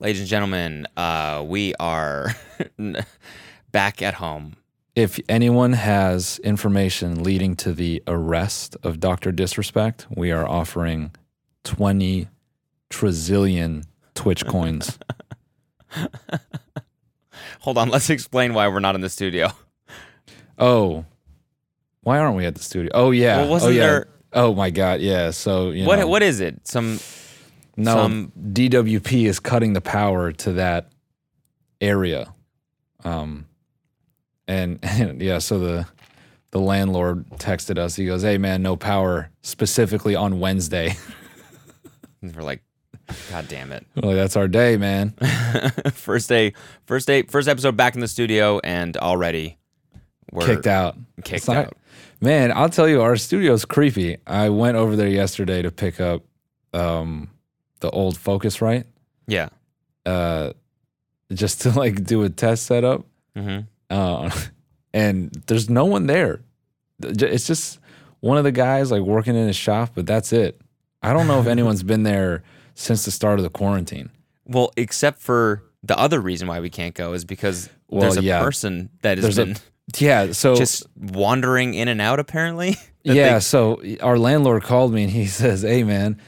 Ladies 0.00 0.20
and 0.20 0.28
gentlemen, 0.28 0.86
uh, 0.96 1.44
we 1.46 1.74
are 1.78 2.34
back 3.72 4.02
at 4.02 4.14
home. 4.14 4.56
If 4.94 5.18
anyone 5.28 5.72
has 5.72 6.38
information 6.40 7.22
leading 7.22 7.56
to 7.56 7.72
the 7.72 8.02
arrest 8.06 8.76
of 8.82 9.00
Dr. 9.00 9.32
Disrespect, 9.32 10.06
we 10.14 10.30
are 10.30 10.46
offering 10.48 11.12
20 11.64 12.28
trillion 12.90 13.84
Twitch 14.14 14.46
coins. 14.46 14.98
Hold 17.60 17.78
on, 17.78 17.88
let's 17.88 18.10
explain 18.10 18.52
why 18.54 18.68
we're 18.68 18.80
not 18.80 18.94
in 18.94 19.00
the 19.00 19.08
studio. 19.10 19.48
oh, 20.58 21.04
why 22.02 22.18
aren't 22.18 22.36
we 22.36 22.44
at 22.44 22.54
the 22.54 22.62
studio? 22.62 22.90
Oh, 22.94 23.10
yeah. 23.10 23.38
Well, 23.38 23.48
wasn't 23.50 23.72
oh, 23.72 23.74
yeah. 23.76 23.86
there- 23.86 24.08
Oh, 24.36 24.52
my 24.52 24.70
God. 24.70 25.00
Yeah. 25.00 25.30
So, 25.30 25.70
you 25.70 25.86
What 25.86 26.00
know, 26.00 26.08
what 26.08 26.20
is 26.22 26.40
it? 26.40 26.66
Some 26.66 26.98
no, 27.76 27.94
some- 27.94 28.32
DWP 28.36 29.26
is 29.26 29.40
cutting 29.40 29.72
the 29.72 29.80
power 29.80 30.32
to 30.32 30.52
that 30.52 30.90
area. 31.80 32.34
Um, 33.04 33.46
and, 34.48 34.78
yeah, 35.20 35.38
so 35.38 35.58
the 35.58 35.86
the 36.50 36.60
landlord 36.60 37.28
texted 37.38 37.78
us. 37.78 37.96
He 37.96 38.06
goes, 38.06 38.22
"Hey 38.22 38.38
man, 38.38 38.62
no 38.62 38.76
power 38.76 39.30
specifically 39.42 40.14
on 40.14 40.38
Wednesday." 40.40 40.94
we're 42.22 42.42
like, 42.42 42.62
God 43.30 43.48
damn 43.48 43.72
it. 43.72 43.86
well, 43.96 44.14
that's 44.14 44.36
our 44.36 44.48
day, 44.48 44.76
man. 44.76 45.10
first 45.92 46.28
day, 46.28 46.52
first 46.86 47.06
day, 47.06 47.22
first 47.22 47.48
episode 47.48 47.76
back 47.76 47.94
in 47.94 48.00
the 48.00 48.08
studio, 48.08 48.60
and 48.62 48.96
already 48.96 49.58
we're 50.30 50.46
Kicked 50.46 50.66
out. 50.66 50.96
Kicked 51.24 51.48
not- 51.48 51.56
out. 51.56 51.76
Man, 52.20 52.52
I'll 52.52 52.70
tell 52.70 52.88
you, 52.88 53.02
our 53.02 53.16
studio's 53.16 53.64
creepy. 53.66 54.16
I 54.26 54.48
went 54.48 54.76
over 54.76 54.96
there 54.96 55.08
yesterday 55.08 55.60
to 55.60 55.70
pick 55.70 56.00
up 56.00 56.22
um, 56.72 57.28
the 57.84 57.90
old 57.90 58.16
Focusrite, 58.18 58.84
Yeah. 59.26 59.48
uh, 60.06 60.52
just 61.32 61.60
to 61.62 61.70
like 61.70 62.04
do 62.04 62.22
a 62.24 62.28
test 62.30 62.66
setup. 62.66 63.04
hmm 63.36 63.60
uh, 63.90 64.30
and 64.94 65.30
there's 65.46 65.68
no 65.68 65.84
one 65.84 66.06
there. 66.06 66.40
It's 67.02 67.46
just 67.46 67.78
one 68.20 68.38
of 68.38 68.44
the 68.44 68.52
guys 68.52 68.90
like 68.90 69.02
working 69.02 69.36
in 69.36 69.46
his 69.46 69.56
shop, 69.56 69.90
but 69.94 70.06
that's 70.06 70.32
it. 70.32 70.60
I 71.02 71.12
don't 71.12 71.26
know 71.26 71.40
if 71.40 71.46
anyone's 71.56 71.82
been 71.82 72.02
there 72.04 72.42
since 72.74 73.04
the 73.04 73.10
start 73.10 73.38
of 73.38 73.42
the 73.42 73.50
quarantine. 73.50 74.08
Well, 74.46 74.72
except 74.76 75.20
for 75.20 75.62
the 75.82 75.98
other 75.98 76.20
reason 76.20 76.48
why 76.48 76.60
we 76.60 76.70
can't 76.70 76.94
go 76.94 77.12
is 77.12 77.24
because 77.24 77.68
Well, 77.88 78.00
there's 78.00 78.16
a 78.16 78.22
yeah. 78.22 78.40
person 78.42 78.88
that 79.02 79.18
has 79.18 79.22
There's 79.24 79.38
a- 79.38 79.46
been 79.46 79.56
Yeah, 79.98 80.32
so 80.32 80.54
just 80.56 80.84
wandering 80.96 81.74
in 81.74 81.88
and 81.88 82.00
out. 82.00 82.18
Apparently. 82.18 82.76
Yeah, 83.06 83.34
they- 83.34 83.40
so 83.40 83.82
our 84.00 84.18
landlord 84.18 84.62
called 84.62 84.94
me 84.94 85.02
and 85.02 85.12
he 85.12 85.26
says, 85.40 85.60
"Hey 85.60 85.82
man, 85.84 86.18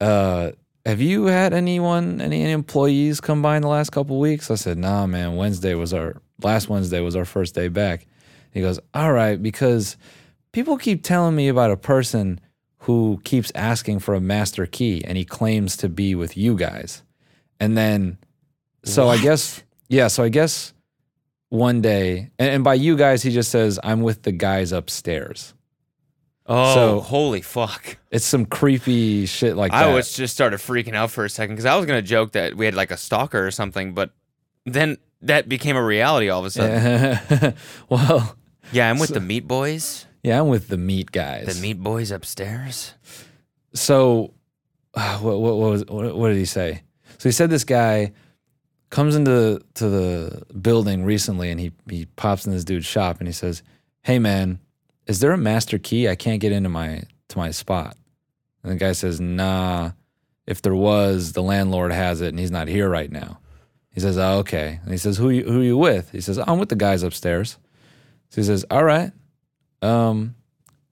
uh, 0.00 0.50
have 0.86 1.00
you 1.00 1.26
had 1.26 1.52
anyone, 1.52 2.20
any, 2.20 2.42
any 2.42 2.52
employees 2.52 3.20
come 3.20 3.42
by 3.42 3.56
in 3.56 3.62
the 3.62 3.68
last 3.68 3.90
couple 3.90 4.18
weeks?" 4.18 4.50
I 4.50 4.54
said, 4.54 4.78
"Nah, 4.78 5.06
man. 5.06 5.36
Wednesday 5.36 5.74
was 5.74 5.92
our 5.92 6.16
last 6.42 6.68
Wednesday 6.68 7.00
was 7.00 7.16
our 7.16 7.24
first 7.24 7.54
day 7.54 7.68
back." 7.68 8.06
He 8.52 8.60
goes, 8.60 8.80
"All 8.94 9.12
right, 9.12 9.40
because 9.40 9.96
people 10.52 10.78
keep 10.78 11.02
telling 11.02 11.36
me 11.36 11.48
about 11.48 11.70
a 11.70 11.76
person 11.76 12.40
who 12.84 13.20
keeps 13.24 13.52
asking 13.54 13.98
for 13.98 14.14
a 14.14 14.20
master 14.20 14.66
key, 14.66 15.04
and 15.04 15.18
he 15.18 15.24
claims 15.24 15.76
to 15.78 15.88
be 15.88 16.14
with 16.14 16.36
you 16.36 16.56
guys." 16.56 17.02
And 17.58 17.76
then, 17.76 18.18
so 18.84 19.08
I 19.08 19.18
guess, 19.18 19.62
yeah, 19.88 20.08
so 20.08 20.22
I 20.22 20.30
guess 20.30 20.72
one 21.50 21.82
day, 21.82 22.30
and, 22.38 22.48
and 22.48 22.64
by 22.64 22.74
you 22.74 22.96
guys, 22.96 23.22
he 23.22 23.30
just 23.30 23.50
says, 23.50 23.78
"I'm 23.82 24.00
with 24.00 24.22
the 24.22 24.32
guys 24.32 24.72
upstairs." 24.72 25.52
Oh, 26.46 26.74
so- 26.74 27.00
holy 27.00 27.40
fuck! 27.42 27.96
It's 28.10 28.24
some 28.24 28.46
creepy 28.46 29.26
shit 29.26 29.56
like 29.56 29.72
that. 29.72 29.84
I 29.84 29.94
was 29.94 30.12
just 30.14 30.34
started 30.34 30.58
freaking 30.60 30.94
out 30.94 31.10
for 31.10 31.24
a 31.24 31.30
second 31.30 31.54
because 31.56 31.66
I 31.66 31.76
was 31.76 31.86
gonna 31.86 32.02
joke 32.02 32.32
that 32.32 32.56
we 32.56 32.64
had 32.66 32.74
like 32.74 32.90
a 32.90 32.96
stalker 32.96 33.46
or 33.46 33.50
something, 33.50 33.94
but 33.94 34.10
then 34.66 34.98
that 35.22 35.48
became 35.48 35.76
a 35.76 35.84
reality 35.84 36.28
all 36.28 36.40
of 36.40 36.46
a 36.46 36.50
sudden. 36.50 37.54
well, 37.88 38.36
Yeah, 38.72 38.88
I'm 38.90 38.98
with 38.98 39.08
So- 39.08 39.14
the 39.14 39.20
meat 39.20 39.46
boys. 39.48 40.06
yeah, 40.22 40.40
I'm 40.40 40.48
with 40.48 40.68
the 40.68 40.76
meat 40.78 41.12
guys. 41.12 41.54
The 41.54 41.60
meat 41.60 41.80
boys 41.80 42.10
upstairs. 42.10 42.94
So, 43.74 44.34
uh, 44.94 45.18
what, 45.18 45.40
what, 45.40 45.56
what 45.56 45.70
was 45.70 45.84
what, 45.86 46.16
what 46.16 46.28
did 46.28 46.36
he 46.38 46.44
say? 46.44 46.82
So 47.18 47.28
he 47.28 47.32
said 47.32 47.50
this 47.50 47.64
guy 47.64 48.12
comes 48.90 49.14
into 49.14 49.60
to 49.74 49.88
the 49.88 50.42
building 50.60 51.04
recently, 51.04 51.50
and 51.50 51.60
he 51.60 51.72
he 51.88 52.06
pops 52.06 52.46
in 52.46 52.52
this 52.52 52.64
dude's 52.64 52.86
shop, 52.86 53.18
and 53.20 53.28
he 53.28 53.32
says, 53.32 53.62
"Hey 54.02 54.18
man, 54.18 54.58
is 55.10 55.18
there 55.18 55.32
a 55.32 55.38
master 55.38 55.76
key? 55.76 56.08
I 56.08 56.14
can't 56.14 56.40
get 56.40 56.52
into 56.52 56.68
my 56.68 57.02
to 57.28 57.38
my 57.38 57.50
spot." 57.50 57.96
And 58.62 58.72
the 58.72 58.76
guy 58.76 58.92
says, 58.92 59.20
"Nah. 59.20 59.92
If 60.46 60.62
there 60.62 60.74
was, 60.74 61.32
the 61.32 61.42
landlord 61.42 61.92
has 61.92 62.20
it, 62.20 62.28
and 62.28 62.38
he's 62.38 62.50
not 62.50 62.68
here 62.68 62.88
right 62.88 63.10
now." 63.10 63.40
He 63.90 64.00
says, 64.00 64.16
"Oh, 64.16 64.38
okay." 64.38 64.78
And 64.82 64.92
he 64.92 64.98
says, 64.98 65.16
"Who 65.16 65.30
you, 65.30 65.44
who 65.44 65.60
are 65.60 65.64
you 65.64 65.76
with?" 65.76 66.12
He 66.12 66.20
says, 66.20 66.38
"I'm 66.38 66.58
with 66.58 66.68
the 66.68 66.76
guys 66.76 67.02
upstairs." 67.02 67.58
So 68.30 68.40
he 68.40 68.46
says, 68.46 68.64
"All 68.70 68.84
right, 68.84 69.12
um, 69.82 70.36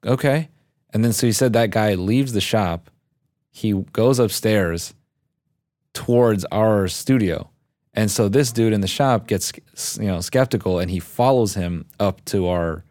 okay." 0.05 0.49
And 0.93 1.05
then 1.05 1.13
so 1.13 1.27
he 1.27 1.33
said 1.33 1.53
that 1.53 1.71
guy 1.71 1.95
leaves 1.95 2.33
the 2.33 2.41
shop. 2.41 2.91
He 3.51 3.73
goes 3.73 4.19
upstairs 4.19 4.95
towards 5.93 6.45
our 6.47 6.89
studio. 6.89 7.51
And 7.95 8.11
so 8.11 8.29
this 8.29 8.53
dude 8.53 8.73
in 8.73 8.81
the 8.81 8.89
shop 8.89 9.27
gets 9.27 9.53
you 10.01 10.07
know 10.07 10.21
skeptical 10.21 10.79
and 10.79 10.91
he 10.91 11.01
follows 11.01 11.55
him 11.55 11.87
up 11.99 12.25
to 12.27 12.49
our 12.49 12.85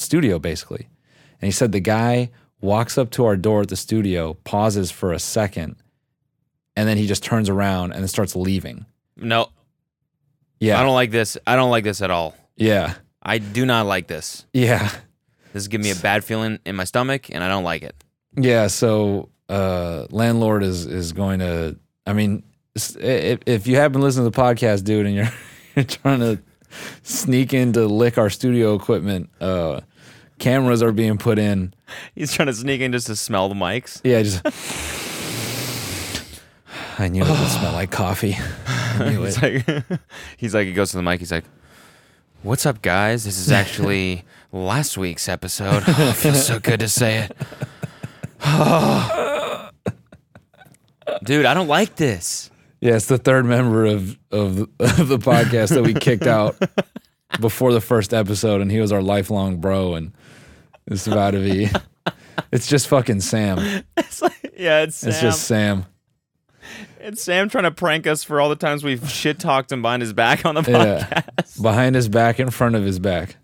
studio 0.00 0.38
basically. 0.38 0.88
And 1.40 1.46
he 1.46 1.52
said 1.52 1.72
the 1.72 1.80
guy 1.80 2.30
walks 2.60 2.98
up 2.98 3.10
to 3.12 3.24
our 3.24 3.36
door 3.36 3.62
at 3.62 3.68
the 3.68 3.76
studio, 3.76 4.34
pauses 4.44 4.90
for 4.90 5.12
a 5.12 5.18
second, 5.18 5.76
and 6.76 6.88
then 6.88 6.96
he 6.98 7.06
just 7.06 7.22
turns 7.24 7.48
around 7.48 7.92
and 7.92 8.08
starts 8.10 8.36
leaving. 8.36 8.86
No, 9.16 9.48
Yeah. 10.58 10.78
I 10.80 10.82
don't 10.82 10.94
like 10.94 11.10
this. 11.10 11.36
I 11.46 11.56
don't 11.56 11.70
like 11.70 11.84
this 11.84 12.02
at 12.02 12.10
all. 12.10 12.34
yeah. 12.56 12.94
I 13.22 13.36
do 13.36 13.66
not 13.66 13.84
like 13.84 14.06
this. 14.06 14.46
Yeah. 14.54 14.88
This 15.52 15.64
is 15.64 15.68
giving 15.68 15.84
me 15.84 15.90
a 15.90 15.96
bad 15.96 16.24
feeling 16.24 16.58
in 16.64 16.74
my 16.74 16.84
stomach, 16.84 17.28
and 17.30 17.44
I 17.44 17.48
don't 17.48 17.64
like 17.64 17.82
it. 17.82 17.94
Yeah, 18.34 18.68
so 18.68 19.28
uh, 19.50 20.06
landlord 20.10 20.62
is 20.62 20.86
is 20.86 21.12
going 21.12 21.40
to. 21.40 21.76
I 22.06 22.14
mean, 22.14 22.44
if, 22.74 23.40
if 23.46 23.66
you 23.66 23.76
haven't 23.76 24.00
listened 24.00 24.24
to 24.24 24.30
the 24.30 24.42
podcast, 24.42 24.84
dude, 24.84 25.04
and 25.04 25.14
you're, 25.14 25.28
you're 25.76 25.84
trying 25.84 26.20
to 26.20 26.38
sneak 27.02 27.52
in 27.52 27.74
to 27.74 27.84
lick 27.86 28.16
our 28.16 28.30
studio 28.30 28.74
equipment, 28.74 29.28
uh, 29.40 29.80
cameras 30.40 30.82
are 30.82 30.90
being 30.90 31.18
put 31.18 31.38
in. 31.38 31.72
He's 32.16 32.32
trying 32.32 32.46
to 32.46 32.54
sneak 32.54 32.80
in 32.80 32.90
just 32.90 33.06
to 33.06 33.14
smell 33.14 33.48
the 33.48 33.54
mics. 33.54 34.00
Yeah, 34.02 34.22
just. 34.22 34.40
I 36.98 37.08
knew 37.08 37.22
it 37.22 37.28
would 37.28 37.48
smell 37.48 37.72
like 37.72 37.90
coffee. 37.92 38.36
I 38.66 39.10
knew 39.10 39.22
He's 39.24 39.38
it. 39.42 39.66
like, 39.68 39.84
he's 40.36 40.54
like, 40.54 40.66
he 40.66 40.72
goes 40.72 40.90
to 40.90 40.96
the 40.98 41.02
mic. 41.02 41.20
He's 41.20 41.32
like, 41.32 41.44
"What's 42.42 42.66
up, 42.66 42.82
guys? 42.82 43.24
This 43.24 43.38
is 43.38 43.50
actually 43.50 44.24
last 44.52 44.98
week's 44.98 45.28
episode. 45.28 45.82
Oh, 45.86 46.08
it 46.10 46.16
feels 46.16 46.44
so 46.46 46.58
good 46.58 46.80
to 46.80 46.88
say 46.88 47.18
it." 47.28 47.36
Dude, 51.24 51.46
I 51.46 51.54
don't 51.54 51.68
like 51.68 51.96
this. 51.96 52.50
Yeah, 52.80 52.96
it's 52.96 53.06
the 53.06 53.18
third 53.18 53.44
member 53.46 53.86
of 53.86 54.18
of 54.30 54.60
of 54.78 55.08
the 55.08 55.18
podcast 55.18 55.70
that 55.74 55.82
we 55.82 55.94
kicked 55.94 56.26
out 56.26 56.56
before 57.38 57.72
the 57.72 57.80
first 57.80 58.12
episode, 58.14 58.60
and 58.60 58.70
he 58.70 58.80
was 58.80 58.90
our 58.92 59.02
lifelong 59.02 59.58
bro, 59.58 59.94
and 59.94 60.12
it's 60.86 61.06
about 61.06 61.32
to 61.32 61.38
be. 61.38 61.68
It's 62.52 62.66
just 62.66 62.88
fucking 62.88 63.20
Sam. 63.20 63.84
It's 63.96 64.22
like, 64.22 64.54
yeah, 64.58 64.80
it's 64.82 64.96
Sam. 64.96 65.10
It's 65.10 65.20
just 65.20 65.42
Sam. 65.44 65.86
it's 66.98 67.22
Sam 67.22 67.48
trying 67.48 67.64
to 67.64 67.70
prank 67.70 68.06
us 68.06 68.24
for 68.24 68.40
all 68.40 68.48
the 68.48 68.56
times 68.56 68.82
we've 68.82 69.08
shit 69.08 69.38
talked 69.38 69.70
him 69.70 69.82
behind 69.82 70.02
his 70.02 70.12
back 70.12 70.44
on 70.44 70.54
the 70.56 70.62
Yeah. 70.62 71.06
podcast. 71.06 71.62
Behind 71.62 71.94
his 71.94 72.08
back, 72.08 72.40
in 72.40 72.50
front 72.50 72.74
of 72.76 72.82
his 72.84 72.98
back. 72.98 73.36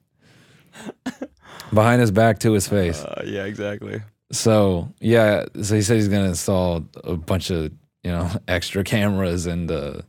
Behind 1.72 2.00
his 2.00 2.10
back 2.10 2.38
to 2.40 2.52
his 2.52 2.66
face. 2.68 3.02
Uh, 3.02 3.22
yeah, 3.26 3.44
exactly. 3.44 4.00
So 4.32 4.92
yeah, 5.00 5.44
so 5.62 5.74
he 5.74 5.82
said 5.82 5.96
he's 5.96 6.08
gonna 6.08 6.28
install 6.28 6.84
a 7.04 7.16
bunch 7.16 7.50
of 7.50 7.72
you 8.02 8.10
know 8.12 8.30
extra 8.48 8.82
cameras 8.84 9.46
and 9.46 9.70
uh, 9.70 10.00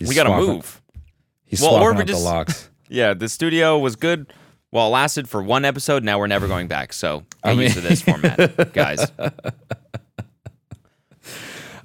We 0.00 0.14
got 0.14 0.24
to 0.24 0.30
swapping- 0.30 0.46
move. 0.46 0.82
He's 1.44 1.60
Well, 1.60 1.74
or 1.76 1.92
swapping 1.92 2.06
we 2.06 2.12
out 2.12 2.18
the 2.18 2.24
locks. 2.24 2.70
Yeah, 2.88 3.14
the 3.14 3.28
studio 3.28 3.78
was 3.78 3.96
good. 3.96 4.32
Well, 4.70 4.86
it 4.88 4.90
lasted 4.90 5.28
for 5.28 5.42
one 5.42 5.64
episode. 5.64 6.04
Now 6.04 6.18
we're 6.18 6.26
never 6.26 6.48
going 6.48 6.68
back. 6.68 6.92
So 6.92 7.20
get 7.20 7.26
I 7.44 7.50
mean- 7.54 7.62
used 7.62 7.74
to 7.76 7.80
this 7.80 8.02
format, 8.02 8.72
guys. 8.72 9.10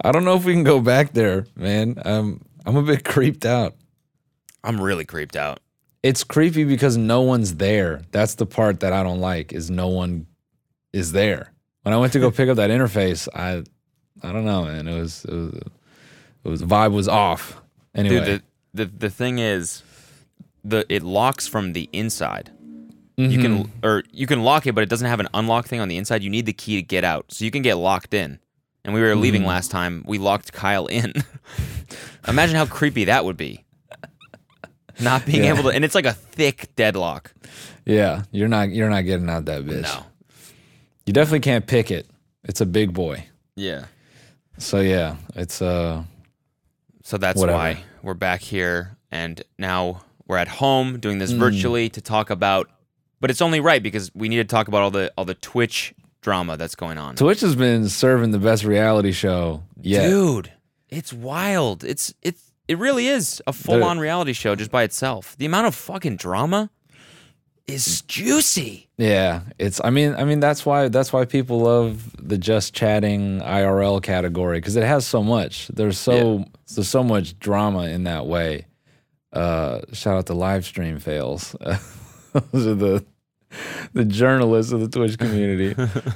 I 0.03 0.11
don't 0.11 0.25
know 0.25 0.35
if 0.35 0.45
we 0.45 0.53
can 0.53 0.63
go 0.63 0.79
back 0.81 1.13
there, 1.13 1.45
man. 1.55 2.01
I'm 2.03 2.41
I'm 2.65 2.75
a 2.75 2.81
bit 2.81 3.03
creeped 3.05 3.45
out. 3.45 3.75
I'm 4.63 4.79
really 4.81 5.05
creeped 5.05 5.35
out. 5.35 5.59
It's 6.03 6.23
creepy 6.23 6.63
because 6.63 6.97
no 6.97 7.21
one's 7.21 7.55
there. 7.55 8.01
That's 8.11 8.35
the 8.35 8.45
part 8.47 8.79
that 8.79 8.93
I 8.93 9.03
don't 9.03 9.19
like 9.19 9.53
is 9.53 9.69
no 9.69 9.87
one 9.87 10.25
is 10.93 11.11
there. 11.11 11.51
When 11.83 11.93
I 11.93 11.97
went 11.97 12.13
to 12.13 12.19
go 12.19 12.31
pick 12.31 12.49
up 12.49 12.57
that 12.57 12.71
interface, 12.71 13.27
I 13.35 13.63
I 14.27 14.31
don't 14.31 14.45
know, 14.45 14.65
man. 14.65 14.87
It 14.87 14.99
was 14.99 15.23
it 15.25 15.33
was 15.33 15.53
it 16.43 16.49
was 16.49 16.63
vibe 16.63 16.93
was 16.93 17.07
off. 17.07 17.61
Anyway, 17.93 18.25
Dude, 18.25 18.43
the, 18.73 18.85
the 18.85 18.91
the 18.97 19.09
thing 19.11 19.37
is, 19.37 19.83
the 20.63 20.85
it 20.89 21.03
locks 21.03 21.47
from 21.47 21.73
the 21.73 21.89
inside. 21.93 22.51
You 23.17 23.27
Mm-hmm. 23.27 23.41
can 23.41 23.71
or 23.83 24.03
you 24.11 24.25
can 24.25 24.41
lock 24.43 24.65
it, 24.65 24.73
but 24.73 24.81
it 24.83 24.89
doesn't 24.89 25.07
have 25.07 25.19
an 25.19 25.27
unlock 25.33 25.67
thing 25.67 25.79
on 25.79 25.87
the 25.89 25.97
inside. 25.97 26.23
You 26.23 26.29
need 26.29 26.45
the 26.45 26.53
key 26.53 26.77
to 26.77 26.81
get 26.81 27.03
out, 27.03 27.25
so 27.31 27.45
you 27.45 27.51
can 27.51 27.61
get 27.61 27.75
locked 27.75 28.13
in. 28.13 28.39
And 28.83 28.93
we 28.95 29.01
were 29.01 29.09
Mm-hmm. 29.09 29.21
leaving 29.21 29.45
last 29.45 29.69
time. 29.69 30.03
We 30.07 30.17
locked 30.17 30.53
Kyle 30.53 30.87
in. 30.87 31.13
Imagine 32.27 32.55
how 32.55 32.65
creepy 32.65 33.05
that 33.05 33.25
would 33.25 33.37
be. 33.37 33.63
Not 34.99 35.25
being 35.25 35.43
Yeah. 35.43 35.53
able 35.53 35.63
to, 35.63 35.69
and 35.69 35.83
it's 35.85 35.95
like 35.95 36.05
a 36.05 36.13
thick 36.13 36.75
deadlock. 36.75 37.33
Yeah, 37.85 38.23
you're 38.31 38.47
not 38.47 38.69
you're 38.69 38.89
not 38.89 39.01
getting 39.01 39.29
out 39.29 39.45
that 39.45 39.65
bitch. 39.65 39.81
No. 39.83 40.05
You 41.05 41.13
definitely 41.13 41.39
can't 41.41 41.65
pick 41.65 41.89
it. 41.91 42.07
It's 42.43 42.61
a 42.61 42.65
big 42.65 42.93
boy. 42.93 43.25
Yeah. 43.55 43.85
So 44.57 44.79
yeah, 44.79 45.15
it's 45.35 45.61
uh 45.61 46.03
So 47.03 47.17
that's 47.17 47.39
Whatever. 47.39 47.57
why 47.57 47.83
we're 48.03 48.13
back 48.13 48.41
here, 48.41 48.97
and 49.11 49.41
now 49.57 50.01
we're 50.31 50.37
at 50.37 50.47
home 50.47 50.97
doing 50.97 51.17
this 51.17 51.33
hmm. 51.33 51.39
virtually 51.39 51.89
to 51.89 51.99
talk 51.99 52.29
about. 52.29 52.69
But 53.19 53.29
it's 53.29 53.41
only 53.41 53.59
right 53.59 53.83
because 53.83 54.15
we 54.15 54.29
need 54.29 54.37
to 54.37 54.45
talk 54.45 54.69
about 54.69 54.81
all 54.81 54.89
the 54.89 55.11
all 55.17 55.25
the 55.25 55.35
Twitch 55.35 55.93
drama 56.21 56.55
that's 56.55 56.73
going 56.73 56.97
on. 56.97 57.17
Twitch 57.17 57.41
has 57.41 57.55
been 57.55 57.89
serving 57.89 58.31
the 58.31 58.39
best 58.39 58.63
reality 58.63 59.11
show 59.11 59.61
yet. 59.79 60.07
Dude, 60.07 60.51
it's 60.89 61.11
wild. 61.11 61.83
It's 61.83 62.13
it's 62.21 62.53
it 62.69 62.79
really 62.79 63.07
is 63.07 63.43
a 63.45 63.51
full 63.51 63.83
on 63.83 63.99
reality 63.99 64.31
show 64.31 64.55
just 64.55 64.71
by 64.71 64.83
itself. 64.83 65.35
The 65.37 65.45
amount 65.45 65.67
of 65.67 65.75
fucking 65.75 66.15
drama 66.15 66.71
is 67.67 68.01
juicy. 68.03 68.87
Yeah, 68.97 69.41
it's. 69.59 69.81
I 69.83 69.89
mean, 69.89 70.15
I 70.15 70.23
mean 70.23 70.39
that's 70.39 70.65
why 70.65 70.87
that's 70.87 71.11
why 71.11 71.25
people 71.25 71.59
love 71.59 72.15
the 72.17 72.37
just 72.37 72.73
chatting 72.73 73.41
IRL 73.41 74.01
category 74.01 74.59
because 74.59 74.77
it 74.77 74.85
has 74.85 75.05
so 75.05 75.21
much. 75.21 75.67
There's 75.67 75.97
so 75.97 76.45
there's 76.73 76.89
so 76.89 77.03
much 77.03 77.37
drama 77.37 77.89
in 77.89 78.05
that 78.05 78.25
way. 78.25 78.65
Uh, 79.33 79.81
shout 79.93 80.17
out 80.17 80.25
to 80.27 80.33
live 80.33 80.65
stream 80.65 80.99
fails. 80.99 81.55
Those 82.51 82.67
are 82.67 82.75
the 82.75 83.05
the 83.93 84.05
journalists 84.05 84.71
of 84.71 84.79
the 84.79 84.87
Twitch 84.87 85.17
community. 85.17 85.73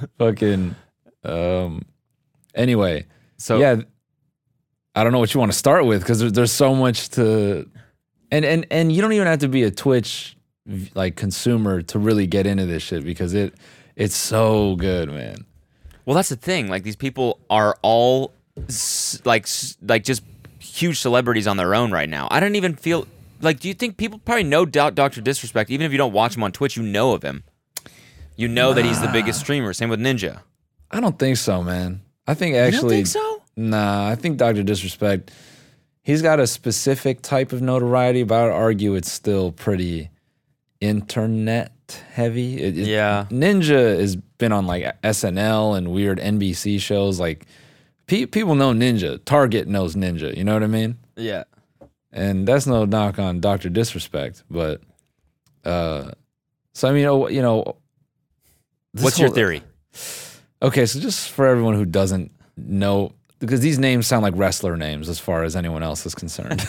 Fucking. 0.18 0.76
Um. 1.24 1.84
Anyway, 2.54 3.06
So 3.38 3.60
yeah, 3.60 3.82
I 4.96 5.04
don't 5.04 5.12
know 5.12 5.20
what 5.20 5.34
you 5.34 5.40
want 5.40 5.52
to 5.52 5.58
start 5.58 5.86
with 5.86 6.02
because 6.02 6.20
there's 6.20 6.32
there's 6.34 6.52
so 6.52 6.74
much 6.74 7.10
to, 7.12 7.70
and 8.32 8.46
and 8.46 8.66
and 8.72 8.92
you 8.92 9.02
don't 9.02 9.12
even 9.14 9.28
have 9.28 9.40
to 9.40 9.50
be 9.50 9.64
a 9.64 9.72
Twitch 9.72 10.38
like 10.96 11.16
consumer 11.16 11.82
to 11.82 12.00
really 12.00 12.28
get 12.28 12.48
into 12.48 12.66
this 12.66 12.82
shit 12.84 13.04
because 13.04 13.34
it 13.34 13.54
it's 13.96 14.16
so 14.16 14.76
good, 14.78 15.10
man. 15.10 15.46
Well, 16.06 16.16
that's 16.16 16.30
the 16.30 16.36
thing. 16.36 16.70
Like 16.70 16.84
these 16.84 16.96
people 16.96 17.40
are 17.50 17.78
all 17.82 18.34
like 19.26 19.48
like 19.82 20.04
just 20.04 20.24
huge 20.76 21.00
celebrities 21.00 21.48
on 21.48 21.58
their 21.58 21.74
own 21.76 21.92
right 21.92 22.10
now. 22.10 22.28
I 22.32 22.40
don't 22.40 22.56
even 22.56 22.76
feel 22.76 23.08
like. 23.42 23.60
Do 23.60 23.68
you 23.68 23.74
think 23.74 23.98
people 23.98 24.20
probably 24.20 24.44
know 24.44 24.66
Do- 24.66 24.92
Doctor 24.92 25.22
Disrespect? 25.22 25.70
Even 25.70 25.86
if 25.86 25.92
you 25.92 25.98
don't 25.98 26.14
watch 26.14 26.36
him 26.36 26.44
on 26.44 26.52
Twitch, 26.52 26.76
you 26.78 26.84
know 26.84 27.14
of 27.14 27.24
him. 27.24 27.44
You 28.36 28.48
know 28.48 28.74
that 28.74 28.84
he's 28.84 29.02
the 29.02 29.08
biggest 29.08 29.40
streamer. 29.40 29.72
Same 29.74 29.90
with 29.90 30.00
Ninja. 30.00 30.42
I 30.92 31.00
don't 31.00 31.18
think 31.18 31.38
so, 31.38 31.64
man. 31.64 32.02
I 32.28 32.34
think 32.34 32.56
actually 32.56 32.66
You 32.66 32.72
don't 32.72 32.78
actually, 32.78 32.96
think 32.98 33.08
so? 33.08 33.42
nah. 33.56 34.08
I 34.10 34.16
think 34.16 34.38
Doctor 34.38 34.62
Disrespect, 34.64 35.32
he's 36.04 36.22
got 36.22 36.40
a 36.40 36.48
specific 36.48 37.22
type 37.22 37.54
of 37.54 37.62
notoriety, 37.62 38.24
but 38.24 38.44
I'd 38.46 38.52
argue 38.52 38.96
it's 38.96 39.12
still 39.12 39.52
pretty 39.52 40.10
internet 40.82 41.72
heavy. 42.14 42.62
It- 42.62 42.78
it- 42.78 42.88
Yeah. 42.88 43.26
Ninja 43.30 44.00
has 44.00 44.16
been 44.16 44.52
on 44.52 44.68
like 44.68 44.84
SNL 45.04 45.76
and 45.76 45.90
weird 45.92 46.20
NBC 46.20 46.80
shows. 46.80 47.20
Like 47.20 47.46
pe- 48.08 48.26
people 48.26 48.56
know 48.56 48.72
Ninja. 48.72 49.24
Target 49.26 49.68
knows 49.68 49.96
Ninja. 49.96 50.36
You 50.36 50.44
know 50.44 50.54
what 50.54 50.64
I 50.64 50.68
mean? 50.68 50.98
Yeah. 51.16 51.44
And 52.12 52.48
that's 52.48 52.66
no 52.66 52.86
knock 52.86 53.20
on 53.20 53.42
Doctor 53.42 53.70
Disrespect, 53.70 54.44
but 54.50 54.82
uh, 55.66 56.12
so 56.74 56.88
I 56.88 56.94
mean, 56.94 57.06
oh, 57.06 57.28
you 57.28 57.42
know, 57.42 57.76
What's 59.02 59.20
your 59.20 59.30
theory? 59.30 59.62
Okay, 60.62 60.86
so 60.86 61.00
just 61.00 61.30
for 61.32 61.48
everyone 61.48 61.76
who 61.76 61.86
doesn't 61.86 62.32
know, 62.56 63.12
because 63.40 63.60
these 63.60 63.78
names 63.78 64.08
sound 64.08 64.24
like 64.24 64.34
wrestler 64.38 64.78
names 64.78 65.10
as 65.10 65.20
far 65.20 65.44
as 65.44 65.56
anyone 65.56 65.84
else 65.84 66.06
is 66.06 66.16
concerned. 66.16 66.66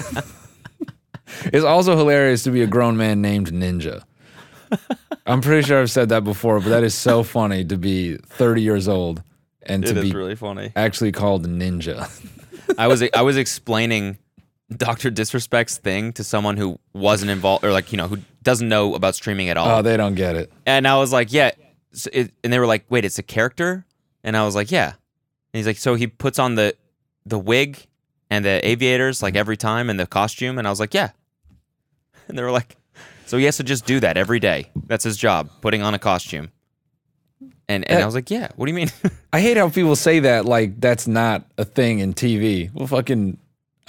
it's 1.44 1.64
also 1.64 1.96
hilarious 1.96 2.42
to 2.44 2.50
be 2.50 2.62
a 2.62 2.66
grown 2.66 2.96
man 2.96 3.22
named 3.22 3.52
Ninja. 3.52 4.02
I'm 5.26 5.40
pretty 5.40 5.66
sure 5.66 5.80
I've 5.80 5.90
said 5.90 6.08
that 6.08 6.24
before, 6.24 6.58
but 6.58 6.70
that 6.70 6.82
is 6.82 6.94
so 6.94 7.22
funny 7.22 7.64
to 7.66 7.76
be 7.76 8.16
30 8.16 8.62
years 8.62 8.88
old 8.88 9.22
and 9.66 9.84
to 9.84 10.00
be 10.00 10.12
really 10.12 10.36
funny. 10.36 10.72
actually 10.76 11.12
called 11.12 11.46
Ninja. 11.46 12.08
I 12.78 12.88
was 12.88 13.02
I 13.14 13.22
was 13.22 13.36
explaining 13.44 14.18
Doctor 14.74 15.10
Disrespect's 15.10 15.78
thing 15.78 16.12
to 16.14 16.24
someone 16.24 16.56
who 16.56 16.78
wasn't 16.92 17.30
involved 17.30 17.64
or 17.64 17.72
like 17.72 17.92
you 17.92 17.98
know 17.98 18.08
who 18.08 18.18
doesn't 18.42 18.68
know 18.68 18.94
about 18.94 19.14
streaming 19.14 19.48
at 19.48 19.56
all. 19.56 19.78
Oh, 19.78 19.82
they 19.82 19.96
don't 19.96 20.14
get 20.14 20.36
it. 20.36 20.52
And 20.66 20.86
I 20.86 20.96
was 20.96 21.12
like, 21.12 21.32
yeah. 21.32 21.50
So 21.92 22.10
it, 22.12 22.32
and 22.44 22.52
they 22.52 22.58
were 22.58 22.66
like, 22.66 22.84
wait, 22.88 23.04
it's 23.04 23.18
a 23.18 23.22
character? 23.22 23.86
And 24.22 24.36
I 24.36 24.44
was 24.44 24.54
like, 24.54 24.70
yeah. 24.70 24.88
And 24.88 25.58
he's 25.58 25.66
like, 25.66 25.78
so 25.78 25.94
he 25.94 26.06
puts 26.06 26.38
on 26.38 26.54
the 26.56 26.76
the 27.24 27.38
wig 27.38 27.86
and 28.30 28.44
the 28.44 28.66
aviators 28.66 29.22
like 29.22 29.36
every 29.36 29.56
time 29.56 29.88
and 29.88 29.98
the 29.98 30.06
costume. 30.06 30.58
And 30.58 30.66
I 30.66 30.70
was 30.70 30.80
like, 30.80 30.94
yeah. 30.94 31.10
And 32.28 32.36
they 32.36 32.42
were 32.42 32.50
like, 32.50 32.76
so 33.26 33.38
he 33.38 33.44
has 33.44 33.56
to 33.58 33.62
just 33.62 33.86
do 33.86 34.00
that 34.00 34.16
every 34.16 34.40
day. 34.40 34.70
That's 34.86 35.04
his 35.04 35.16
job, 35.16 35.48
putting 35.60 35.82
on 35.82 35.94
a 35.94 35.98
costume. 35.98 36.50
And 37.68 37.88
and 37.90 37.98
I 37.98 38.02
Uh, 38.02 38.06
was 38.06 38.14
like, 38.14 38.30
yeah. 38.30 38.48
What 38.56 38.66
do 38.66 38.70
you 38.72 38.76
mean? 38.76 38.90
I 39.32 39.40
hate 39.40 39.56
how 39.56 39.68
people 39.68 39.96
say 39.96 40.20
that 40.20 40.44
like 40.44 40.80
that's 40.80 41.06
not 41.08 41.44
a 41.58 41.64
thing 41.64 41.98
in 41.98 42.14
TV. 42.14 42.70
Well, 42.72 42.86
fucking, 42.86 43.38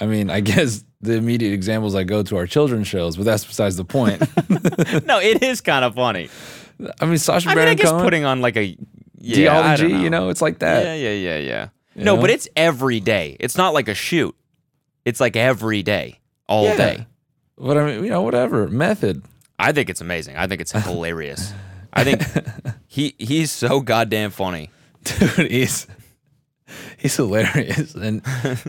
I 0.00 0.06
mean, 0.06 0.30
I 0.30 0.40
guess 0.50 0.84
the 1.00 1.14
immediate 1.14 1.52
examples 1.52 1.94
I 1.94 2.02
go 2.04 2.22
to 2.24 2.36
are 2.38 2.46
children's 2.46 2.88
shows, 2.88 3.16
but 3.16 3.24
that's 3.24 3.44
besides 3.44 3.76
the 3.76 3.84
point. 3.84 4.20
no, 5.06 5.20
it 5.20 5.42
is 5.42 5.60
kind 5.60 5.84
of 5.84 5.94
funny. 5.94 6.28
I 7.00 7.06
mean, 7.06 7.18
Sasha 7.18 7.48
I 7.48 7.52
mean, 7.54 7.58
I 7.62 7.64
Baron 7.66 7.76
guess 7.76 7.90
Cohen, 7.90 8.02
putting 8.04 8.24
on 8.24 8.40
like 8.40 8.56
a 8.56 8.76
yeah, 9.20 9.34
geology, 9.36 9.88
don't 9.88 10.02
you 10.02 10.10
know, 10.10 10.28
it's 10.30 10.42
like 10.42 10.58
that. 10.60 10.84
Yeah, 10.84 10.94
yeah, 10.94 11.10
yeah, 11.12 11.38
yeah. 11.38 11.68
You 11.94 12.04
No, 12.04 12.14
know? 12.16 12.20
but 12.22 12.30
it's 12.30 12.48
every 12.56 13.00
day. 13.00 13.36
It's 13.40 13.56
not 13.56 13.74
like 13.74 13.88
a 13.88 13.94
shoot. 13.94 14.34
It's 15.04 15.20
like 15.20 15.34
every 15.36 15.82
day, 15.82 16.20
all 16.48 16.64
Yeah. 16.64 16.76
day. 16.76 17.06
But 17.56 17.76
I 17.78 17.84
mean, 17.86 18.04
you 18.04 18.10
know, 18.10 18.22
whatever 18.22 18.68
method. 18.68 19.24
I 19.58 19.72
think 19.72 19.90
it's 19.90 20.00
amazing. 20.00 20.36
I 20.36 20.46
think 20.46 20.60
it's 20.60 20.70
hilarious. 20.70 21.52
I 21.92 22.04
think 22.04 22.22
he 22.86 23.14
he's 23.18 23.50
so 23.52 23.80
goddamn 23.80 24.30
funny. 24.30 24.70
Dude, 25.04 25.50
he's 25.50 25.86
he's 26.98 27.16
hilarious, 27.16 27.94
and 27.94 28.22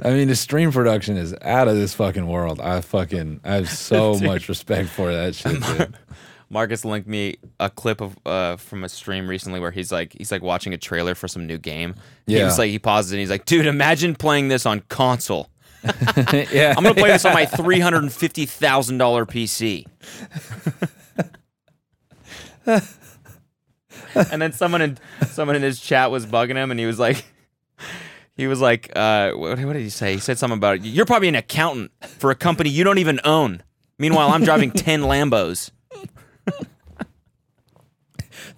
I 0.03 0.11
mean, 0.11 0.27
the 0.29 0.35
stream 0.35 0.71
production 0.71 1.17
is 1.17 1.35
out 1.41 1.67
of 1.67 1.75
this 1.75 1.93
fucking 1.93 2.27
world. 2.27 2.59
I 2.61 2.81
fucking 2.81 3.41
I 3.43 3.55
have 3.55 3.69
so 3.69 4.17
much 4.21 4.47
respect 4.49 4.89
for 4.89 5.11
that 5.11 5.35
shit. 5.35 5.61
Dude. 5.61 5.97
Marcus 6.51 6.83
linked 6.83 7.07
me 7.07 7.37
a 7.59 7.69
clip 7.69 8.01
of 8.01 8.17
uh, 8.25 8.55
from 8.55 8.83
a 8.83 8.89
stream 8.89 9.27
recently 9.29 9.59
where 9.59 9.69
he's 9.69 9.91
like 9.91 10.13
he's 10.17 10.31
like 10.31 10.41
watching 10.41 10.73
a 10.73 10.77
trailer 10.79 11.13
for 11.13 11.27
some 11.27 11.45
new 11.45 11.59
game. 11.59 11.93
He 12.25 12.37
Yeah. 12.37 12.45
was 12.45 12.57
like 12.57 12.71
he 12.71 12.79
pauses 12.79 13.11
and 13.11 13.19
he's 13.19 13.29
like, 13.29 13.45
dude, 13.45 13.67
imagine 13.67 14.15
playing 14.15 14.47
this 14.47 14.65
on 14.65 14.79
console. 14.89 15.49
yeah, 16.51 16.73
I'm 16.75 16.83
gonna 16.83 16.95
play 16.95 17.09
this 17.11 17.23
on 17.23 17.33
my 17.35 17.45
three 17.45 17.79
hundred 17.79 18.01
and 18.03 18.11
fifty 18.11 18.45
thousand 18.47 18.97
dollar 18.97 19.25
PC. 19.27 19.85
and 24.31 24.41
then 24.41 24.51
someone 24.51 24.81
in 24.81 24.97
someone 25.27 25.55
in 25.55 25.61
his 25.61 25.79
chat 25.79 26.11
was 26.11 26.25
bugging 26.25 26.55
him, 26.55 26.71
and 26.71 26.79
he 26.79 26.85
was 26.85 26.99
like, 26.99 27.25
he 28.35 28.47
was 28.47 28.61
like, 28.61 28.91
uh, 28.95 29.31
what, 29.31 29.59
what 29.59 29.73
did 29.73 29.81
he 29.81 29.89
say? 29.89 30.13
He 30.13 30.19
said 30.19 30.37
something 30.37 30.57
about 30.57 30.83
you're 30.85 31.05
probably 31.05 31.27
an 31.27 31.35
accountant 31.35 31.91
for 32.05 32.31
a 32.31 32.35
company 32.35 32.69
you 32.69 32.83
don't 32.83 32.97
even 32.97 33.19
own. 33.23 33.63
Meanwhile, 33.97 34.29
I'm 34.29 34.43
driving 34.43 34.71
ten 34.85 35.01
Lambos. 35.01 35.71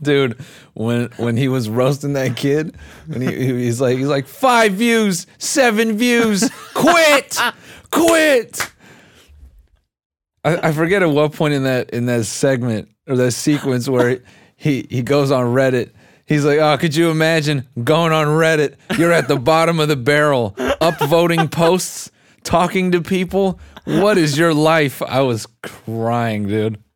dude 0.01 0.39
when 0.74 1.10
when 1.17 1.38
he 1.38 1.48
was 1.48 1.70
roasting 1.70 2.13
that 2.13 2.36
kid 2.36 2.75
when 3.08 3.22
he, 3.22 3.36
he's 3.63 3.79
like 3.79 3.98
he's 3.98 4.08
like 4.08 4.25
five 4.25 4.74
views 4.74 5.27
seven 5.38 5.98
views 5.98 6.50
quit 6.74 7.38
quit 7.91 8.72
I, 10.43 10.70
I 10.70 10.72
forget 10.72 11.03
at 11.03 11.10
what 11.10 11.34
point 11.34 11.53
in 11.53 11.63
that 11.63 11.91
in 11.91 12.08
that 12.08 12.25
segment 12.25 12.89
or 13.08 13.15
that 13.15 13.31
sequence 13.31 13.88
where 13.88 14.22
he 14.62 14.86
he 14.89 15.01
goes 15.01 15.32
on 15.32 15.46
reddit 15.46 15.91
he's 16.25 16.46
like 16.46 16.60
oh 16.60 16.77
could 16.77 16.96
you 16.96 17.10
imagine 17.10 17.68
going 17.84 18.12
on 18.12 18.27
reddit 18.27 18.75
you're 18.98 19.12
at 19.12 19.27
the 19.27 19.36
bottom 19.51 19.80
of 19.80 19.88
the 19.88 19.96
barrel 19.96 20.51
upvoting 20.80 21.50
posts 21.51 22.12
talking 22.44 22.91
to 22.91 23.01
people 23.01 23.60
what 23.86 24.18
is 24.18 24.38
your 24.38 24.53
life 24.53 25.01
i 25.01 25.22
was 25.22 25.48
crying 25.63 26.48
dude 26.48 26.77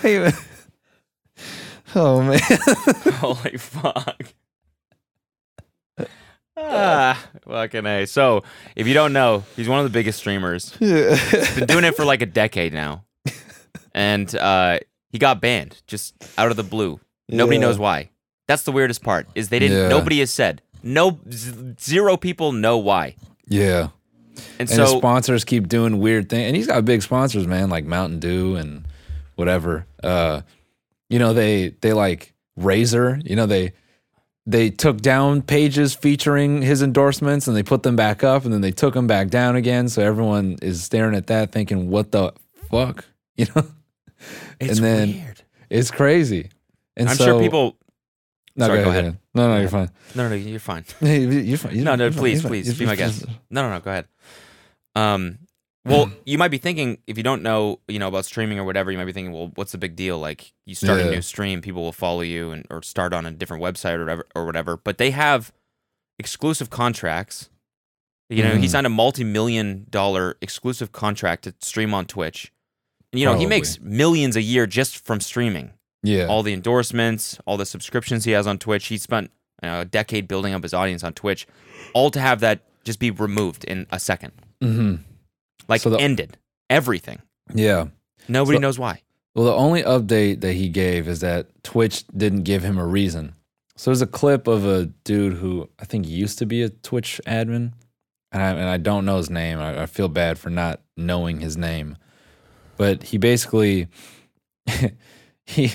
Hey, 0.00 0.18
man. 0.18 0.32
Oh 1.94 2.22
man. 2.22 2.40
Holy 3.18 3.56
fuck. 3.56 4.34
Ah, 6.64 7.26
fucking 7.46 7.84
a. 7.86 8.06
So, 8.06 8.44
if 8.76 8.86
you 8.86 8.94
don't 8.94 9.12
know, 9.12 9.44
he's 9.56 9.68
one 9.68 9.78
of 9.78 9.84
the 9.84 9.90
biggest 9.90 10.18
streamers. 10.18 10.74
He's 10.78 11.54
been 11.56 11.66
doing 11.66 11.84
it 11.84 11.94
for 11.96 12.04
like 12.04 12.22
a 12.22 12.26
decade 12.26 12.72
now, 12.72 13.04
and 13.94 14.34
uh, 14.34 14.78
he 15.10 15.18
got 15.18 15.40
banned 15.40 15.82
just 15.86 16.14
out 16.38 16.50
of 16.50 16.56
the 16.56 16.62
blue. 16.62 17.00
Nobody 17.28 17.56
Yeah. 17.58 17.62
knows 17.62 17.78
why. 17.78 18.10
That's 18.48 18.62
the 18.64 18.72
weirdest 18.72 19.02
part. 19.02 19.26
Is 19.34 19.48
they 19.48 19.58
didn't. 19.58 19.76
Yeah. 19.78 19.88
Nobody 19.88 20.18
has 20.20 20.30
said. 20.30 20.62
No, 20.82 21.20
z- 21.30 21.74
zero 21.80 22.16
people 22.16 22.52
know 22.52 22.78
why. 22.78 23.16
yeah. 23.46 23.88
And, 24.58 24.68
And 24.70 24.80
his 24.80 24.90
so, 24.90 24.98
sponsors 24.98 25.44
keep 25.44 25.68
doing 25.68 25.98
weird 25.98 26.28
things. 26.30 26.46
And 26.48 26.56
he's 26.56 26.66
got 26.66 26.84
big 26.86 27.02
sponsors, 27.02 27.46
man, 27.46 27.68
like 27.68 27.84
Mountain 27.84 28.18
Dew 28.18 28.56
and 28.56 28.84
whatever. 29.36 29.86
Uh, 30.02 30.40
you 31.10 31.18
know, 31.18 31.34
they 31.34 31.68
they 31.82 31.92
like 31.92 32.32
Razer, 32.58 33.20
you 33.28 33.36
know, 33.36 33.44
they 33.46 33.72
they 34.46 34.70
took 34.70 35.00
down 35.00 35.42
pages 35.42 35.94
featuring 35.94 36.62
his 36.62 36.82
endorsements 36.82 37.46
and 37.46 37.56
they 37.56 37.62
put 37.62 37.82
them 37.84 37.94
back 37.96 38.24
up 38.24 38.44
and 38.44 38.52
then 38.52 38.60
they 38.60 38.72
took 38.72 38.94
them 38.94 39.06
back 39.06 39.28
down 39.28 39.54
again. 39.56 39.88
So 39.88 40.02
everyone 40.02 40.56
is 40.62 40.82
staring 40.82 41.14
at 41.14 41.28
that 41.28 41.52
thinking, 41.52 41.88
what 41.90 42.10
the 42.12 42.32
fuck? 42.70 43.04
You 43.36 43.46
know? 43.56 43.64
It's 44.60 44.76
and 44.78 44.84
then 44.86 45.08
weird. 45.12 45.42
it's 45.70 45.90
crazy. 45.90 46.50
And 46.98 47.08
I'm 47.08 47.16
so, 47.16 47.24
sure 47.24 47.40
people. 47.40 47.76
No, 48.54 48.66
Sorry, 48.66 48.78
go 48.80 48.84
go 48.84 48.90
ahead. 48.90 49.04
ahead. 49.04 49.18
No, 49.34 49.48
no, 49.48 49.58
you're 49.60 49.70
fine. 49.70 49.90
No, 50.14 50.28
no, 50.28 50.34
you're 50.34 50.60
fine. 50.60 50.84
you're 51.00 51.56
fine. 51.56 51.82
No, 51.82 51.94
no, 51.96 52.04
You're 52.04 52.12
please, 52.12 52.34
You're 52.34 52.42
fine. 52.42 52.50
please, 52.50 52.66
You're 52.68 52.76
be 52.76 52.84
my 52.86 52.94
guest. 52.96 53.24
No, 53.48 53.62
no, 53.62 53.70
no. 53.70 53.80
Go 53.80 53.90
ahead. 53.90 54.06
Um, 54.94 55.38
well, 55.84 56.12
you 56.24 56.38
might 56.38 56.50
be 56.50 56.58
thinking 56.58 56.98
if 57.06 57.16
you 57.16 57.22
don't 57.22 57.42
know, 57.42 57.80
you 57.88 57.98
know, 57.98 58.08
about 58.08 58.24
streaming 58.24 58.58
or 58.58 58.64
whatever, 58.64 58.90
you 58.92 58.98
might 58.98 59.04
be 59.04 59.12
thinking, 59.12 59.32
well, 59.32 59.50
what's 59.56 59.72
the 59.72 59.78
big 59.78 59.96
deal? 59.96 60.18
Like, 60.18 60.52
you 60.66 60.74
start 60.74 61.00
Yeah. 61.00 61.06
a 61.06 61.10
new 61.10 61.22
stream, 61.22 61.60
people 61.60 61.82
will 61.82 61.92
follow 61.92 62.20
you, 62.20 62.50
and 62.52 62.66
or 62.70 62.82
start 62.82 63.12
on 63.12 63.26
a 63.26 63.30
different 63.30 63.62
website 63.62 63.94
or 63.96 64.00
whatever, 64.00 64.26
or 64.36 64.44
whatever. 64.46 64.76
But 64.76 64.98
they 64.98 65.10
have 65.10 65.52
exclusive 66.18 66.70
contracts. 66.70 67.48
You 68.30 68.42
know, 68.42 68.56
he 68.56 68.66
Mhm. 68.66 68.70
signed 68.70 68.86
a 68.86 68.90
multi-million 68.90 69.86
dollar 69.90 70.36
exclusive 70.40 70.92
contract 70.92 71.44
to 71.44 71.54
stream 71.60 71.92
on 71.92 72.06
Twitch. 72.06 72.52
And, 73.12 73.20
you 73.20 73.26
know, 73.26 73.36
he 73.38 73.44
makes 73.46 73.78
millions 73.80 74.36
a 74.36 74.42
year 74.42 74.66
just 74.66 74.96
from 75.04 75.20
streaming 75.20 75.72
Yeah. 76.02 76.26
all 76.28 76.42
the 76.42 76.52
endorsements, 76.54 77.38
all 77.44 77.56
the 77.56 77.66
subscriptions 77.66 78.24
he 78.24 78.30
has 78.32 78.46
on 78.46 78.58
Twitch. 78.58 78.86
He 78.86 78.96
spent 78.98 79.30
you 79.62 79.68
know, 79.68 79.80
a 79.80 79.84
decade 79.84 80.26
building 80.26 80.54
up 80.54 80.62
his 80.62 80.74
audience 80.74 81.04
on 81.04 81.12
Twitch, 81.12 81.46
all 81.92 82.10
to 82.10 82.18
have 82.20 82.40
that 82.40 82.62
just 82.84 82.98
be 82.98 83.10
removed 83.12 83.62
in 83.64 83.86
a 83.90 84.00
second, 84.00 84.32
hmm 84.60 84.96
like 85.68 85.80
So 85.80 85.90
the- 85.90 86.00
ended 86.00 86.36
everything. 86.70 87.20
Yeah. 87.54 87.86
Nobody 88.28 88.56
So- 88.56 88.60
knows 88.60 88.78
why. 88.78 89.02
Well, 89.34 89.46
the 89.46 89.54
only 89.54 89.82
update 89.82 90.42
that 90.42 90.52
he 90.52 90.68
gave 90.68 91.08
is 91.08 91.20
that 91.20 91.46
Twitch 91.64 92.04
didn't 92.14 92.42
give 92.42 92.62
him 92.62 92.76
a 92.76 92.86
reason. 92.86 93.34
So 93.76 93.90
there's 93.90 94.02
a 94.02 94.06
clip 94.06 94.46
of 94.46 94.66
a 94.66 94.86
dude 95.04 95.38
who 95.38 95.70
I 95.80 95.86
think 95.86 96.06
used 96.06 96.38
to 96.40 96.46
be 96.46 96.62
a 96.62 96.68
Twitch 96.68 97.18
admin, 97.26 97.72
and 98.30 98.42
I, 98.42 98.50
and 98.50 98.68
I 98.68 98.76
don't 98.76 99.06
know 99.06 99.16
his 99.16 99.30
name. 99.30 99.58
I, 99.58 99.82
I 99.82 99.86
feel 99.86 100.08
bad 100.08 100.38
for 100.38 100.50
not 100.50 100.82
knowing 100.98 101.40
his 101.40 101.56
name, 101.56 101.96
but 102.76 103.02
he 103.04 103.16
basically 103.16 103.88
he, 105.46 105.72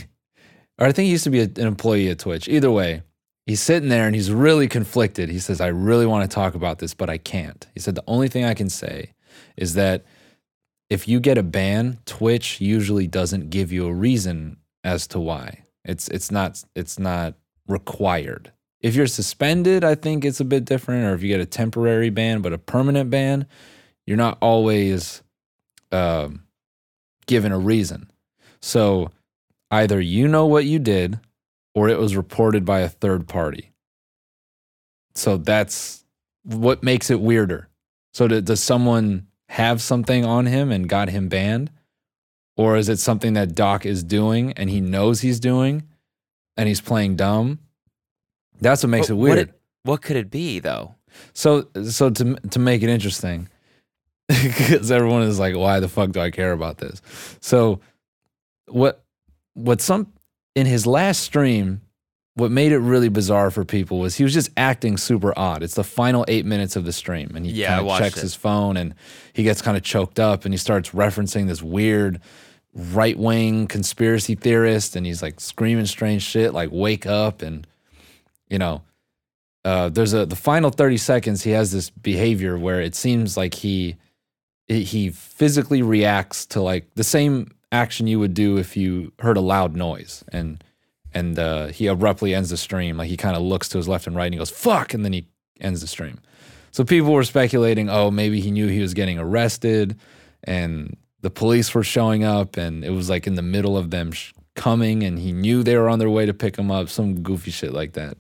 or 0.80 0.88
I 0.88 0.92
think 0.92 1.06
he 1.08 1.12
used 1.12 1.24
to 1.26 1.30
be 1.30 1.40
a, 1.42 1.46
an 1.46 1.68
employee 1.68 2.10
at 2.10 2.20
Twitch. 2.20 2.48
Either 2.48 2.72
way, 2.72 3.02
he's 3.46 3.60
sitting 3.60 3.90
there 3.90 4.06
and 4.06 4.16
he's 4.16 4.32
really 4.32 4.68
conflicted. 4.68 5.30
He 5.30 5.40
says, 5.40 5.60
"I 5.60 5.68
really 5.68 6.06
want 6.06 6.30
to 6.30 6.34
talk 6.34 6.56
about 6.56 6.80
this, 6.80 6.94
but 6.94 7.10
I 7.10 7.18
can't." 7.18 7.66
He 7.74 7.80
said, 7.80 7.96
"The 7.96 8.04
only 8.08 8.28
thing 8.28 8.46
I 8.46 8.54
can 8.54 8.70
say 8.70 9.14
is 9.58 9.74
that." 9.74 10.06
if 10.90 11.08
you 11.08 11.20
get 11.20 11.38
a 11.38 11.44
ban, 11.44 12.00
Twitch 12.06 12.62
usually 12.62 13.08
doesn't 13.08 13.50
give 13.50 13.72
you 13.72 13.88
a 13.88 13.94
reason 13.94 14.58
as 14.84 15.08
to 15.08 15.20
why. 15.20 15.64
It's 15.84 16.08
it's 16.10 16.32
not 16.32 16.64
it's 16.76 16.98
not 16.98 17.36
required. 17.68 18.52
If 18.80 18.96
you're 18.96 19.08
suspended, 19.08 19.84
I 19.84 19.96
think 19.96 20.24
it's 20.24 20.40
a 20.40 20.46
bit 20.46 20.66
different. 20.66 21.06
Or 21.06 21.14
if 21.14 21.24
you 21.24 21.30
get 21.30 21.40
a 21.40 21.46
temporary 21.46 22.10
ban, 22.10 22.42
but 22.42 22.54
a 22.54 22.58
permanent 22.58 23.10
ban, 23.10 23.48
you're 24.06 24.18
not 24.18 24.38
always 24.40 25.24
um, 25.92 26.44
given 27.26 27.52
a 27.52 27.58
reason. 27.58 28.12
So 28.62 29.12
either 29.72 30.00
you 30.00 30.28
know 30.28 30.46
what 30.46 30.66
you 30.66 30.80
did, 30.80 31.20
or 31.74 31.90
it 31.90 32.00
was 32.00 32.16
reported 32.16 32.66
by 32.66 32.82
a 32.82 32.90
third 32.90 33.28
party. 33.28 33.72
So 35.16 35.38
that's 35.38 36.06
what 36.44 36.84
makes 36.84 37.10
it 37.10 37.20
weirder. 37.20 37.68
So 38.14 38.28
does 38.28 38.62
someone 38.62 39.27
have 39.50 39.82
something 39.82 40.26
on 40.26 40.46
him 40.46 40.72
and 40.72 40.88
got 40.90 41.10
him 41.10 41.28
banned? 41.30 41.72
Or 42.56 42.76
is 42.76 42.90
it 42.90 42.98
something 43.00 43.34
that 43.34 43.54
Doc 43.56 43.86
is 43.86 44.04
doing 44.04 44.52
and 44.54 44.70
he 44.70 44.82
knows 44.82 45.22
he's 45.22 45.40
doing 45.40 45.84
and 46.56 46.68
he's 46.68 46.82
playing 46.82 47.16
dumb? 47.16 47.60
That's 48.60 48.82
what 48.84 48.90
makes 48.90 49.08
But 49.08 49.14
it 49.14 49.18
what 49.18 49.24
weird. 49.24 49.40
it- 49.50 49.62
What 49.84 50.02
could 50.02 50.18
it 50.18 50.30
be 50.32 50.60
though? 50.60 50.96
so 51.34 51.68
so 51.90 52.10
to 52.12 52.36
to 52.52 52.60
make 52.60 52.84
it 52.84 52.90
interesting, 52.90 53.48
because 54.28 54.92
everyone 54.92 55.22
is 55.24 55.40
like, 55.40 55.56
why 55.56 55.80
the 55.80 55.88
fuck 55.88 56.12
do 56.12 56.20
I 56.20 56.30
care 56.32 56.52
about 56.52 56.78
this? 56.80 57.02
So 57.42 57.80
what 58.68 59.04
what 59.54 59.80
some 59.82 60.12
in 60.56 60.66
his 60.66 60.86
last 60.86 61.22
stream, 61.22 61.82
what 62.38 62.52
made 62.52 62.72
it 62.72 62.78
really 62.80 63.10
bizarre 63.10 63.52
for 63.52 63.66
people 63.66 64.00
was 64.00 64.16
he 64.16 64.24
was 64.24 64.34
just 64.34 64.50
acting 64.58 64.96
super 64.98 65.34
odd. 65.38 65.64
It's 65.64 65.76
the 65.76 65.84
final 65.84 66.24
eight 66.28 66.46
minutes 66.46 66.76
of 66.76 66.86
the 66.86 66.94
stream, 66.94 67.32
and 67.36 67.46
he 67.46 67.52
Yeah, 67.52 67.78
kind 67.78 67.88
of 67.90 67.98
checks 68.00 68.18
it. 68.18 68.22
his 68.22 68.36
phone 68.36 68.78
and 68.78 68.96
he 69.34 69.44
gets 69.44 69.62
kind 69.62 69.76
of 69.76 69.84
choked 69.84 70.20
up 70.20 70.46
and 70.46 70.54
he 70.54 70.58
starts 70.58 70.92
referencing 70.92 71.48
this 71.48 71.62
weird 71.62 72.22
right 72.74 73.18
wing 73.18 73.68
conspiracy 73.68 74.36
theorist, 74.36 74.96
and 74.96 75.06
he's 75.06 75.22
like 75.22 75.40
screaming 75.40 75.86
strange 75.88 76.22
shit 76.24 76.54
like 76.54 76.70
"wake 76.72 77.06
up" 77.06 77.42
and 77.42 77.68
you 78.50 78.58
know. 78.60 78.82
Uh, 79.66 79.90
there's 79.90 80.14
a 80.14 80.26
the 80.26 80.36
final 80.36 80.70
30 80.70 80.96
seconds 80.96 81.44
he 81.44 81.52
has 81.52 81.74
this 81.74 81.90
behavior 81.90 82.58
where 82.58 82.80
it 82.80 82.96
seems 82.96 83.36
like 83.36 83.54
he 83.56 83.98
he 84.70 85.10
physically 85.10 85.82
reacts 85.82 86.46
to 86.46 86.62
like 86.62 86.86
the 86.96 87.04
same 87.04 87.50
action 87.72 88.08
you 88.08 88.18
would 88.20 88.34
do 88.34 88.58
if 88.58 88.78
you 88.78 89.12
heard 89.20 89.36
a 89.36 89.42
loud 89.42 89.76
noise 89.76 90.24
and 90.32 90.64
and 91.14 91.38
uh, 91.38 91.68
he 91.68 91.88
abruptly 91.88 92.36
ends 92.36 92.50
the 92.50 92.58
stream. 92.58 92.98
Like 92.98 93.10
he 93.10 93.18
kind 93.18 93.36
of 93.36 93.42
looks 93.42 93.70
to 93.70 93.78
his 93.78 93.88
left 93.88 94.08
and 94.08 94.16
right 94.16 94.26
and 94.26 94.34
he 94.34 94.38
goes 94.38 94.50
fuck 94.50 94.94
and 94.94 95.04
then 95.04 95.14
he 95.14 95.28
ends 95.60 95.82
the 95.82 95.88
stream. 95.88 96.20
So 96.72 96.84
people 96.84 97.12
were 97.14 97.24
speculating 97.24 97.90
oh 97.90 98.12
maybe 98.12 98.40
he 98.40 98.52
knew 98.52 98.68
he 98.68 98.82
was 98.82 98.94
getting 98.94 99.18
arrested 99.18 99.98
and 100.44 100.96
the 101.22 101.30
police 101.30 101.74
were 101.74 101.84
showing 101.84 102.24
up 102.24 102.58
and 102.58 102.86
it 102.86 102.92
was 102.92 103.10
like 103.10 103.28
in 103.28 103.36
the 103.36 103.42
middle 103.42 103.78
of 103.78 103.90
them 103.90 104.12
sh- 104.12 104.34
coming 104.56 105.04
and 105.04 105.18
he 105.18 105.32
knew 105.32 105.64
they 105.64 105.78
were 105.78 105.90
on 105.90 106.00
their 106.00 106.10
way 106.10 106.26
to 106.26 106.34
pick 106.34 106.58
him 106.58 106.72
up 106.72 106.90
some 106.90 107.22
goofy 107.22 107.52
shit 107.52 107.74
like 107.74 107.94
that. 107.94 108.18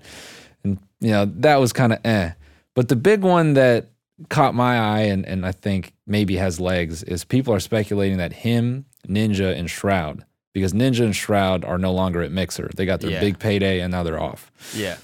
And 0.63 0.79
you 1.00 1.12
know 1.12 1.25
that 1.25 1.58
was 1.58 1.74
kind 1.74 1.94
of 1.94 2.00
eh. 2.06 2.32
But 2.74 2.89
the 2.89 2.96
big 2.96 3.22
one 3.22 3.53
that 3.53 3.89
caught 4.29 4.56
my 4.56 4.77
eye 4.77 5.01
and, 5.01 5.25
and 5.25 5.46
I 5.46 5.51
think 5.51 5.94
maybe 6.06 6.36
has 6.38 6.60
legs 6.60 7.03
is 7.03 7.24
people 7.24 7.53
are 7.53 7.60
speculating 7.60 8.17
that 8.17 8.34
him, 8.34 8.86
Ninja, 9.08 9.58
and 9.58 9.70
Shroud, 9.70 10.25
because 10.58 10.74
Ninja 10.74 11.02
and 11.06 11.16
Shroud 11.16 11.64
are 11.64 11.78
no 11.78 11.94
longer 11.94 12.24
at 12.24 12.32
Mixer. 12.32 12.72
They 12.76 12.86
got 12.88 13.00
their 13.00 13.12
Yeah. 13.12 13.20
big 13.20 13.38
payday 13.38 13.80
and 13.82 13.92
now 13.92 14.02
they're 14.02 14.20
off. 14.20 14.52
Yeah. 14.76 14.98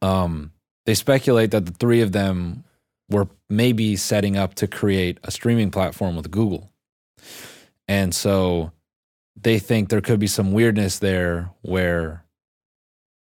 Um, 0.00 0.50
they 0.84 0.94
speculate 0.94 1.52
that 1.52 1.64
the 1.64 1.72
three 1.72 2.00
of 2.00 2.10
them 2.10 2.64
were 3.08 3.28
maybe 3.48 3.94
setting 3.94 4.36
up 4.36 4.54
to 4.56 4.66
create 4.66 5.18
a 5.22 5.30
streaming 5.30 5.70
platform 5.70 6.16
with 6.16 6.30
Google. 6.32 6.72
And 7.86 8.12
so 8.12 8.72
they 9.40 9.60
think 9.60 9.88
there 9.90 10.00
could 10.00 10.18
be 10.18 10.26
some 10.26 10.52
weirdness 10.52 10.98
there 10.98 11.50
where 11.62 12.24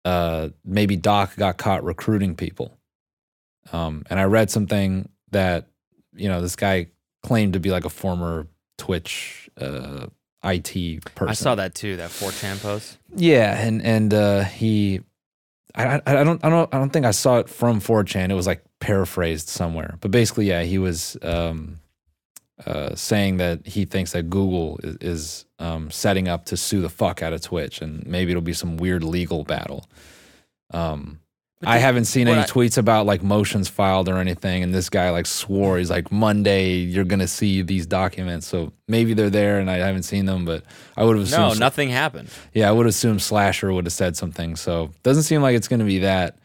uh, 0.07 0.49
maybe 0.65 0.97
Doc 0.97 1.37
got 1.37 1.59
caught 1.59 1.85
recruiting 1.85 2.35
people. 2.35 2.77
Um, 3.73 4.05
and 4.09 4.19
I 4.19 4.25
read 4.25 4.51
something 4.51 5.09
that, 5.33 5.67
you 6.15 6.29
know, 6.29 6.41
this 6.41 6.57
guy 6.57 6.87
claimed 7.23 7.55
to 7.55 7.61
be 7.61 7.71
like 7.71 7.85
a 7.85 7.91
former 7.91 8.47
Twitch 8.79 9.49
uh, 9.61 10.07
IT 10.45 11.05
person. 11.15 11.29
I 11.29 11.35
saw 11.35 11.55
that 11.55 11.75
too. 11.75 11.97
That 11.97 12.11
4chan 12.11 12.63
post. 12.63 12.99
Yeah, 13.17 13.59
and 13.59 13.83
and 13.83 14.13
uh, 14.13 14.45
he, 14.45 15.01
I, 15.75 16.01
I 16.07 16.25
don't 16.25 16.45
I 16.45 16.51
don't 16.51 16.75
I 16.75 16.79
don't 16.79 16.91
think 16.91 17.07
I 17.07 17.11
saw 17.13 17.39
it 17.39 17.49
from 17.49 17.81
4chan. 17.81 18.31
It 18.31 18.35
was 18.35 18.47
like 18.47 18.63
paraphrased 18.81 19.49
somewhere, 19.49 19.97
but 20.01 20.11
basically, 20.11 20.47
yeah, 20.47 20.63
he 20.63 20.79
was 20.79 21.17
um, 21.23 21.81
uh, 22.67 22.95
saying 22.95 23.39
that 23.39 23.67
he 23.67 23.85
thinks 23.85 24.13
that 24.13 24.31
Google 24.31 24.79
is, 24.83 24.97
is 25.01 25.45
um, 25.59 25.91
setting 25.91 26.29
up 26.29 26.45
to 26.47 26.57
sue 26.57 26.81
the 26.81 26.89
fuck 26.89 27.23
out 27.23 27.33
of 27.33 27.41
Twitch, 27.41 27.81
and 27.81 28.07
maybe 28.07 28.31
it'll 28.31 28.43
be 28.43 28.53
some 28.53 28.77
weird 28.77 29.03
legal 29.03 29.45
battle. 29.45 29.89
Um, 30.71 31.21
But 31.64 31.71
I 31.71 31.75
the- 31.76 31.80
haven't 31.80 32.04
seen 32.04 32.28
any 32.28 32.40
I- 32.40 32.44
tweets 32.44 32.78
about 32.78 33.06
like 33.06 33.23
motions 33.23 33.68
filed 33.68 34.09
or 34.09 34.18
anything, 34.18 34.62
and 34.62 34.75
this 34.75 34.88
guy 34.90 35.11
like 35.11 35.26
swore 35.26 35.78
he's 35.78 35.90
like 35.90 36.12
Monday 36.12 36.75
you're 36.76 37.04
gonna 37.04 37.26
see 37.28 37.62
these 37.62 37.87
documents. 37.87 38.47
So 38.47 38.73
maybe 38.88 39.14
they're 39.14 39.30
there, 39.30 39.59
and 39.59 39.71
I 39.71 39.78
haven't 39.78 40.04
seen 40.04 40.26
them, 40.26 40.44
but 40.44 40.62
I 40.97 41.04
would 41.04 41.16
have 41.16 41.26
assumed 41.26 41.54
No, 41.54 41.54
nothing 41.54 41.90
happened. 41.90 42.28
yeah, 42.52 42.68
I 42.68 42.73
would 42.73 42.87
assume 42.87 43.18
Slasher 43.18 43.73
would 43.73 43.87
have 43.87 43.92
said 43.92 44.16
something. 44.16 44.56
So 44.56 44.90
doesn't 45.02 45.25
seem 45.25 45.42
like 45.42 45.56
it's 45.56 45.68
going 45.68 45.80
to 45.80 45.87
be 45.87 45.99
that. 46.00 46.38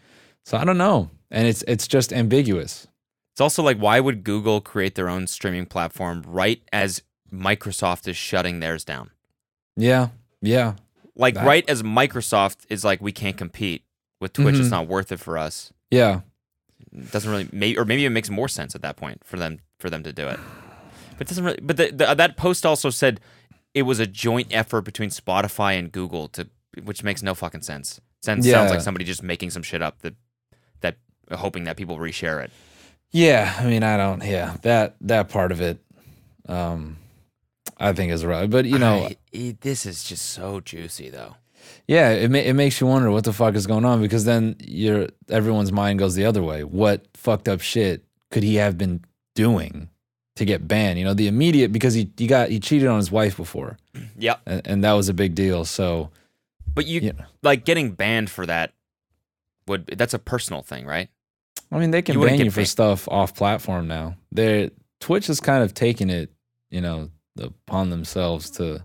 So 0.46 0.58
I 0.58 0.64
don't 0.66 0.78
know, 0.78 1.10
and 1.30 1.48
it's 1.48 1.64
it's 1.68 1.88
just 1.88 2.12
ambiguous. 2.14 2.88
It's 3.34 3.42
also 3.42 3.64
like, 3.64 3.78
why 3.78 4.00
would 4.00 4.24
Google 4.26 4.60
create 4.62 4.96
their 4.96 5.08
own 5.10 5.26
streaming 5.28 5.66
platform 5.66 6.24
right 6.28 6.62
as 6.74 7.02
Microsoft 7.34 8.08
is 8.08 8.18
shutting 8.18 8.60
theirs 8.60 8.84
down? 8.84 9.12
Yeah, 9.78 10.10
yeah, 10.42 10.74
Like, 11.16 11.36
That- 11.36 11.46
right 11.46 11.70
as 11.70 11.84
Microsoft 11.84 12.60
is 12.70 12.84
like, 12.86 13.02
we 13.02 13.12
can't 13.12 13.38
compete 13.38 13.84
with 14.20 14.34
Twitch. 14.34 14.56
It's 14.56 14.68
Mhm. 14.68 14.72
not 14.72 14.88
worth 14.88 15.12
it 15.12 15.20
for 15.20 15.38
us. 15.38 15.72
yeah, 15.92 16.22
It 16.92 17.12
doesn't 17.12 17.30
really, 17.30 17.48
maybe, 17.52 17.78
or 17.78 17.86
maybe 17.86 18.06
it 18.06 18.10
makes 18.10 18.30
more 18.30 18.48
sense 18.48 18.74
at 18.76 18.82
that 18.82 18.96
point 18.96 19.22
for 19.26 19.38
them 19.38 19.60
for 19.80 19.90
them 19.90 20.04
to 20.04 20.12
do 20.14 20.28
it. 20.28 20.40
But 21.18 21.22
it 21.22 21.30
doesn't 21.30 21.44
really. 21.44 21.60
But 21.62 21.78
the, 21.78 21.92
the, 21.92 22.14
that 22.16 22.38
post 22.38 22.66
also 22.66 22.90
said 22.90 23.20
it 23.74 23.84
was 23.84 24.00
a 24.00 24.08
joint 24.08 24.48
effort 24.52 24.82
between 24.82 25.10
Spotify 25.10 25.78
and 25.78 25.92
Google 25.92 26.28
to, 26.30 26.48
which 26.84 27.04
makes 27.04 27.22
no 27.22 27.36
fucking 27.36 27.62
sense. 27.62 28.00
Sounds, 28.22 28.46
Yeah. 28.46 28.54
sounds 28.56 28.72
like 28.72 28.82
somebody 28.82 29.06
just 29.06 29.22
making 29.24 29.50
some 29.52 29.64
shit 29.64 29.82
up 29.82 30.00
that 30.02 30.16
that 30.82 30.98
hoping 31.32 31.66
that 31.66 31.78
people 31.78 31.98
reshare 31.98 32.44
it. 32.44 32.52
yeah. 33.12 33.56
I 33.60 33.66
mean, 33.66 33.84
I 33.84 33.98
don't. 33.98 34.24
Yeah, 34.24 34.58
that 34.64 34.96
that 35.02 35.30
part 35.30 35.52
of 35.52 35.62
it, 35.62 35.80
um, 36.48 36.98
I 37.78 37.94
think 37.94 38.12
is 38.12 38.26
right. 38.26 38.50
But 38.50 38.66
you 38.66 38.78
know, 38.80 39.06
I- 39.06 39.18
it- 39.32 39.62
this 39.62 39.86
is 39.86 40.04
just 40.04 40.26
so 40.26 40.60
juicy 40.60 41.10
though. 41.10 41.36
Yeah, 41.88 42.12
it 42.12 42.30
ma- 42.32 42.38
it 42.40 42.54
makes 42.54 42.80
you 42.82 42.88
wonder 42.88 43.12
what 43.12 43.24
the 43.24 43.34
fuck 43.34 43.56
is 43.56 43.68
going 43.68 43.86
on 43.86 44.02
because 44.02 44.26
then 44.26 44.56
your 44.60 45.08
everyone's 45.30 45.72
mind 45.72 46.00
goes 46.00 46.16
the 46.16 46.26
other 46.26 46.44
way. 46.44 46.64
What 46.64 47.06
fucked 47.16 47.48
up 47.48 47.62
shit 47.62 48.04
could 48.32 48.44
he 48.44 48.56
have 48.56 48.78
been 48.78 49.04
doing 49.36 49.90
to 50.36 50.46
get 50.46 50.68
banned? 50.68 51.00
You 51.00 51.06
know, 51.06 51.14
the 51.14 51.28
immediate 51.28 51.72
because 51.72 51.94
he 51.94 52.12
he 52.18 52.28
got 52.28 52.50
he 52.50 52.60
cheated 52.60 52.88
on 52.88 52.98
his 52.98 53.12
wife 53.12 53.38
before, 53.38 53.78
Yep. 54.18 54.42
and, 54.46 54.68
and 54.68 54.84
that 54.84 54.94
was 54.94 55.10
a 55.10 55.14
big 55.14 55.36
deal. 55.36 55.66
So 55.66 56.10
But 56.74 56.86
you 56.86 57.02
Yeah. 57.02 57.26
like 57.44 57.66
getting 57.66 57.92
banned 57.92 58.30
for 58.30 58.46
that 58.46 58.74
would 59.68 59.88
that's 59.98 60.14
a 60.14 60.20
personal 60.20 60.62
thing, 60.62 60.86
right? 60.86 61.10
I 61.72 61.78
mean, 61.78 61.92
they 61.92 62.02
can 62.02 62.16
You 62.20 62.26
ban 62.26 62.40
you 62.40 62.50
for 62.52 62.58
banned. 62.58 62.68
stuff 62.70 63.08
off 63.10 63.36
platform 63.36 63.88
now. 63.88 64.16
They 64.32 64.72
Twitch 65.00 65.30
is 65.30 65.40
kind 65.40 65.64
of 65.64 65.74
taking 65.74 66.10
it, 66.10 66.32
you 66.70 66.82
know, 66.82 67.10
upon 67.40 67.90
themselves 67.90 68.50
to. 68.52 68.82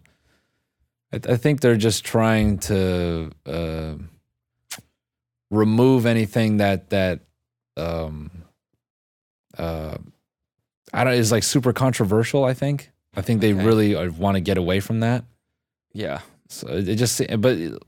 I, 1.15 1.33
I 1.33 1.37
think 1.37 1.61
they're 1.61 1.77
just 1.77 2.05
trying 2.05 2.59
to 2.71 3.31
uh, 3.47 3.95
remove 5.51 6.07
anything 6.07 6.59
that 6.59 6.91
that 6.91 7.21
um 7.77 8.31
uh 9.59 9.97
I 10.93 11.05
don't 11.05 11.15
is 11.15 11.33
like 11.33 11.43
super 11.43 11.73
controversial. 11.73 12.45
I 12.45 12.55
think. 12.55 12.91
I 13.17 13.21
think 13.23 13.41
they 13.41 13.53
Okay. 13.55 13.65
really 13.65 14.09
want 14.09 14.37
to 14.37 14.41
get 14.41 14.59
away 14.59 14.81
from 14.81 15.01
that. 15.01 15.25
Yeah. 15.93 16.21
So 16.49 16.69
it 16.69 16.89
it 16.89 16.97
just, 16.97 17.21
but 17.39 17.57
you 17.59 17.79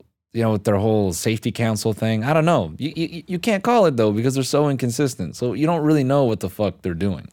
know, 0.42 0.52
with 0.52 0.64
their 0.64 0.76
whole 0.76 1.12
safety 1.12 1.50
council 1.52 1.92
thing, 1.92 2.24
I 2.24 2.32
don't 2.32 2.44
know. 2.44 2.74
You, 2.78 2.92
you 2.96 3.22
you 3.26 3.38
can't 3.38 3.62
call 3.62 3.86
it 3.86 3.96
though 3.96 4.12
because 4.12 4.34
they're 4.34 4.42
so 4.44 4.68
inconsistent. 4.68 5.36
So 5.36 5.52
you 5.54 5.66
don't 5.66 5.82
really 5.82 6.04
know 6.04 6.24
what 6.24 6.40
the 6.40 6.50
fuck 6.50 6.82
they're 6.82 6.94
doing. 6.94 7.28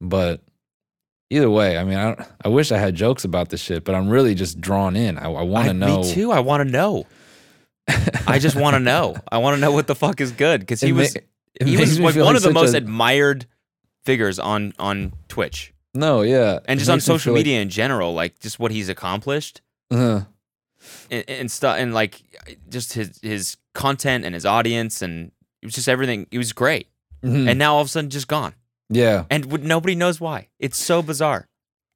But 0.00 0.40
either 1.30 1.50
way, 1.50 1.78
I 1.78 1.84
mean, 1.84 1.98
I 1.98 2.26
I 2.44 2.48
wish 2.48 2.72
I 2.72 2.78
had 2.78 2.94
jokes 2.94 3.24
about 3.24 3.48
this 3.48 3.60
shit, 3.60 3.84
but 3.84 3.94
I'm 3.94 4.08
really 4.08 4.34
just 4.34 4.60
drawn 4.60 4.96
in. 4.96 5.18
I, 5.18 5.24
I 5.30 5.42
want 5.42 5.68
to 5.68 5.74
know. 5.74 6.02
Me 6.02 6.12
too. 6.12 6.32
I 6.32 6.40
want 6.40 6.62
to 6.66 6.70
know. 6.70 7.06
I 8.26 8.38
just 8.38 8.56
want 8.56 8.74
to 8.74 8.80
know. 8.92 9.16
I 9.30 9.38
want 9.38 9.56
to 9.56 9.60
know 9.60 9.72
what 9.72 9.86
the 9.86 9.94
fuck 9.94 10.20
is 10.20 10.32
good 10.32 10.60
because 10.60 10.80
he 10.80 10.92
ma- 10.92 11.00
was 11.00 11.16
he 11.62 11.76
was 11.76 11.98
one 12.00 12.14
like 12.26 12.36
of 12.36 12.42
the 12.42 12.52
most 12.52 12.74
a- 12.74 12.78
admired 12.78 13.46
figures 14.04 14.38
on 14.38 14.72
on 14.78 15.12
Twitch 15.28 15.72
No, 15.94 16.22
yeah, 16.22 16.60
and 16.66 16.78
just 16.78 16.90
on 16.90 17.00
social 17.00 17.30
feel 17.30 17.32
like- 17.34 17.40
media 17.40 17.60
in 17.60 17.68
general. 17.68 18.14
Like 18.14 18.38
just 18.40 18.58
what 18.58 18.70
he's 18.70 18.88
accomplished 18.88 19.60
Uh, 19.90 20.22
and, 21.10 21.24
and 21.28 21.50
stuff, 21.50 21.76
and 21.78 21.92
like 21.94 22.22
just 22.70 22.92
his 22.94 23.18
his 23.22 23.56
content 23.74 24.24
and 24.24 24.34
his 24.34 24.44
audience, 24.46 25.02
and 25.02 25.30
it 25.62 25.66
was 25.66 25.74
just 25.74 25.88
everything. 25.88 26.26
It 26.30 26.38
was 26.38 26.52
great, 26.52 26.88
mhm. 27.22 27.48
and 27.48 27.58
now 27.58 27.74
all 27.74 27.80
of 27.82 27.86
a 27.86 27.90
sudden 27.90 28.10
just 28.10 28.28
gone, 28.28 28.54
yeah, 28.94 29.24
and 29.30 29.46
would, 29.46 29.64
nobody 29.64 29.94
knows 29.94 30.20
why. 30.20 30.48
It's 30.58 30.78
so 30.78 31.02
bizarre. 31.02 31.48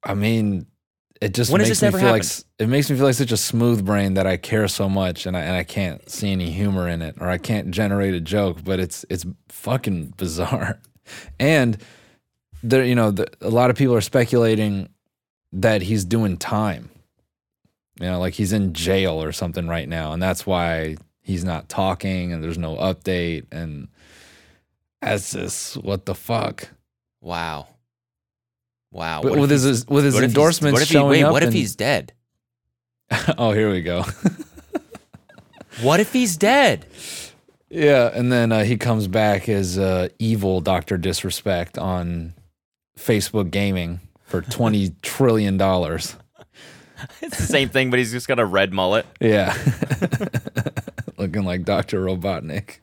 I 0.03 0.13
mean, 0.13 0.65
it 1.21 1.33
just 1.33 1.51
When 1.51 1.61
makes 1.61 1.81
me 1.81 1.91
feel 1.91 2.09
like 2.09 2.23
it 2.59 2.67
makes 2.67 2.89
me 2.89 2.95
feel 2.95 3.05
like 3.05 3.15
such 3.15 3.31
a 3.31 3.37
smooth 3.37 3.85
brain 3.85 4.13
that 4.13 4.25
I 4.25 4.37
care 4.37 4.67
so 4.67 4.87
much 4.87 5.25
and 5.25 5.35
I 5.35 5.41
and 5.41 5.55
I 5.55 5.63
can't 5.63 6.09
see 6.09 6.31
any 6.31 6.49
humor 6.49 6.87
in 6.87 7.01
it 7.01 7.15
or 7.19 7.27
I 7.27 7.37
can't 7.37 7.71
generate 7.71 8.13
a 8.13 8.21
joke, 8.21 8.63
but 8.63 8.79
it's 8.79 9.05
it's 9.09 9.25
fucking 9.49 10.13
bizarre. 10.17 10.79
And 11.39 11.81
there, 12.61 12.83
you 12.83 12.93
know, 12.93 13.09
the, 13.09 13.25
a 13.41 13.49
lot 13.49 13.71
of 13.71 13.75
people 13.75 13.95
are 13.95 14.01
speculating 14.01 14.89
that 15.51 15.81
he's 15.81 16.05
doing 16.05 16.37
time. 16.37 16.91
You 17.99 18.05
know, 18.05 18.19
like 18.19 18.35
he's 18.35 18.53
in 18.53 18.73
jail 18.73 19.13
or 19.13 19.31
something 19.31 19.67
right 19.67 19.89
now, 19.89 20.13
and 20.13 20.21
that's 20.21 20.45
why 20.45 20.97
he's 21.29 21.43
not 21.43 21.67
talking 21.67 22.31
and 22.31 22.43
there's 22.43 22.59
no 22.59 22.75
update 22.75 23.45
and 23.51 23.87
that's 25.01 25.33
just 25.33 25.75
what 25.77 26.05
the 26.05 26.15
fuck. 26.15 26.69
Wow, 27.21 27.67
wow. 28.91 29.21
But 29.21 29.37
with 29.37 29.49
his 29.51 29.85
with 29.87 30.05
his 30.05 30.19
endorsements 30.19 30.73
what 30.73 30.81
if 30.81 30.87
he- 30.89 30.93
showing 30.93 31.09
wait, 31.09 31.23
up, 31.23 31.31
What 31.33 31.43
if 31.43 31.47
and- 31.47 31.55
he's 31.55 31.75
dead? 31.75 32.13
oh, 33.37 33.51
here 33.51 33.71
we 33.71 33.81
go. 33.81 34.05
What 35.81 36.01
if 36.01 36.11
he's 36.11 36.35
dead? 36.35 36.85
Yeah, 37.69 38.09
and 38.13 38.29
then 38.31 38.51
uh, 38.51 38.63
he 38.65 38.75
comes 38.75 39.07
back 39.07 39.47
as 39.47 39.77
uh, 39.79 40.09
evil 40.19 40.59
Doctor 40.59 40.97
Disrespect 40.97 41.77
on 41.77 42.33
Facebook 42.97 43.49
Gaming 43.49 44.01
for 44.23 44.41
twenty 44.57 44.91
trillion 45.01 45.55
dollars. 45.55 46.17
It's 47.21 47.37
the 47.37 47.43
same 47.45 47.69
thing, 47.69 47.91
but 47.91 47.99
he's 47.99 48.11
just 48.11 48.27
got 48.27 48.39
a 48.39 48.45
red 48.45 48.73
mullet. 48.73 49.05
Yeah, 49.21 49.55
looking 51.17 51.45
like 51.45 51.63
Doctor 51.63 52.03
Robotnik. 52.03 52.79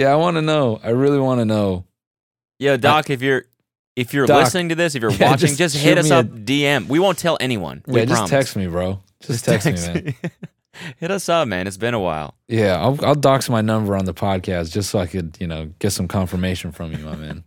Yeah, 0.00 0.12
I 0.12 0.16
want 0.16 0.36
to 0.36 0.42
know. 0.42 0.80
I 0.82 0.90
really 0.90 1.18
want 1.18 1.40
to 1.40 1.44
know. 1.44 1.84
Yo, 2.58 2.76
Doc, 2.76 3.10
if 3.10 3.22
you're 3.22 3.44
if 3.96 4.12
you're 4.14 4.26
Doc, 4.26 4.44
listening 4.44 4.70
to 4.70 4.74
this, 4.74 4.94
if 4.94 5.02
you're 5.02 5.10
yeah, 5.20 5.30
watching, 5.30 5.48
just 5.48 5.58
just, 5.58 5.76
hit 5.76 5.98
us 5.98 6.06
me 6.10 6.16
a- 6.16 6.18
up 6.20 6.26
DM. 6.26 6.86
We 6.88 6.98
won't 6.98 7.18
tell 7.18 7.36
anyone. 7.40 7.82
We 7.86 8.00
yeah, 8.00 8.04
just 8.06 8.14
promise. 8.16 8.30
text 8.30 8.56
me, 8.56 8.66
bro. 8.66 9.00
Just, 9.22 9.44
text, 9.44 9.66
me, 9.66 9.72
man. 9.74 10.14
hit 10.96 11.10
us 11.10 11.28
up, 11.28 11.46
man. 11.46 11.66
It's 11.66 11.76
been 11.76 11.92
a 11.92 12.00
while. 12.00 12.36
Yeah, 12.48 12.80
I'll, 12.80 12.98
I'll 13.04 13.14
dox 13.14 13.50
my 13.50 13.60
number 13.60 13.94
on 13.94 14.06
the 14.06 14.14
podcast 14.14 14.72
just 14.72 14.88
so 14.88 14.98
I 14.98 15.06
could, 15.06 15.36
you 15.38 15.46
know, 15.46 15.66
get 15.78 15.90
some 15.90 16.08
confirmation 16.08 16.72
from 16.72 16.92
you, 16.92 16.98
my 17.04 17.16
man. 17.16 17.44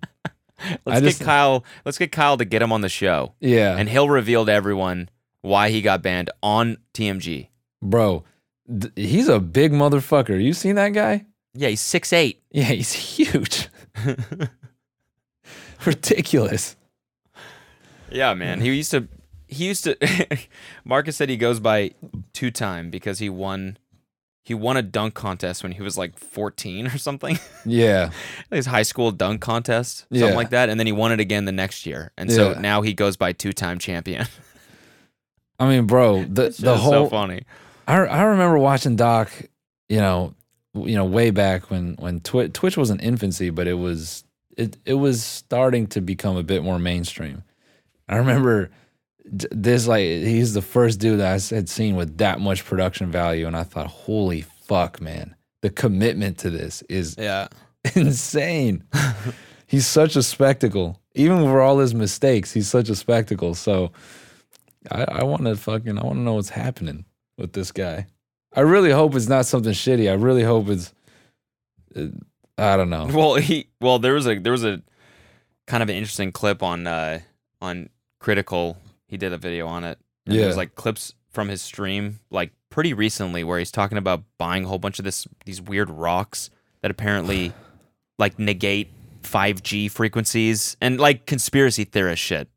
Let's 0.60 0.80
I 0.86 1.00
get 1.00 1.08
just- 1.08 1.22
Kyle. 1.24 1.64
Let's 1.84 1.98
get 1.98 2.12
Kyle 2.12 2.38
to 2.38 2.46
get 2.46 2.62
him 2.62 2.72
on 2.72 2.82
the 2.82 2.90
show, 2.90 3.34
Yeah, 3.40 3.76
and 3.76 3.90
he'll 3.90 4.08
reveal 4.08 4.46
to 4.46 4.52
everyone 4.52 5.10
why 5.42 5.70
he 5.70 5.82
got 5.82 6.04
banned 6.04 6.30
on 6.44 6.78
TMG. 6.94 7.48
bro, 7.82 8.24
th- 8.70 8.94
he's 8.96 9.28
a 9.28 9.40
big 9.40 9.72
motherfucker. 9.72 10.40
You 10.40 10.54
seen 10.54 10.76
that 10.76 10.90
guy? 10.90 11.26
Yeah, 11.54 11.70
he's 11.70 11.82
six 11.82 12.12
eight. 12.14 12.42
Yeah, 12.52 12.66
he's 12.66 12.94
huge. 12.94 13.68
Ridiculous. 15.86 16.76
Yeah, 18.12 18.34
man. 18.34 18.62
He 18.62 18.72
used 18.74 18.92
to. 18.92 19.08
He 19.48 19.66
used 19.68 19.84
to. 19.86 19.98
Marcus 20.86 21.18
said 21.18 21.30
he 21.30 21.38
goes 21.38 21.60
by 21.60 21.92
two 22.34 22.52
time 22.52 22.90
because 22.90 23.20
he 23.20 23.30
won. 23.30 23.78
He 24.46 24.54
won 24.54 24.76
a 24.78 24.82
dunk 24.82 25.14
contest 25.14 25.64
when 25.64 25.72
he 25.72 25.82
was 25.82 25.98
like 25.98 26.20
14 26.20 26.88
or 26.88 26.98
something. 26.98 27.40
Yeah. 27.66 28.10
his 28.52 28.66
high 28.66 28.84
school 28.84 29.12
dunk 29.12 29.40
contest, 29.40 30.00
something 30.10 30.20
Yeah. 30.30 30.36
like 30.36 30.50
that, 30.50 30.68
and 30.68 30.78
then 30.78 30.86
he 30.86 30.92
won 30.92 31.14
it 31.14 31.22
again 31.22 31.46
the 31.46 31.54
next 31.54 31.86
year, 31.86 32.12
and 32.18 32.30
so 32.30 32.52
Yeah. 32.52 32.60
now 32.60 32.82
he 32.82 32.94
goes 32.94 33.16
by 33.16 33.32
two-time 33.32 33.80
champion. 33.80 34.28
I 35.60 35.70
mean, 35.70 35.86
bro, 35.88 36.26
the 36.26 36.48
It's 36.48 36.58
the 36.58 36.74
just 36.74 36.84
whole 36.84 36.92
so 36.92 37.10
funny. 37.10 37.44
I 37.88 37.96
I 38.00 38.24
remember 38.24 38.58
watching 38.58 38.98
Doc, 38.98 39.32
you 39.88 39.98
know, 40.02 40.36
w- 40.36 40.36
you 40.74 40.96
know, 40.96 41.06
way 41.06 41.32
back 41.32 41.70
when 41.70 41.96
when 41.96 42.20
Twi- 42.22 42.48
Twitch 42.48 42.78
was 42.78 42.90
in 42.90 43.00
infancy, 43.00 43.50
but 43.50 43.68
it 43.68 43.76
was 43.76 44.24
it 44.58 44.78
it 44.86 44.96
was 44.96 45.24
starting 45.24 45.88
to 45.88 46.02
become 46.02 46.38
a 46.38 46.44
bit 46.44 46.64
more 46.64 46.80
mainstream. 46.80 47.44
I 48.08 48.18
remember 48.18 48.72
this 49.26 49.88
like 49.88 50.04
he's 50.04 50.54
the 50.54 50.62
first 50.62 51.00
dude 51.00 51.22
I 51.22 51.40
had 51.40 51.70
seen 51.70 51.96
with 51.96 52.18
that 52.18 52.40
much 52.40 52.66
production 52.66 53.12
value, 53.12 53.48
and 53.48 53.56
I 53.56 53.64
thought, 53.64 53.88
holy 53.88 54.42
fuck, 54.42 55.00
man, 55.02 55.36
the 55.62 55.70
commitment 55.70 56.38
to 56.40 56.50
this 56.50 56.82
is 56.84 57.16
Yeah, 57.18 57.48
insane. 57.96 58.84
he's 59.68 59.88
such 59.88 60.16
a 60.16 60.24
spectacle. 60.24 61.00
Even 61.16 61.44
for 61.44 61.62
all 61.62 61.78
his 61.78 61.94
mistakes, 61.94 62.52
he's 62.52 62.68
such 62.68 62.90
a 62.90 62.96
spectacle. 62.96 63.54
So 63.54 63.92
I, 64.92 65.06
I 65.08 65.24
want 65.24 65.44
to 65.46 65.56
fucking 65.56 65.98
I 65.98 66.04
want 66.04 66.16
to 66.18 66.22
know 66.22 66.34
what's 66.34 66.50
happening 66.50 67.06
with 67.38 67.54
this 67.54 67.72
guy. 67.72 68.08
I 68.56 68.62
really 68.62 68.92
hope 68.92 69.16
it's 69.16 69.28
not 69.28 69.46
something 69.46 69.74
shitty. 69.74 70.10
I 70.10 70.14
really 70.14 70.44
hope 70.44 70.70
it's 70.70 70.94
uh, 71.96 72.08
I 72.58 72.78
don't 72.78 72.90
know. 72.90 73.08
Well, 73.12 73.36
he 73.36 73.68
well 73.82 74.00
there 74.00 74.14
was 74.14 74.28
a 74.28 74.38
there 74.40 74.52
was 74.52 74.64
a 74.64 74.82
kind 75.68 75.82
of 75.82 75.90
an 75.90 75.96
interesting 75.96 76.32
clip 76.32 76.62
on 76.62 76.86
uh 76.88 77.20
on 77.62 77.90
Critikal. 78.22 78.78
He 79.08 79.18
did 79.18 79.34
a 79.34 79.38
video 79.38 79.68
on 79.68 79.84
it. 79.84 79.98
And 80.26 80.36
Yeah. 80.36 80.42
There's 80.44 80.58
like 80.58 80.76
clips 80.76 81.14
from 81.30 81.50
his 81.50 81.62
stream 81.62 82.20
like 82.30 82.52
pretty 82.70 82.94
recently 82.94 83.44
where 83.44 83.60
he's 83.60 83.72
talking 83.72 83.98
about 83.98 84.24
buying 84.38 84.66
a 84.66 84.68
whole 84.68 84.80
bunch 84.80 85.00
of 85.00 85.06
this 85.06 85.28
these 85.46 85.62
weird 85.62 85.90
rocks 85.90 86.50
that 86.82 86.92
apparently 86.92 87.54
like 88.20 88.38
negate 88.38 88.90
5G 89.24 89.90
frequencies 89.90 90.78
and 90.82 91.00
like 91.00 91.26
conspiracy 91.26 91.86
theorist 91.86 92.22
shit. 92.22 92.50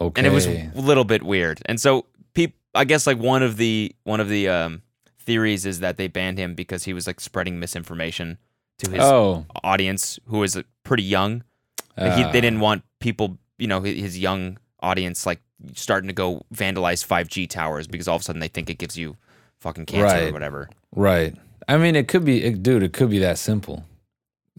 Okay. 0.00 0.20
and 0.20 0.26
it 0.26 0.32
was 0.32 0.46
a 0.46 0.70
little 0.76 1.04
bit 1.04 1.22
weird. 1.22 1.60
And 1.66 1.80
so, 1.80 2.06
I 2.74 2.84
guess 2.84 3.06
like 3.06 3.18
one 3.18 3.42
of 3.42 3.56
the 3.56 3.94
one 4.04 4.20
of 4.20 4.28
the 4.28 4.48
um, 4.48 4.82
theories 5.18 5.66
is 5.66 5.80
that 5.80 5.96
they 5.96 6.08
banned 6.08 6.38
him 6.38 6.54
because 6.54 6.84
he 6.84 6.92
was 6.92 7.06
like 7.06 7.20
spreading 7.20 7.58
misinformation 7.58 8.38
to 8.78 8.90
his 8.90 9.00
oh, 9.00 9.46
audience, 9.62 10.18
who 10.26 10.38
was 10.38 10.56
uh, 10.56 10.62
pretty 10.84 11.02
young. 11.02 11.44
Like, 11.96 12.14
he, 12.14 12.22
they 12.32 12.40
didn't 12.40 12.60
want 12.60 12.82
people, 12.98 13.38
you 13.58 13.66
know, 13.66 13.80
hi- 13.80 13.92
his 13.92 14.18
young 14.18 14.58
audience 14.80 15.26
like 15.26 15.40
starting 15.74 16.08
to 16.08 16.14
go 16.14 16.42
vandalize 16.54 17.06
5G 17.06 17.48
towers 17.48 17.86
because 17.86 18.08
all 18.08 18.16
of 18.16 18.22
a 18.22 18.24
sudden 18.24 18.40
they 18.40 18.48
think 18.48 18.70
it 18.70 18.78
gives 18.78 18.96
you 18.96 19.16
fucking 19.58 19.86
cancer 19.86 20.28
or 20.28 20.32
whatever. 20.32 20.68
right. 20.94 21.34
I 21.68 21.76
mean, 21.76 21.94
it 21.94 22.08
could 22.08 22.24
be, 22.24 22.42
it, 22.42 22.62
dude. 22.62 22.82
It 22.82 22.92
could 22.92 23.10
be 23.10 23.18
that 23.20 23.38
simple. 23.38 23.84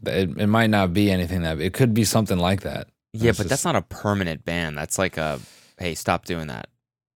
It, 0.06 0.30
it 0.38 0.48
might 0.48 0.70
not 0.70 0.94
be 0.94 1.12
anything 1.12 1.42
that. 1.42 1.60
It 1.60 1.74
could 1.74 1.94
be 1.94 2.06
something 2.06 2.38
like 2.38 2.62
that. 2.62 2.88
Yeah, 3.14 3.34
but 3.36 3.50
that's 3.50 3.66
not 3.66 3.76
a 3.76 3.82
permanent 3.82 4.46
ban. 4.46 4.76
That's 4.76 4.98
like 4.98 5.18
a 5.18 5.40
hey, 5.78 5.96
stop 5.96 6.26
doing 6.26 6.48
that. 6.48 6.70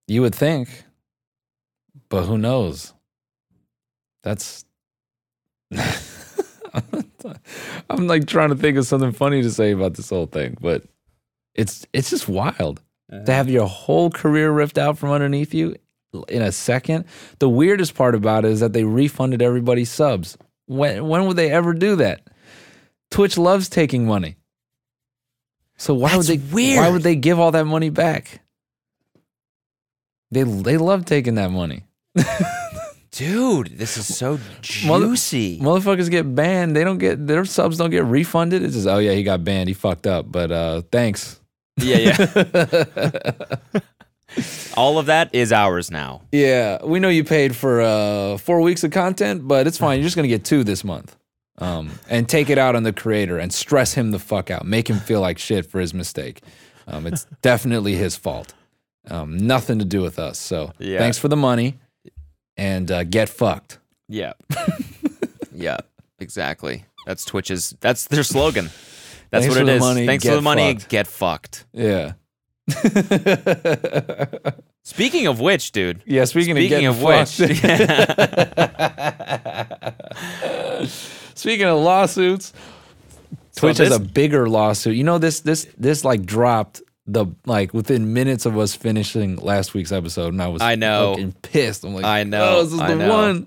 You 0.07 0.23
would 0.23 0.35
think, 0.35 0.85
but 2.09 2.25
who 2.25 2.39
knows? 2.39 2.93
That's. 4.23 4.65
I'm 7.91 8.07
like 8.07 8.27
trying 8.27 8.51
to 8.51 8.57
think 8.57 8.77
of 8.77 8.87
something 8.87 9.13
funny 9.13 9.43
to 9.43 9.51
say 9.51 9.73
about 9.73 9.95
this 9.95 10.11
whole 10.11 10.27
thing, 10.27 10.57
but 10.61 10.83
it's 11.55 11.87
it's 11.93 12.11
just 12.11 12.29
wild. 12.29 12.83
to 13.11 13.17
uh-huh. 13.17 13.33
have 13.33 13.49
your 13.49 13.67
whole 13.67 14.11
career 14.11 14.51
ripped 14.51 14.79
out 14.79 14.99
from 14.99 15.11
underneath 15.11 15.55
you 15.55 15.77
in 16.29 16.43
a 16.43 16.53
second. 16.53 17.05
The 17.39 17.49
weirdest 17.49 17.95
part 17.95 18.15
about 18.15 18.45
it 18.45 18.53
is 18.53 18.61
that 18.61 18.73
they 18.73 18.85
refunded 18.85 19.43
everybody's 19.43 19.91
subs. 19.91 20.37
When 20.67 21.07
when 21.09 21.27
would 21.27 21.37
they 21.37 21.51
ever 21.51 21.73
do 21.73 21.97
that? 21.97 22.29
Twitch 23.11 23.39
loves 23.39 23.69
taking 23.69 24.07
money. 24.07 24.37
So 25.77 25.95
why 25.95 26.11
That's 26.11 26.29
would 26.29 26.41
they 26.41 26.77
why 26.77 26.89
would 26.91 27.03
they 27.03 27.17
give 27.17 27.39
all 27.39 27.53
that 27.53 27.65
money 27.65 27.91
back? 27.91 28.41
They 30.31 30.43
they 30.43 30.77
love 30.77 31.05
taking 31.05 31.35
that 31.37 31.51
money. 31.51 31.85
Dude, 33.13 33.79
this 33.79 33.97
is 33.97 34.17
so 34.17 34.33
Mother- 34.87 35.07
juicy. 35.07 35.61
Motherfuckers 35.61 36.11
get 36.11 36.35
banned. 36.35 36.75
They 36.75 36.83
don't 36.83 36.99
get 36.99 37.25
their 37.27 37.45
subs 37.45 37.79
don't 37.79 37.91
get 37.91 38.05
refunded. 38.05 38.63
It's 38.65 38.75
just 38.75 38.89
oh 38.89 38.99
yeah, 38.99 39.13
he 39.13 39.23
got 39.23 39.45
banned. 39.45 39.69
He 39.69 39.75
fucked 39.75 40.07
up. 40.09 40.31
But 40.33 40.51
uh 40.51 40.83
thanks. 40.91 41.41
yeah, 41.79 41.99
yeah. 42.19 43.57
All 44.77 44.99
of 44.99 45.07
that 45.07 45.33
is 45.33 45.53
ours 45.53 45.91
now. 45.93 46.23
Yeah, 46.33 46.85
we 46.85 46.99
know 46.99 47.09
you 47.09 47.23
paid 47.23 47.55
for 47.55 47.81
uh, 47.83 48.37
four 48.39 48.61
weeks 48.63 48.83
of 48.83 48.91
content, 48.91 49.47
but 49.47 49.69
it's 49.69 49.79
fine. 49.79 49.99
You're 50.01 50.07
just 50.07 50.17
gonna 50.17 50.27
get 50.29 50.45
two 50.45 50.65
this 50.65 50.83
month, 50.83 51.17
um, 51.59 51.93
and 52.11 52.29
take 52.29 52.51
it 52.51 52.59
out 52.59 52.75
on 52.75 52.83
the 52.83 52.93
creator 52.93 53.39
and 53.39 53.53
stress 53.53 53.95
him 53.95 54.11
the 54.11 54.19
fuck 54.19 54.51
out, 54.51 54.67
make 54.67 54.91
him 54.91 54.99
feel 54.99 55.21
like 55.21 55.39
shit 55.39 55.67
for 55.67 55.79
his 55.79 55.95
mistake. 55.95 56.43
Um, 56.89 57.07
it's 57.07 57.27
definitely 57.43 57.95
his 57.95 58.17
fault. 58.17 58.55
Um, 59.11 59.37
nothing 59.37 59.79
to 59.81 59.85
do 59.85 60.01
with 60.03 60.19
us. 60.19 60.39
So 60.39 60.73
Yeah. 60.79 60.99
thanks 60.99 61.19
for 61.19 61.29
the 61.29 61.37
money, 61.37 61.79
and 62.57 62.91
uh, 62.91 63.05
get 63.05 63.29
fucked. 63.29 63.79
Yeah. 64.09 64.33
yeah, 65.55 65.77
exactly. 66.19 66.85
That's 67.07 67.25
Twitch's 67.25 67.75
that's 67.81 68.07
their 68.09 68.23
slogan. 68.25 68.71
That's 69.31 69.45
Thanks 69.47 69.57
what 69.59 69.69
it 69.69 69.73
is. 69.75 69.81
money, 69.81 70.07
Thanks 70.07 70.25
for 70.25 70.35
the 70.37 70.41
money, 70.43 70.75
fucked. 70.75 70.89
get 70.89 71.07
fucked. 71.07 71.67
Yeah. 71.73 72.13
Speaking 74.85 75.27
of 75.27 75.39
which, 75.41 75.73
dude. 75.73 76.03
yeah. 76.07 76.25
Speaking, 76.25 76.55
Speaking 76.57 76.87
of 76.87 76.97
of 76.97 77.03
which. 77.03 77.29
Speaking 81.35 81.67
of 81.67 81.79
lawsuits, 81.81 82.53
Twitch 83.57 83.79
this- 83.79 83.89
has 83.89 83.97
a 83.97 84.01
bigger 84.01 84.49
lawsuit. 84.49 84.97
You 84.97 85.05
know 85.05 85.19
this 85.19 85.41
this 85.41 85.67
this 85.79 86.05
like 86.05 86.25
dropped 86.25 86.83
the 87.07 87.27
like 87.47 87.75
within 87.75 88.13
minutes 88.13 88.47
of 88.47 88.59
us 88.59 88.75
finishing 88.75 89.37
last 89.37 89.75
week's 89.75 89.93
episode, 89.93 90.33
and 90.33 90.43
I 90.43 90.49
was 90.49 90.63
I 90.63 90.75
know. 90.75 91.15
fucking 91.15 91.33
pissed. 91.43 91.85
I'm 91.85 91.95
like, 91.95 92.05
I 92.05 92.21
oh, 92.21 92.25
know, 92.25 92.57
oh, 92.59 92.65
this 92.65 92.73
is 92.73 92.81
I 92.81 92.89
the 92.89 92.97
know. 92.97 93.09
one. 93.09 93.47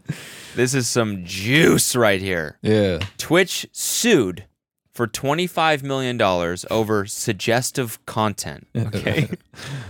this 0.56 0.74
is 0.74 0.88
some 0.88 1.26
juice 1.26 1.96
right 1.96 2.22
here. 2.22 2.58
Yeah, 2.62 3.00
Twitch 3.18 3.68
sued 3.72 4.46
for 4.98 5.08
$25 5.08 5.84
million 5.84 6.20
over 6.72 7.06
suggestive 7.06 8.04
content. 8.08 8.68
Okay. 8.76 9.30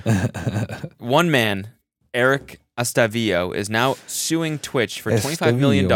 One 0.98 1.32
man, 1.32 1.70
Eric 2.14 2.60
Estavillo, 2.78 3.56
is 3.56 3.70
now 3.70 3.96
suing 4.06 4.60
Twitch 4.60 5.00
for 5.00 5.14
$25 5.14 5.58
million 5.58 5.90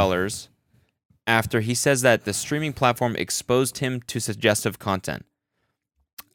after 1.27 1.59
he 1.59 1.75
says 1.75 2.01
that 2.03 2.23
the 2.23 2.33
streaming 2.33 2.71
platform 2.71 3.17
exposed 3.17 3.79
him 3.79 4.01
to 4.03 4.21
suggestive 4.21 4.79
content. 4.79 5.25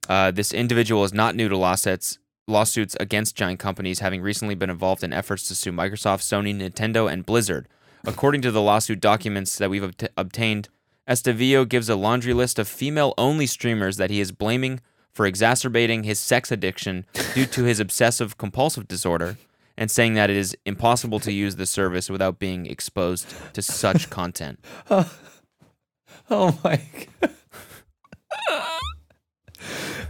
Uh, 0.09 0.31
this 0.31 0.53
individual 0.53 1.05
is 1.05 1.13
not 1.13 1.35
new 1.35 1.49
to 1.49 1.57
lawsuits, 1.57 2.19
lawsuits 2.47 2.97
against 3.01 3.37
giant 3.37 3.59
companies, 3.59 3.99
having 4.01 4.23
recently 4.23 4.55
been 4.55 4.71
involved 4.71 5.03
in 5.03 5.13
efforts 5.13 5.49
to 5.49 5.55
sue 5.55 5.73
Microsoft, 5.73 6.21
Sony, 6.23 6.55
Nintendo, 6.55 7.11
and 7.11 7.27
Blizzard. 7.27 7.67
According 8.05 8.43
to 8.43 8.51
the 8.53 8.63
lawsuit 8.63 9.01
documents 9.01 9.57
that 9.59 9.71
we've 9.71 9.83
obt- 9.83 10.09
obtained, 10.17 10.69
Estavillo 11.09 11.69
gives 11.69 11.89
a 11.89 11.97
laundry 11.97 12.35
list 12.35 12.59
of 12.59 12.69
female 12.69 13.15
only 13.19 13.47
streamers 13.47 13.97
that 13.97 14.11
he 14.11 14.21
is 14.21 14.33
blaming 14.33 14.81
for 15.13 15.27
exacerbating 15.27 16.03
his 16.05 16.21
sex 16.21 16.53
addiction 16.53 17.05
due 17.35 17.47
to 17.47 17.65
his 17.65 17.81
obsessive 17.81 18.37
compulsive 18.39 18.87
disorder 18.87 19.39
and 19.77 19.91
saying 19.91 20.15
that 20.15 20.31
it 20.31 20.37
is 20.37 20.57
impossible 20.65 21.21
to 21.21 21.33
use 21.33 21.57
the 21.57 21.67
service 21.67 22.09
without 22.11 22.39
being 22.39 22.67
exposed 22.67 23.27
to 23.55 23.63
such 23.63 24.11
content. 24.11 24.59
Oh 24.89 26.59
my 26.65 26.81
god. 27.21 27.31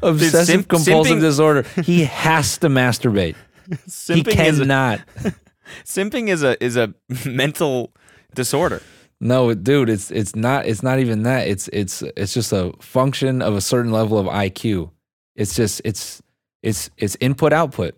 Obsessive 0.02 0.46
simp- 0.46 0.68
compulsive 0.68 1.16
simping- 1.16 1.20
disorder. 1.20 1.62
He 1.82 2.04
has 2.04 2.58
to 2.58 2.68
masturbate. 2.68 3.34
he 3.68 3.74
Simping 3.88 4.46
is 4.46 4.58
a- 4.58 4.62
cannot. 4.62 5.00
Simping 5.84 6.28
is 6.28 6.42
a 6.42 6.62
is 6.64 6.76
a 6.76 6.94
mental 7.26 7.92
disorder. 8.34 8.82
No, 9.20 9.54
dude, 9.54 9.88
it's 9.88 10.10
it's 10.10 10.36
not 10.36 10.66
it's 10.66 10.82
not 10.82 10.98
even 11.00 11.22
that. 11.24 11.48
It's 11.48 11.68
it's 11.72 12.02
it's 12.16 12.34
just 12.34 12.52
a 12.52 12.72
function 12.80 13.40
of 13.42 13.56
a 13.56 13.60
certain 13.60 13.90
level 13.90 14.18
of 14.18 14.26
IQ. 14.26 14.90
It's 15.34 15.54
just 15.56 15.80
it's 15.84 16.22
it's 16.62 16.90
it's 16.98 17.16
input 17.20 17.52
output. 17.52 17.94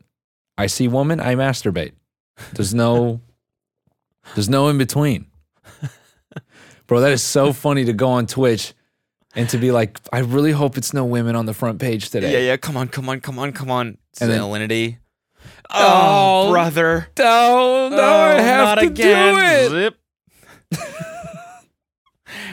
I 0.57 0.67
see 0.67 0.89
woman, 0.89 1.21
I 1.21 1.35
masturbate. 1.35 1.93
There's 2.55 2.73
no 2.75 3.21
there's 4.35 4.49
no 4.49 4.69
in 4.69 4.79
between. 4.79 5.27
Bro, 6.87 7.01
that 7.01 7.13
is 7.13 7.23
so 7.23 7.53
funny 7.53 7.85
to 7.85 7.93
go 7.93 8.09
on 8.09 8.27
Twitch 8.27 8.73
and 9.39 9.49
to 9.51 9.57
be 9.59 9.71
like, 9.71 9.99
I 10.13 10.19
really 10.19 10.53
hope 10.53 10.77
it's 10.77 10.93
no 10.93 11.05
women 11.07 11.35
on 11.37 11.47
the 11.47 11.55
front 11.55 11.79
page 11.81 12.11
today. 12.11 12.33
Yeah, 12.33 12.39
yeah. 12.51 12.57
Come 12.59 12.77
on, 12.77 12.89
come 12.89 13.09
on, 13.09 13.21
come 13.23 13.39
on, 13.39 13.53
come 13.53 13.71
on. 13.71 13.97
And 14.21 14.31
then- 14.31 14.41
Salinity. 14.41 14.99
Oh, 15.71 16.49
Oh, 16.49 16.51
brother. 16.51 17.09
No, 17.19 17.89
no, 17.91 17.97
I 18.03 18.35
Oh, 18.35 18.43
have 18.43 18.65
not 18.65 18.75
to 18.83 18.87
again. 18.89 19.35
do 19.35 19.41
it. 19.41 19.71
Zip. 19.71 19.95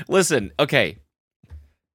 Listen, 0.07 0.51
okay. 0.59 0.97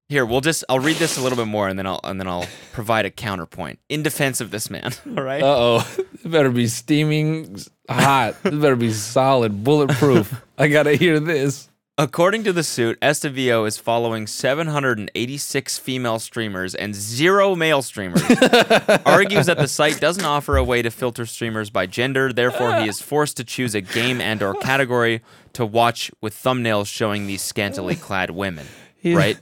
Here, 0.09 0.27
we'll 0.27 0.41
just 0.41 0.65
I'll 0.69 0.81
read 0.81 0.97
this 0.97 1.17
a 1.19 1.23
little 1.23 1.39
bit 1.39 1.47
more 1.47 1.69
and 1.69 1.79
then 1.79 1.87
I'll 1.87 2.01
and 2.03 2.19
then 2.21 2.27
I'll 2.27 2.47
provide 2.73 3.07
a 3.07 3.11
counterpoint 3.11 3.79
in 3.89 4.03
defense 4.03 4.41
of 4.41 4.51
this 4.51 4.69
man. 4.69 4.93
All 5.17 5.23
right. 5.23 5.41
Uh 5.43 5.47
oh. 5.57 5.95
It 6.25 6.31
better 6.31 6.51
be 6.51 6.67
steaming 6.67 7.57
hot. 7.89 8.35
It 8.45 8.61
better 8.61 8.75
be 8.77 8.93
solid, 8.93 9.63
bulletproof. 9.63 10.43
I 10.59 10.67
gotta 10.69 10.95
hear 10.97 11.21
this. 11.21 11.70
According 12.01 12.45
to 12.45 12.53
the 12.55 12.63
suit, 12.65 12.99
Estavillo 13.01 13.69
is 13.69 13.77
following 13.77 14.27
786 14.27 15.77
female 15.79 16.19
streamers 16.19 16.75
and 16.75 16.95
zero 16.95 17.55
male 17.55 17.83
streamers. 17.83 18.23
Argues 19.05 19.45
that 19.45 19.59
the 19.59 19.69
site 19.69 20.01
doesn't 20.01 20.25
offer 20.25 20.57
a 20.57 20.65
way 20.65 20.81
to 20.81 20.91
filter 20.91 21.27
streamers 21.27 21.69
by 21.69 21.85
gender, 21.85 22.33
therefore 22.33 22.75
he 22.81 22.89
is 22.89 23.03
forced 23.03 23.37
to 23.37 23.45
choose 23.45 23.75
a 23.75 23.83
game 23.83 24.19
and 24.23 24.43
or 24.43 24.55
category 24.55 25.21
to 25.53 25.67
watch 25.67 26.11
with 26.23 26.35
thumbnails 26.35 26.87
showing 26.87 27.27
these 27.27 27.43
scantily 27.43 27.97
clad 27.97 28.31
women. 28.31 28.67
He- 28.97 29.15
Right? 29.15 29.39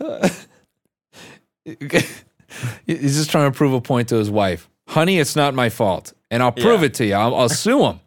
He's 2.86 3.16
just 3.18 3.30
trying 3.30 3.52
to 3.52 3.56
prove 3.56 3.74
a 3.74 3.82
point 3.82 4.08
to 4.08 4.16
his 4.16 4.30
wife. 4.30 4.70
Honey, 4.88 5.18
it's 5.18 5.36
not 5.36 5.52
my 5.54 5.68
fault. 5.68 6.14
And 6.30 6.42
I'll 6.42 6.52
prove 6.52 6.80
Yeah. 6.80 6.86
it 6.86 6.94
to 6.94 7.04
you. 7.04 7.14
I'll, 7.14 7.34
I'll 7.34 7.48
sue 7.50 7.84
him. 7.84 8.00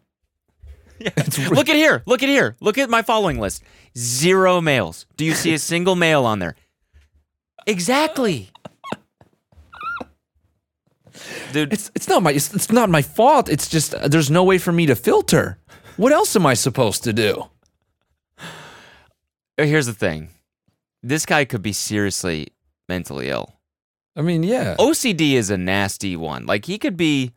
Look 1.50 1.68
at 1.68 1.76
here. 1.76 2.02
Look 2.06 2.22
at 2.22 2.28
here. 2.28 2.56
Look 2.60 2.78
at 2.78 2.90
my 2.90 3.02
following 3.02 3.38
list. 3.38 3.62
Zero 3.96 4.60
males. 4.60 5.06
Do 5.16 5.24
you 5.24 5.34
see 5.34 5.54
a 5.54 5.58
single 5.58 5.96
male 5.96 6.24
on 6.24 6.38
there? 6.38 6.56
Exactly. 7.66 8.50
Dude, 11.52 11.72
It's 11.72 11.90
it's 11.94 12.08
not 12.08 12.22
my 12.22 12.32
it's, 12.32 12.52
it's 12.54 12.70
not 12.70 12.90
my 12.90 13.02
fault. 13.02 13.48
It's 13.48 13.68
just 13.68 13.94
uh, 13.94 14.08
there's 14.08 14.30
no 14.30 14.44
way 14.44 14.58
for 14.58 14.72
me 14.72 14.86
to 14.86 14.94
filter. 14.94 15.58
What 15.96 16.12
else 16.12 16.36
am 16.36 16.46
I 16.46 16.54
supposed 16.54 17.04
to 17.04 17.12
do? 17.12 17.44
here's 19.56 19.86
the 19.86 19.94
thing. 19.94 20.28
This 21.02 21.24
guy 21.24 21.46
could 21.46 21.62
be 21.62 21.72
seriously 21.72 22.48
mentally 22.88 23.30
ill. 23.30 23.54
I 24.14 24.22
mean, 24.22 24.42
yeah. 24.42 24.76
OCD 24.78 25.32
is 25.32 25.50
a 25.50 25.56
nasty 25.56 26.16
one. 26.16 26.46
Like 26.46 26.66
he 26.66 26.78
could 26.78 26.96
be 26.96 27.32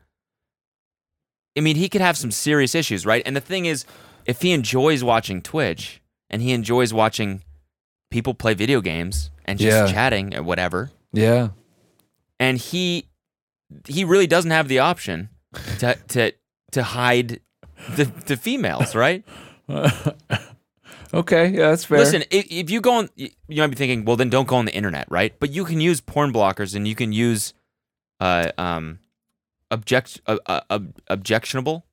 I 1.58 1.62
mean, 1.62 1.76
he 1.76 1.90
could 1.90 2.02
have 2.02 2.18
some 2.18 2.32
serious 2.32 2.76
issues, 2.76 3.06
right? 3.06 3.22
And 3.26 3.36
the 3.36 3.42
thing 3.42 3.66
is, 3.66 3.86
if 4.26 4.42
he 4.42 4.52
enjoys 4.52 5.04
watching 5.04 5.42
Twitch 5.42 6.02
and 6.30 6.42
he 6.42 6.52
enjoys 6.52 6.94
watching 6.94 7.44
people 8.12 8.34
play 8.34 8.54
video 8.54 8.82
games 8.82 9.32
and 9.46 9.60
just 9.60 9.76
Yeah. 9.76 9.92
chatting 9.92 10.36
or 10.36 10.44
whatever, 10.44 10.92
Yeah. 11.12 11.50
and 12.40 12.58
he 12.58 13.06
he 13.88 14.04
really 14.04 14.28
doesn't 14.28 14.52
have 14.52 14.68
the 14.68 14.80
option 14.80 15.30
to 15.80 15.96
to 16.10 16.32
to 16.72 16.84
hide 16.84 17.40
the 17.96 18.06
the 18.26 18.38
females, 18.38 18.96
right? 18.96 19.24
Okay, 21.12 21.48
yeah, 21.50 21.70
that's 21.72 21.86
fair. 21.86 21.98
Listen, 21.98 22.24
if, 22.30 22.46
if 22.52 22.70
you 22.70 22.82
go 22.82 22.94
on, 22.94 23.10
you 23.16 23.30
might 23.50 23.68
be 23.68 23.76
thinking, 23.76 24.06
well, 24.06 24.16
then 24.16 24.30
don't 24.30 24.48
go 24.48 24.56
on 24.58 24.66
the 24.66 24.74
internet, 24.76 25.08
right? 25.10 25.34
But 25.40 25.50
you 25.50 25.66
can 25.66 25.82
use 25.82 26.02
porn 26.02 26.32
blockers 26.32 26.76
and 26.76 26.88
you 26.88 26.94
can 26.96 27.12
use 27.14 27.54
uh 28.20 28.52
um 28.58 29.00
object 29.72 30.22
uh, 30.28 30.38
uh, 30.48 30.80
objectionable. 31.08 31.86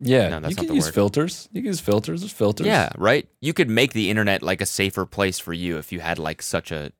yeah, 0.00 0.28
No, 0.28 0.40
that's 0.40 0.50
you 0.50 0.56
not 0.56 0.60
can 0.62 0.68
the 0.68 0.74
use 0.74 0.84
word. 0.86 0.94
filters. 0.94 1.48
You 1.52 1.62
can 1.62 1.66
use 1.68 1.80
filters. 1.80 2.20
There's 2.20 2.32
filters. 2.32 2.66
Yeah, 2.66 2.90
right. 2.96 3.28
You 3.40 3.52
could 3.52 3.68
make 3.70 3.92
the 3.92 4.10
internet 4.10 4.42
like 4.42 4.60
a 4.60 4.66
safer 4.66 5.06
place 5.06 5.38
for 5.38 5.52
you 5.52 5.78
if 5.78 5.92
you 5.92 6.00
had 6.00 6.18
like 6.18 6.42
such 6.42 6.70
a 6.70 6.92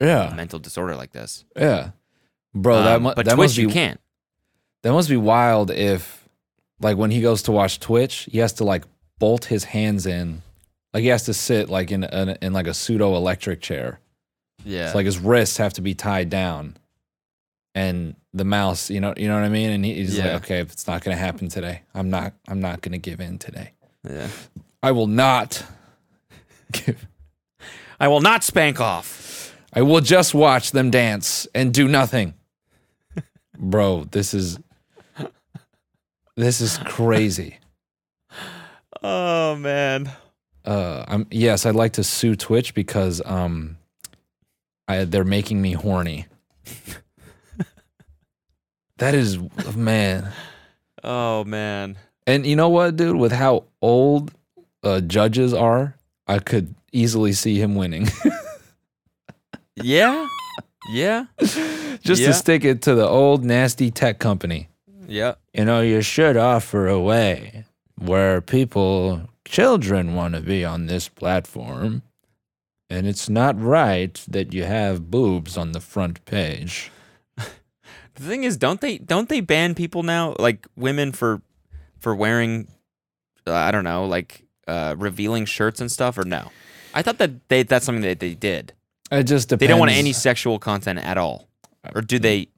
yeah, 0.00 0.32
mental 0.36 0.58
disorder 0.58 0.94
like 0.96 1.12
this. 1.12 1.44
yeah. 1.56 1.90
Bro, 2.54 2.82
that 2.82 2.96
Um, 2.96 3.02
mu- 3.02 3.12
but 3.14 3.26
that 3.26 3.34
Twitch 3.34 3.48
must 3.48 3.56
be 3.56 3.62
you 3.62 3.68
can't. 3.68 4.00
that 4.82 4.92
must 4.92 5.08
be 5.08 5.16
wild. 5.16 5.70
If 5.70 6.26
like 6.80 6.96
when 6.96 7.10
he 7.10 7.20
goes 7.20 7.42
to 7.42 7.52
watch 7.52 7.78
Twitch, 7.80 8.28
he 8.32 8.38
has 8.38 8.52
to 8.54 8.64
like 8.64 8.84
bolt 9.18 9.44
his 9.46 9.64
hands 9.64 10.06
in, 10.06 10.42
like 10.94 11.02
he 11.02 11.08
has 11.08 11.24
to 11.24 11.34
sit 11.34 11.68
like 11.68 11.90
in 11.90 12.04
in, 12.04 12.30
in 12.40 12.52
like 12.54 12.66
a 12.66 12.74
pseudo 12.74 13.14
electric 13.16 13.60
chair. 13.60 14.00
Yeah. 14.64 14.86
It's 14.86 14.94
like 14.94 15.04
his 15.06 15.18
wrists 15.18 15.58
have 15.58 15.74
to 15.74 15.82
be 15.82 15.94
tied 15.94 16.30
down, 16.30 16.76
and 17.74 18.14
the 18.38 18.44
mouse. 18.44 18.90
You 18.90 19.00
know, 19.00 19.12
you 19.16 19.28
know 19.28 19.34
what 19.34 19.44
I 19.44 19.48
mean. 19.48 19.70
And 19.70 19.84
he's 19.84 20.16
Yeah. 20.16 20.32
like, 20.34 20.44
okay, 20.44 20.60
if 20.60 20.72
it's 20.72 20.86
not 20.86 21.02
going 21.04 21.16
to 21.16 21.20
happen 21.22 21.48
today, 21.48 21.82
I'm 21.94 22.10
not. 22.10 22.32
I'm 22.48 22.60
not 22.60 22.80
going 22.80 22.92
to 22.92 22.98
give 22.98 23.20
in 23.20 23.38
today. 23.38 23.72
Yeah. 24.08 24.28
I 24.82 24.92
will 24.92 25.06
not. 25.08 25.64
Give, 26.72 27.06
I 28.00 28.08
will 28.08 28.20
not 28.20 28.44
spank 28.44 28.80
off. 28.80 29.56
I 29.72 29.82
will 29.82 30.00
just 30.00 30.34
watch 30.34 30.70
them 30.72 30.90
dance 30.90 31.46
and 31.54 31.72
do 31.74 31.88
nothing. 31.88 32.34
Bro, 33.58 34.04
this 34.12 34.32
is 34.34 34.58
this 36.36 36.60
is 36.60 36.78
crazy. 36.78 37.58
Oh 39.02 39.56
man. 39.56 40.10
Uh, 40.64 41.04
I'm 41.08 41.26
yes, 41.30 41.66
I'd 41.66 41.74
like 41.74 41.94
to 41.94 42.04
sue 42.04 42.36
Twitch 42.36 42.74
because 42.74 43.22
um, 43.24 43.78
I 44.86 45.04
they're 45.04 45.24
making 45.24 45.60
me 45.62 45.72
horny. 45.72 46.26
that 48.98 49.14
is 49.14 49.38
man, 49.74 50.30
Oh 51.02 51.44
man. 51.44 51.96
and 52.26 52.44
you 52.46 52.56
know 52.56 52.68
what, 52.68 52.96
dude? 52.96 53.16
With 53.16 53.32
how 53.32 53.64
old 53.82 54.32
uh, 54.82 55.00
judges 55.00 55.52
are, 55.54 55.96
I 56.26 56.38
could 56.38 56.74
easily 56.92 57.32
see 57.32 57.58
him 57.60 57.74
winning. 57.74 58.08
Yeah. 59.80 60.26
Yeah. 60.92 61.26
Just 61.38 62.20
Yeah. 62.22 62.26
to 62.28 62.34
stick 62.34 62.64
it 62.64 62.82
to 62.82 62.94
the 62.94 63.06
old 63.06 63.44
nasty 63.44 63.90
tech 63.90 64.18
company. 64.18 64.68
Yeah. 65.06 65.34
You 65.54 65.64
know, 65.66 65.80
you 65.80 66.02
should 66.02 66.36
offer 66.36 66.88
a 66.88 66.98
way 67.00 67.64
where 67.96 68.40
people, 68.40 69.28
children 69.44 70.14
want 70.14 70.34
to 70.34 70.40
be 70.40 70.64
on 70.64 70.86
this 70.86 71.08
platform. 71.08 72.02
And 72.90 73.06
it's 73.06 73.28
not 73.28 73.60
right 73.60 74.20
that 74.28 74.52
you 74.52 74.64
have 74.64 75.10
boobs 75.10 75.56
on 75.56 75.72
the 75.72 75.80
front 75.80 76.24
page. 76.24 76.90
The 78.18 78.24
thing 78.24 78.44
is, 78.44 78.56
don't 78.56 78.80
they 78.80 78.98
don't 78.98 79.28
they 79.28 79.40
ban 79.40 79.74
people 79.74 80.02
now, 80.02 80.34
like 80.38 80.66
women 80.76 81.12
for 81.12 81.40
for 81.98 82.14
wearing, 82.14 82.68
uh, 83.46 83.52
I 83.54 83.70
don't 83.70 83.84
know, 83.84 84.04
like 84.06 84.44
uh, 84.66 84.94
revealing 84.98 85.44
shirts 85.44 85.80
and 85.80 85.90
stuff, 85.90 86.18
or 86.18 86.24
no? 86.24 86.50
I 86.94 87.02
thought 87.02 87.18
that 87.18 87.48
they 87.48 87.62
that's 87.62 87.86
something 87.86 88.02
that 88.02 88.20
they 88.20 88.34
did. 88.34 88.72
It 89.10 89.24
just 89.24 89.48
depends. 89.48 89.60
They 89.60 89.66
don't 89.68 89.78
want 89.78 89.92
any 89.92 90.12
sexual 90.12 90.58
content 90.58 90.98
at 90.98 91.16
all, 91.16 91.48
or 91.94 92.02
do 92.02 92.18
they? 92.18 92.48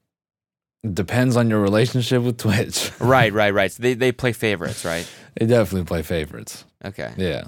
Depends 0.93 1.37
on 1.37 1.47
your 1.49 1.59
relationship 1.61 2.23
with 2.23 2.37
Twitch. 2.37 2.91
Right, 2.99 3.31
right, 3.31 3.53
right. 3.53 3.71
So 3.71 3.83
they 3.83 3.93
they 3.93 4.11
play 4.11 4.33
favorites, 4.33 4.83
right? 4.83 5.07
they 5.39 5.45
definitely 5.45 5.85
play 5.85 6.01
favorites. 6.01 6.65
Okay, 6.83 7.13
Yeah. 7.17 7.43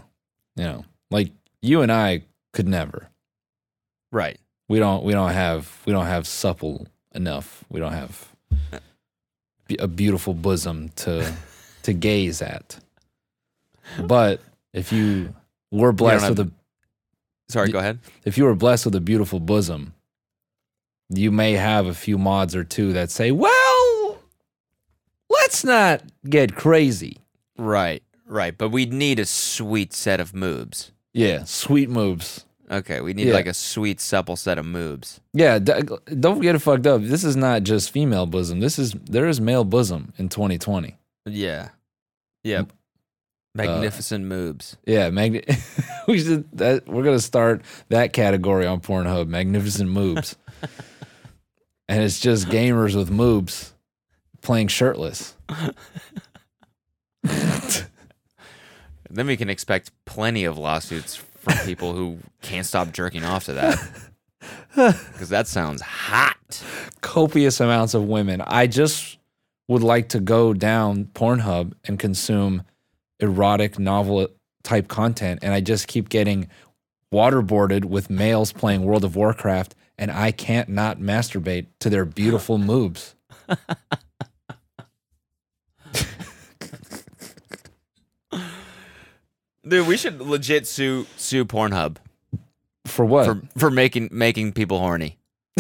You 0.56 0.64
know, 0.66 0.86
like 1.10 1.32
you 1.62 1.82
and 1.82 1.92
I 1.92 2.24
could 2.54 2.68
never. 2.68 3.10
right. 4.12 4.40
We 4.70 4.80
don't. 4.80 5.04
We 5.04 5.12
don't 5.14 5.32
have. 5.32 5.82
We 5.86 5.92
don't 5.92 6.06
have 6.06 6.26
supple 6.26 6.88
enough. 7.14 7.64
We 7.70 7.80
don't 7.80 7.94
have 7.94 8.28
a 9.80 9.88
beautiful 9.88 10.34
bosom 10.34 10.90
to 10.96 11.34
to 11.84 11.94
gaze 12.08 12.42
at. 12.42 12.78
But 14.02 14.42
if 14.74 14.92
you 14.92 15.34
were 15.72 15.92
blessed 15.92 16.30
with 16.30 16.40
a 16.40 16.52
Sorry, 17.50 17.72
go 17.72 17.80
ahead. 17.80 18.00
if 18.26 18.38
you 18.38 18.46
were 18.46 18.56
blessed 18.56 18.86
with 18.86 18.96
a 18.96 19.02
beautiful 19.02 19.40
bosom, 19.40 19.94
you 21.10 21.32
may 21.32 21.54
have 21.54 21.86
a 21.86 21.94
few 21.94 22.18
mods 22.18 22.56
or 22.56 22.64
two 22.64 22.94
that 22.94 23.12
say, 23.12 23.32
"Well, 23.32 24.20
let's 25.30 25.64
not 25.64 26.02
get 26.28 26.56
crazy." 26.56 27.18
Right, 27.58 28.02
right. 28.26 28.58
But 28.58 28.70
we'd 28.70 28.94
need 28.94 29.20
a 29.20 29.26
sweet 29.26 29.94
set 29.94 30.20
of 30.20 30.34
moves. 30.34 30.92
Yeah, 31.14 31.44
sweet 31.44 31.90
moves. 31.90 32.46
Okay, 32.72 33.02
we 33.02 33.14
need 33.14 33.28
Yeah. 33.28 33.34
like 33.34 33.46
a 33.46 33.54
sweet, 33.54 34.00
supple 34.00 34.36
set 34.36 34.58
of 34.58 34.66
moobs. 34.66 35.20
Yeah, 35.34 35.60
d- 35.60 35.74
don't 36.20 36.40
get 36.40 36.56
it 36.56 36.60
fucked 36.60 36.88
up. 36.88 37.02
This 37.02 37.24
is 37.24 37.36
not 37.36 37.64
just 37.64 37.92
female 37.92 38.26
bosom. 38.26 38.60
This 38.62 38.80
is 38.80 38.94
there 39.06 39.28
is 39.28 39.40
male 39.42 39.64
bosom 39.66 40.14
in 40.18 40.30
2020. 40.30 40.96
Yeah, 41.26 41.70
yeah. 42.44 42.64
Magnificent 43.56 44.26
moobs. 44.26 44.78
Yeah, 44.86 45.10
magni- 45.12 45.44
we 46.08 46.20
should 46.20 46.50
that 46.58 46.88
we're 46.88 47.04
gonna 47.04 47.20
start 47.20 47.62
that 47.90 48.14
category 48.14 48.66
on 48.66 48.80
Pornhub, 48.82 49.28
magnificent 49.28 49.90
moobs, 49.92 50.36
and 51.90 52.02
it's 52.02 52.20
just 52.20 52.48
gamers 52.48 52.96
with 52.96 53.12
moobs 53.12 53.74
playing 54.42 54.70
shirtless. 54.70 55.36
Then 59.10 59.28
we 59.28 59.38
can 59.38 59.50
expect 59.50 59.92
plenty 60.06 60.44
of 60.44 60.58
lawsuits 60.58 61.22
from 61.44 61.58
people 61.66 61.94
who 61.94 62.20
can't 62.42 62.66
stop 62.66 62.92
jerking 62.92 63.24
off 63.24 63.46
to 63.46 63.54
that. 63.54 63.80
Because 64.76 65.30
that 65.30 65.48
sounds 65.48 65.82
hot. 65.82 66.64
Copious 67.02 67.60
amounts 67.60 67.94
of 67.94 68.06
women. 68.06 68.42
I 68.42 68.68
just 68.68 69.18
would 69.68 69.84
like 69.84 70.10
to 70.10 70.20
go 70.20 70.54
down 70.54 71.06
Pornhub 71.06 71.74
and 71.86 72.00
consume 72.00 72.64
erotic 73.20 73.78
novel 73.78 74.28
type 74.64 74.88
content, 74.88 75.40
and 75.44 75.54
I 75.54 75.62
just 75.62 75.88
keep 75.88 76.10
getting 76.10 76.48
waterboarded 77.14 77.86
with 77.86 78.10
males 78.10 78.52
playing 78.52 78.84
World 78.84 79.04
of 79.04 79.16
Warcraft, 79.16 79.76
and 79.98 80.12
I 80.12 80.32
can't 80.32 80.70
not 80.70 80.98
masturbate 80.98 81.68
to 81.80 81.90
their 81.90 82.06
beautiful 82.06 82.58
moves. 82.58 83.16
Dude, 89.68 89.88
we 89.88 89.98
should 89.98 90.20
legit 90.22 90.68
sue 90.68 91.06
sue 91.18 91.46
Pornhub 91.46 91.98
For 92.86 93.06
what? 93.06 93.26
for 93.26 93.42
for 93.58 93.72
making 93.72 94.10
making 94.12 94.54
people 94.54 94.80
horny. 94.80 95.18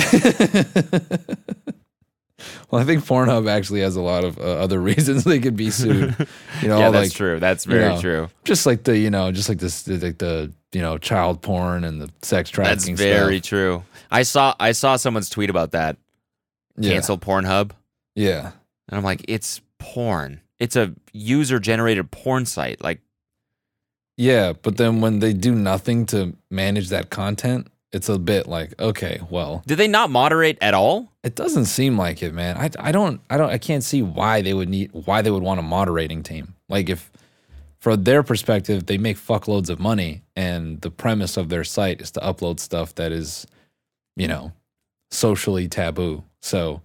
well, 2.70 2.82
I 2.82 2.84
think 2.84 3.06
Pornhub 3.06 3.48
actually 3.50 3.82
has 3.82 3.96
a 3.96 4.02
lot 4.02 4.24
of 4.24 4.38
uh, 4.38 4.42
other 4.42 4.80
reasons 4.92 5.24
they 5.24 5.40
could 5.40 5.56
be 5.56 5.70
sued. 5.70 6.16
You 6.62 6.68
know, 6.68 6.80
yeah, 6.80 6.90
that's 6.90 7.10
like 7.10 7.14
true. 7.14 7.40
That's 7.40 7.66
you 7.66 7.72
very 7.72 7.90
know, 7.96 8.02
true. 8.02 8.30
just 8.44 8.66
like 8.66 8.84
the 8.84 8.98
you 8.98 9.10
know, 9.10 9.32
just 9.32 9.50
like 9.50 9.60
this, 9.60 9.84
the, 9.84 9.98
like 9.98 10.18
the 10.18 10.52
you 10.74 10.82
know, 10.82 10.98
child 10.98 11.42
porn 11.42 11.84
and 11.84 12.02
the 12.02 12.10
sex 12.24 12.50
That's 12.50 12.86
trafficking. 12.86 12.96
very 12.96 13.38
stuff. 13.38 13.50
true. 13.50 13.84
I 14.12 14.24
saw 14.24 14.56
I 14.60 14.72
saw 14.72 14.96
someone's 14.96 15.30
tweet 15.30 15.50
about 15.50 15.72
that. 15.72 15.98
Yeah. 16.76 16.92
Cancel 16.94 17.18
Pornhub. 17.20 17.72
Yeah, 18.16 18.52
And 18.90 18.98
I'm 18.98 19.04
like, 19.04 19.26
it's 19.28 19.62
porn. 19.80 20.42
It's 20.60 20.76
a 20.76 20.94
user 21.14 21.60
generated 21.60 22.10
porn 22.12 22.46
site. 22.46 22.82
Like 22.84 23.02
yeah, 24.18 24.54
but 24.54 24.78
then 24.78 25.02
when 25.02 25.20
they 25.20 25.34
do 25.34 25.54
nothing 25.56 26.06
to 26.08 26.36
manage 26.50 26.90
that 26.90 27.10
content, 27.10 27.68
it's 27.92 28.10
a 28.10 28.18
bit 28.20 28.48
like 28.48 28.80
okay, 28.80 29.22
well, 29.30 29.64
did 29.66 29.78
they 29.78 29.88
not 29.88 30.10
moderate 30.10 30.58
at 30.62 30.74
all? 30.74 31.14
it 31.24 31.36
doesn't 31.36 31.66
seem 31.66 31.98
like 31.98 32.22
it, 32.22 32.34
man. 32.34 32.58
I 32.58 32.70
I 32.80 32.92
don't 32.92 33.22
I 33.30 33.38
don't 33.38 33.50
I 33.50 33.58
can't 33.58 33.84
see 33.84 34.02
why 34.02 34.42
they 34.42 34.54
would 34.54 34.70
need 34.70 34.92
why 34.92 35.22
they 35.22 35.32
would 35.32 35.44
want 35.44 35.60
a 35.60 35.64
moderating 35.64 36.22
team. 36.22 36.56
Like 36.68 36.90
if 36.90 37.12
from 37.80 38.04
their 38.04 38.24
perspective, 38.24 38.86
they 38.86 38.98
make 38.98 39.18
fuckloads 39.18 39.70
of 39.70 39.80
money, 39.80 40.22
and 40.36 40.80
the 40.82 40.92
premise 40.92 41.36
of 41.36 41.50
their 41.50 41.64
site 41.64 42.02
is 42.02 42.12
to 42.12 42.20
upload 42.22 42.60
stuff 42.62 42.96
that 42.96 43.12
is, 43.12 43.46
you 44.16 44.28
know, 44.28 44.54
socially 45.12 45.68
taboo. 45.68 46.24
So, 46.42 46.82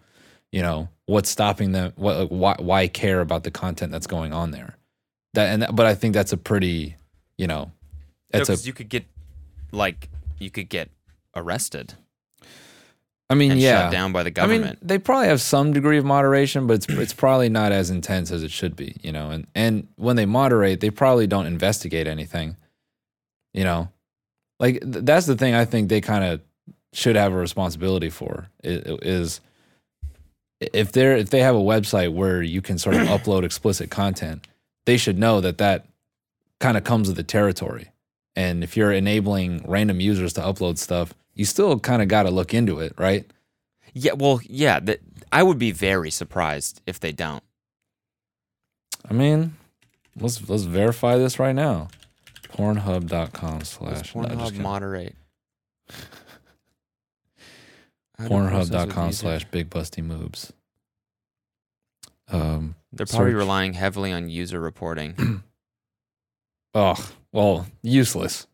you 0.50 0.60
know, 0.60 0.88
what's 1.06 1.30
stopping 1.30 1.72
them? 1.72 1.92
What 1.96 2.16
like, 2.16 2.28
why 2.28 2.56
why 2.58 2.88
care 2.88 3.20
about 3.20 3.42
the 3.44 3.50
content 3.50 3.92
that's 3.92 4.06
going 4.06 4.32
on 4.32 4.52
there? 4.52 4.76
That 5.34 5.52
and 5.52 5.62
that, 5.62 5.76
but 5.76 5.86
I 5.86 5.94
think 5.94 6.14
that's 6.14 6.32
a 6.32 6.36
pretty, 6.36 6.96
you 7.38 7.46
know, 7.46 7.72
that's 8.30 8.48
No, 8.50 8.54
a 8.54 8.58
you 8.58 8.74
could 8.74 8.90
get 8.90 9.06
like 9.72 10.10
you 10.38 10.50
could 10.50 10.68
get 10.68 10.90
arrested 11.34 11.94
I 13.30 13.34
mean, 13.34 13.58
yeah. 13.58 13.82
shut 13.82 13.92
down 13.92 14.12
by 14.12 14.22
the 14.22 14.30
government. 14.30 14.64
I 14.64 14.66
mean, 14.68 14.76
they 14.80 14.98
probably 14.98 15.28
have 15.28 15.42
some 15.42 15.72
degree 15.72 15.98
of 15.98 16.04
moderation, 16.04 16.66
but 16.66 16.74
it's 16.74 16.88
it's 16.88 17.12
probably 17.12 17.50
not 17.50 17.72
as 17.72 17.90
intense 17.90 18.30
as 18.30 18.42
it 18.42 18.50
should 18.50 18.74
be, 18.74 18.96
you 19.02 19.12
know. 19.12 19.30
And 19.30 19.46
and 19.54 19.86
when 19.96 20.16
they 20.16 20.24
moderate, 20.24 20.80
they 20.80 20.90
probably 20.90 21.26
don't 21.26 21.46
investigate 21.46 22.06
anything, 22.06 22.56
you 23.52 23.64
know. 23.64 23.90
Like 24.58 24.80
th- 24.80 25.04
that's 25.04 25.26
the 25.26 25.36
thing 25.36 25.54
I 25.54 25.66
think 25.66 25.90
they 25.90 26.00
kind 26.00 26.24
of 26.24 26.40
should 26.94 27.16
have 27.16 27.34
a 27.34 27.36
responsibility 27.36 28.08
for 28.08 28.48
is 28.62 29.42
if 30.60 30.92
they're 30.92 31.16
if 31.18 31.28
they 31.28 31.40
have 31.40 31.54
a 31.54 31.60
website 31.60 32.14
where 32.14 32.42
you 32.42 32.62
can 32.62 32.78
sort 32.78 32.96
of 32.96 33.02
upload 33.08 33.44
explicit 33.44 33.90
content, 33.90 34.46
they 34.86 34.96
should 34.96 35.18
know 35.18 35.42
that 35.42 35.58
that 35.58 35.84
kind 36.60 36.76
of 36.76 36.84
comes 36.84 37.08
with 37.08 37.16
the 37.16 37.22
territory. 37.22 37.90
And 38.36 38.62
if 38.62 38.76
you're 38.76 38.92
enabling 38.92 39.64
random 39.66 40.00
users 40.00 40.32
to 40.34 40.40
upload 40.40 40.78
stuff, 40.78 41.14
you 41.34 41.44
still 41.44 41.78
kind 41.78 42.02
of 42.02 42.08
got 42.08 42.24
to 42.24 42.30
look 42.30 42.54
into 42.54 42.78
it, 42.80 42.92
right? 42.98 43.24
yeah, 43.94 44.12
well, 44.12 44.40
yeah, 44.44 44.80
that 44.80 45.00
I 45.32 45.42
would 45.42 45.58
be 45.58 45.72
very 45.72 46.10
surprised 46.10 46.80
if 46.86 47.00
they 47.00 47.12
don't. 47.12 47.42
I 49.08 49.14
mean, 49.14 49.56
let's 50.18 50.48
let's 50.48 50.64
verify 50.64 51.16
this 51.16 51.38
right 51.38 51.54
now. 51.54 51.88
Pornhub.com 52.52 53.64
slash 53.64 54.12
Pornhub 54.12 54.38
just 54.38 54.54
moderate? 54.56 55.14
How 58.18 58.24
do 58.24 58.28
process 58.28 58.70
with 58.70 58.80
Pornhub.com 58.88 59.12
slash 59.12 59.44
big 59.46 59.70
busty 59.70 60.02
moves. 60.04 60.52
Um 62.30 62.74
They're 62.92 63.06
probably 63.06 63.32
search. 63.32 63.36
relying 63.36 63.72
heavily 63.74 64.12
on 64.12 64.28
user 64.28 64.60
reporting. 64.60 65.42
oh 66.74 67.10
well 67.32 67.66
useless. 67.82 68.46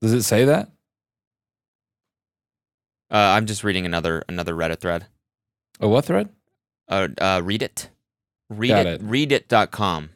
Does 0.00 0.12
it 0.12 0.22
say 0.22 0.44
that? 0.44 0.68
uh, 3.12 3.16
I'm 3.36 3.46
just 3.46 3.62
reading 3.62 3.84
another 3.86 4.24
another 4.28 4.54
Reddit 4.54 4.78
thread. 4.80 5.06
A 5.80 5.88
what 5.88 6.06
thread? 6.06 6.30
Uh, 6.88 7.08
uh, 7.20 7.40
read 7.44 7.62
it. 7.62 7.90
Read 8.48 8.68
Got 8.68 8.86
it. 8.86 9.02
it. 9.02 9.06
Readit.com. 9.06 10.10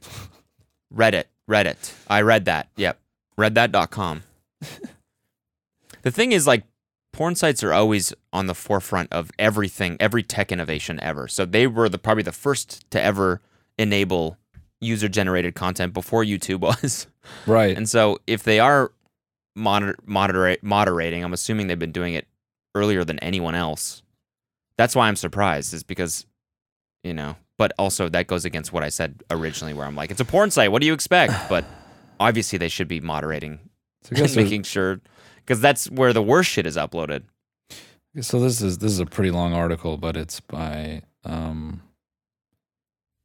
Reddit. 0.95 1.25
Reddit. 1.49 1.93
I 2.09 2.23
read 2.23 2.47
that. 2.47 2.69
Yep. 2.77 2.99
Read 3.37 3.55
that.com. 3.55 4.23
the 6.03 6.11
thing 6.11 6.33
is, 6.33 6.47
like, 6.47 6.65
porn 7.13 7.35
sites 7.35 7.63
are 7.63 7.73
always 7.73 8.13
on 8.33 8.47
the 8.47 8.55
forefront 8.55 9.13
of 9.13 9.31
everything, 9.39 9.97
every 10.01 10.23
tech 10.23 10.51
innovation 10.51 10.99
ever. 11.03 11.29
So 11.29 11.45
they 11.45 11.67
were 11.67 11.89
the 11.89 11.99
probably 11.99 12.23
the 12.23 12.33
first 12.33 12.91
to 12.91 13.01
ever 13.01 13.41
enable 13.79 14.39
user 14.81 15.09
generated 15.09 15.55
content 15.55 15.93
before 15.93 16.25
YouTube 16.25 16.61
was. 16.61 17.07
Right. 17.45 17.77
And 17.77 17.89
so 17.89 18.21
if 18.29 18.45
they 18.45 18.61
are 18.61 18.93
moder- 19.57 19.97
moderate 20.07 20.63
moderating, 20.63 21.25
I'm 21.25 21.33
assuming 21.33 21.67
they've 21.67 21.77
been 21.77 21.91
doing 21.91 22.15
it 22.15 22.29
earlier 22.77 23.03
than 23.03 23.19
anyone 23.19 23.57
else. 23.57 24.05
That's 24.79 24.95
why 24.95 25.09
I'm 25.09 25.17
surprised, 25.17 25.75
is 25.75 25.83
because, 25.83 26.25
you 27.03 27.15
know, 27.15 27.35
but 27.59 27.73
also 27.81 28.09
that 28.11 28.29
goes 28.29 28.45
against 28.45 28.73
what 28.73 28.85
I 28.85 28.91
said 28.91 29.25
originally, 29.29 29.75
where 29.75 29.87
I'm 29.87 29.97
like, 29.97 30.13
it's 30.13 30.21
a 30.21 30.25
porn 30.25 30.53
site. 30.53 30.71
What 30.71 30.83
do 30.83 30.87
you 30.87 30.93
expect? 30.93 31.33
But 31.49 31.65
obviously 32.21 32.59
they 32.59 32.69
should 32.69 32.87
be 32.87 33.01
moderating 33.01 33.59
so, 34.03 34.41
making 34.41 34.63
sure, 34.63 35.01
because 35.39 35.61
that's 35.61 35.91
where 35.91 36.13
the 36.13 36.23
worst 36.23 36.51
shit 36.51 36.65
is 36.65 36.77
uploaded. 36.77 37.25
so 38.21 38.39
this 38.39 38.63
is 38.63 38.79
this 38.79 38.93
is 38.93 39.01
a 39.01 39.07
pretty 39.07 39.33
long 39.33 39.53
article, 39.53 39.97
but 39.97 40.17
it's 40.17 40.39
by 40.39 41.03
um 41.25 41.83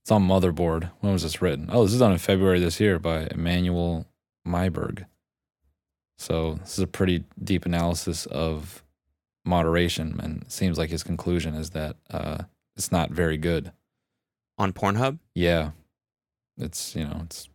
it's 0.01 0.11
on 0.11 0.27
Motherboard. 0.27 0.91
When 0.99 1.13
was 1.13 1.23
this 1.23 1.41
written? 1.41 1.69
Oh, 1.71 1.83
this 1.83 1.93
is 1.93 1.99
done 1.99 2.11
in 2.11 2.17
February 2.17 2.59
this 2.59 2.79
year 2.79 2.97
by 2.99 3.27
Emanuel 3.31 4.07
Maiberg. 4.47 5.05
So 6.17 6.55
this 6.55 6.73
is 6.73 6.83
a 6.83 6.87
pretty 6.87 7.23
deep 7.43 7.65
analysis 7.65 8.25
of 8.27 8.83
moderation, 9.45 10.19
and 10.21 10.43
it 10.43 10.51
seems 10.51 10.77
like 10.77 10.89
his 10.89 11.03
conclusion 11.03 11.55
is 11.55 11.71
that 11.71 11.95
uh, 12.09 12.43
it's 12.75 12.91
not 12.91 13.11
very 13.11 13.37
good. 13.37 13.71
On 14.57 14.73
Pornhub? 14.73 15.19
Yeah. 15.33 15.71
It's, 16.57 16.95
you 16.95 17.03
know, 17.03 17.21
it's, 17.23 17.49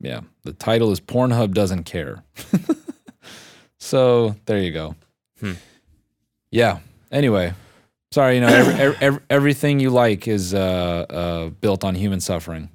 yeah. 0.00 0.20
The 0.42 0.52
title 0.52 0.92
is 0.92 1.00
Pornhub 1.00 1.54
Doesn't 1.54 1.84
Care. 1.84 2.22
so 3.78 4.36
there 4.44 4.58
you 4.58 4.72
go. 4.72 4.94
Hmm. 5.40 5.52
Yeah. 6.50 6.80
Anyway, 7.10 7.54
sorry, 8.12 8.36
you 8.36 8.40
know, 8.40 8.48
every, 8.48 8.74
every, 8.74 8.96
every, 9.00 9.20
everything 9.30 9.80
you 9.80 9.90
like 9.90 10.26
is 10.28 10.54
uh, 10.54 11.06
uh, 11.08 11.48
built 11.50 11.84
on 11.84 11.94
human 11.94 12.20
suffering. 12.20 12.70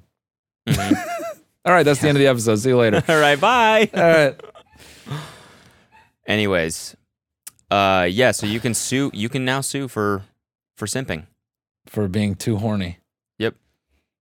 Mhm. 0.68 0.96
All 1.64 1.72
right. 1.72 1.84
That's 1.84 2.00
the 2.00 2.08
end 2.08 2.16
of 2.16 2.20
the 2.20 2.26
episode. 2.26 2.56
See 2.56 2.70
you 2.70 2.76
later. 2.76 3.02
All 3.08 3.20
right, 3.20 3.40
bye. 3.40 3.88
All 3.94 4.02
right. 4.02 4.40
Anyways, 6.26 6.96
uh, 7.70 8.08
yeah, 8.10 8.30
so 8.32 8.46
you 8.46 8.60
can 8.60 8.74
sue, 8.74 9.10
you 9.12 9.28
can 9.28 9.44
now 9.44 9.60
sue 9.60 9.88
for, 9.88 10.22
for 10.76 10.86
simping. 10.86 11.26
For 11.86 12.06
being 12.08 12.34
too 12.36 12.56
horny. 12.58 12.98
Yep. 13.38 13.56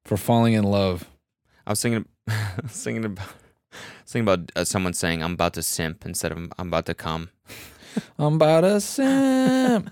For 0.06 0.18
falling 0.18 0.54
in 0.54 0.64
love. 0.64 1.08
I 1.66 1.72
was 1.72 1.82
thinking, 1.82 2.06
I 2.28 2.54
was 2.64 2.72
thinking 2.84 3.06
about, 3.06 3.28
I 3.28 3.78
was 4.04 4.12
thinking 4.12 4.28
about 4.34 4.52
uh, 4.56 4.64
someone 4.66 4.94
saying 4.94 5.24
I'm 5.24 5.34
about 5.34 5.54
to 5.54 5.64
simp 5.64 6.06
instead 6.06 6.32
of 6.32 6.38
I'm 6.58 6.68
about 6.68 6.86
to 6.88 6.94
come. 6.96 7.30
I'm 8.18 8.36
about 8.36 8.62
to 8.62 8.82
simp. 8.82 9.92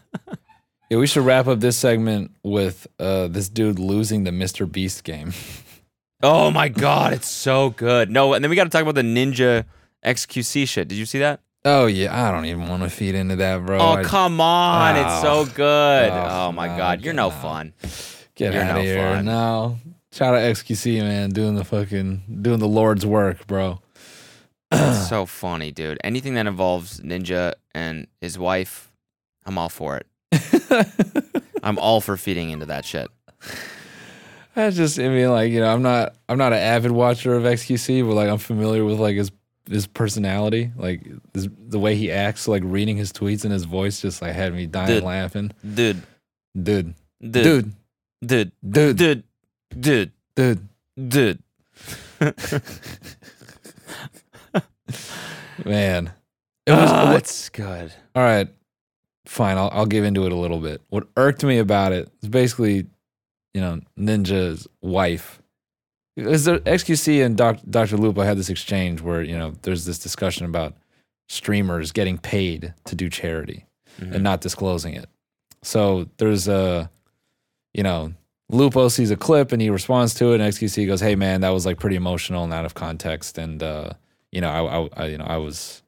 Yeah, 0.89 0.97
we 0.97 1.07
should 1.07 1.23
wrap 1.25 1.47
up 1.47 1.59
this 1.59 1.77
segment 1.77 2.31
with 2.43 2.87
uh, 2.99 3.27
this 3.27 3.49
dude 3.49 3.79
losing 3.79 4.23
the 4.23 4.31
Mr. 4.31 4.69
Beast 4.69 5.03
game. 5.03 5.33
Oh 6.21 6.51
my 6.51 6.67
god, 6.69 7.13
it's 7.13 7.27
so 7.29 7.69
good. 7.69 8.09
No, 8.09 8.33
and 8.33 8.43
then 8.43 8.49
we 8.49 8.55
got 8.55 8.65
to 8.65 8.69
talk 8.69 8.81
about 8.81 8.95
the 8.95 9.01
Ninja 9.03 9.65
XQC 10.05 10.67
shit. 10.67 10.87
Did 10.87 10.97
you 10.97 11.05
see 11.05 11.19
that? 11.19 11.39
Oh 11.65 11.85
yeah, 11.87 12.27
I 12.27 12.31
don't 12.31 12.45
even 12.45 12.67
want 12.67 12.83
to 12.83 12.89
feed 12.89 13.15
into 13.15 13.35
that, 13.37 13.65
bro. 13.65 13.79
Oh 13.79 13.91
I- 13.95 14.03
come 14.03 14.39
on, 14.41 14.95
it's 14.95 15.21
so 15.21 15.39
Oh. 15.39 15.45
good. 15.45 16.09
Oh, 16.09 16.27
Oh, 16.47 16.51
my 16.51 16.67
no, 16.67 16.77
god, 16.77 17.03
you're 17.05 17.13
no 17.13 17.27
out. 17.29 17.41
fun. 17.41 17.73
get 18.35 18.53
you're 18.53 18.63
out 18.63 18.73
no 18.75 18.79
of 18.79 18.85
here. 18.85 18.97
fun. 19.15 19.25
No, 19.25 19.77
shout 20.11 20.33
out 20.35 20.41
XQC 20.41 21.01
man, 21.01 21.29
doing 21.31 21.55
the 21.55 21.65
fucking 21.65 22.39
doing 22.41 22.59
the 22.59 22.67
Lord's 22.67 23.05
work, 23.05 23.45
bro. 23.47 23.81
So 25.09 25.25
funny, 25.25 25.71
dude. 25.71 25.97
Anything 26.03 26.35
that 26.35 26.45
involves 26.47 26.99
Ninja 27.01 27.53
and 27.73 28.05
his 28.21 28.37
wife, 28.37 28.91
I'm 29.45 29.57
all 29.57 29.69
for 29.69 29.97
it. 29.97 30.05
I'm 31.63 31.77
all 31.79 32.01
for 32.01 32.17
feeding 32.17 32.49
into 32.51 32.65
that 32.67 32.85
shit. 32.85 33.07
I 34.55 34.69
just, 34.71 34.99
I 34.99 35.07
mean, 35.09 35.29
like 35.29 35.51
you 35.51 35.59
know, 35.59 35.71
I'm 35.73 35.81
not, 35.81 36.15
I'm 36.27 36.37
not 36.37 36.53
an 36.53 36.59
avid 36.59 36.91
watcher 36.91 37.35
of 37.35 37.43
XQC, 37.43 38.05
but 38.07 38.13
like 38.13 38.29
I'm 38.29 38.37
familiar 38.37 38.83
with 38.85 38.99
like 38.99 39.15
his 39.15 39.31
his 39.69 39.85
personality, 39.87 40.71
like 40.75 41.05
his, 41.33 41.47
the 41.67 41.79
way 41.79 41.95
he 41.95 42.11
acts, 42.11 42.47
like 42.47 42.63
reading 42.65 42.97
his 42.97 43.13
tweets 43.13 43.43
and 43.43 43.53
his 43.53 43.65
voice, 43.65 44.01
just 44.01 44.21
like 44.21 44.33
had 44.33 44.53
me 44.53 44.65
dying 44.65 44.87
Dude. 44.87 45.03
laughing. 45.03 45.51
Dude, 45.75 46.01
Dude, 46.61 46.93
dude, 47.21 47.31
dude, 47.31 47.71
dude, 48.25 48.51
dude, 48.67 48.93
dude, 48.99 49.23
dude, 49.79 50.11
dude. 50.35 50.59
dude. 51.09 51.39
Man, 55.65 56.11
it 56.65 56.71
was. 56.71 56.89
Oh, 56.91 57.15
it's 57.15 57.49
good. 57.49 57.93
all 58.15 58.23
right, 58.23 58.47
fine. 59.29 59.57
I'll 59.57 59.69
I'll 59.71 59.85
give 59.85 60.03
into 60.03 60.25
it 60.25 60.31
a 60.31 60.35
little 60.35 60.59
bit. 60.59 60.81
What 60.89 61.07
irked 61.15 61.43
me 61.43 61.57
about 61.59 61.91
it 61.91 62.09
is 62.21 62.29
basically, 62.29 62.87
you 63.53 63.61
know, 63.61 63.79
Ninja's 63.97 64.67
wife. 64.81 65.41
Because 66.15 66.47
XQC 66.47 67.25
and 67.25 67.37
Doc, 67.37 67.59
Dr. 67.69 67.95
Lupo 67.97 68.21
had 68.23 68.37
this 68.37 68.49
exchange 68.49 69.01
where 69.01 69.21
you 69.21 69.37
know 69.37 69.53
there's 69.61 69.85
this 69.85 69.99
discussion 69.99 70.45
about 70.45 70.73
streamers 71.29 71.91
getting 71.91 72.17
paid 72.17 72.73
to 72.85 72.95
do 72.95 73.09
charity 73.09 73.65
Mhm. 74.01 74.15
and 74.15 74.23
not 74.23 74.41
disclosing 74.41 74.93
it. 74.95 75.07
So 75.61 76.07
there's 76.17 76.47
a, 76.47 76.89
you 77.73 77.83
know, 77.83 78.13
Lupo 78.49 78.87
sees 78.87 79.11
a 79.11 79.15
clip 79.15 79.51
and 79.51 79.61
he 79.61 79.69
responds 79.69 80.13
to 80.15 80.31
it, 80.31 80.41
and 80.41 80.43
XQC 80.43 80.87
goes, 80.87 81.01
"Hey 81.01 81.15
man, 81.15 81.41
that 81.41 81.49
was 81.51 81.65
like 81.65 81.79
pretty 81.79 81.95
emotional 81.95 82.43
and 82.43 82.51
out 82.53 82.65
of 82.65 82.73
context, 82.73 83.37
and 83.37 83.61
uh, 83.61 83.91
you 84.31 84.41
know, 84.41 84.49
I, 84.49 84.61
I, 84.63 84.89
I, 85.03 85.07
you 85.07 85.17
know, 85.19 85.25
I 85.25 85.37
was, 85.37 85.83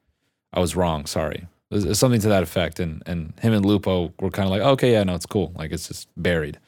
I 0.52 0.60
was 0.60 0.76
wrong. 0.76 1.06
Sorry." 1.06 1.46
It 1.72 1.76
was- 1.76 1.84
it 1.86 1.88
was 1.88 1.98
something 1.98 2.20
to 2.20 2.28
that 2.28 2.42
effect, 2.42 2.78
and 2.80 3.02
and 3.06 3.32
him 3.40 3.54
and 3.54 3.64
Lupo 3.64 4.12
were 4.20 4.30
kind 4.30 4.44
of 4.46 4.50
like, 4.50 4.60
"Okay, 4.60 4.92
yeah, 4.92 5.04
no, 5.04 5.14
it's 5.14 5.24
cool. 5.26 5.52
Like 5.56 5.72
it's 5.72 5.88
just 5.88 6.06
buried." 6.16 6.58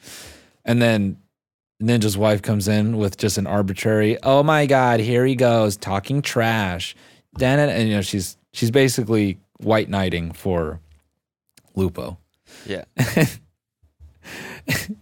And 0.65 0.81
then 0.81 1.19
Ninja's 1.83 2.17
wife 2.17 2.41
comes 2.41 2.69
in 2.69 2.97
with 2.97 3.19
just 3.19 3.37
an 3.37 3.47
arbitrary, 3.47 4.17
"Oh 4.23 4.43
my 4.43 4.65
god, 4.67 5.01
here 5.01 5.27
he 5.27 5.35
goes 5.35 5.77
talking 5.77 6.23
trash." 6.23 6.97
Then 7.37 7.59
and 7.59 7.89
you 7.89 7.97
know 7.97 8.01
she's 8.03 8.39
she's 8.55 8.71
basically 8.71 9.39
white 9.59 9.89
knighting 9.91 10.33
for 10.33 10.81
Lupo 11.77 12.17
Yeah. 12.67 12.85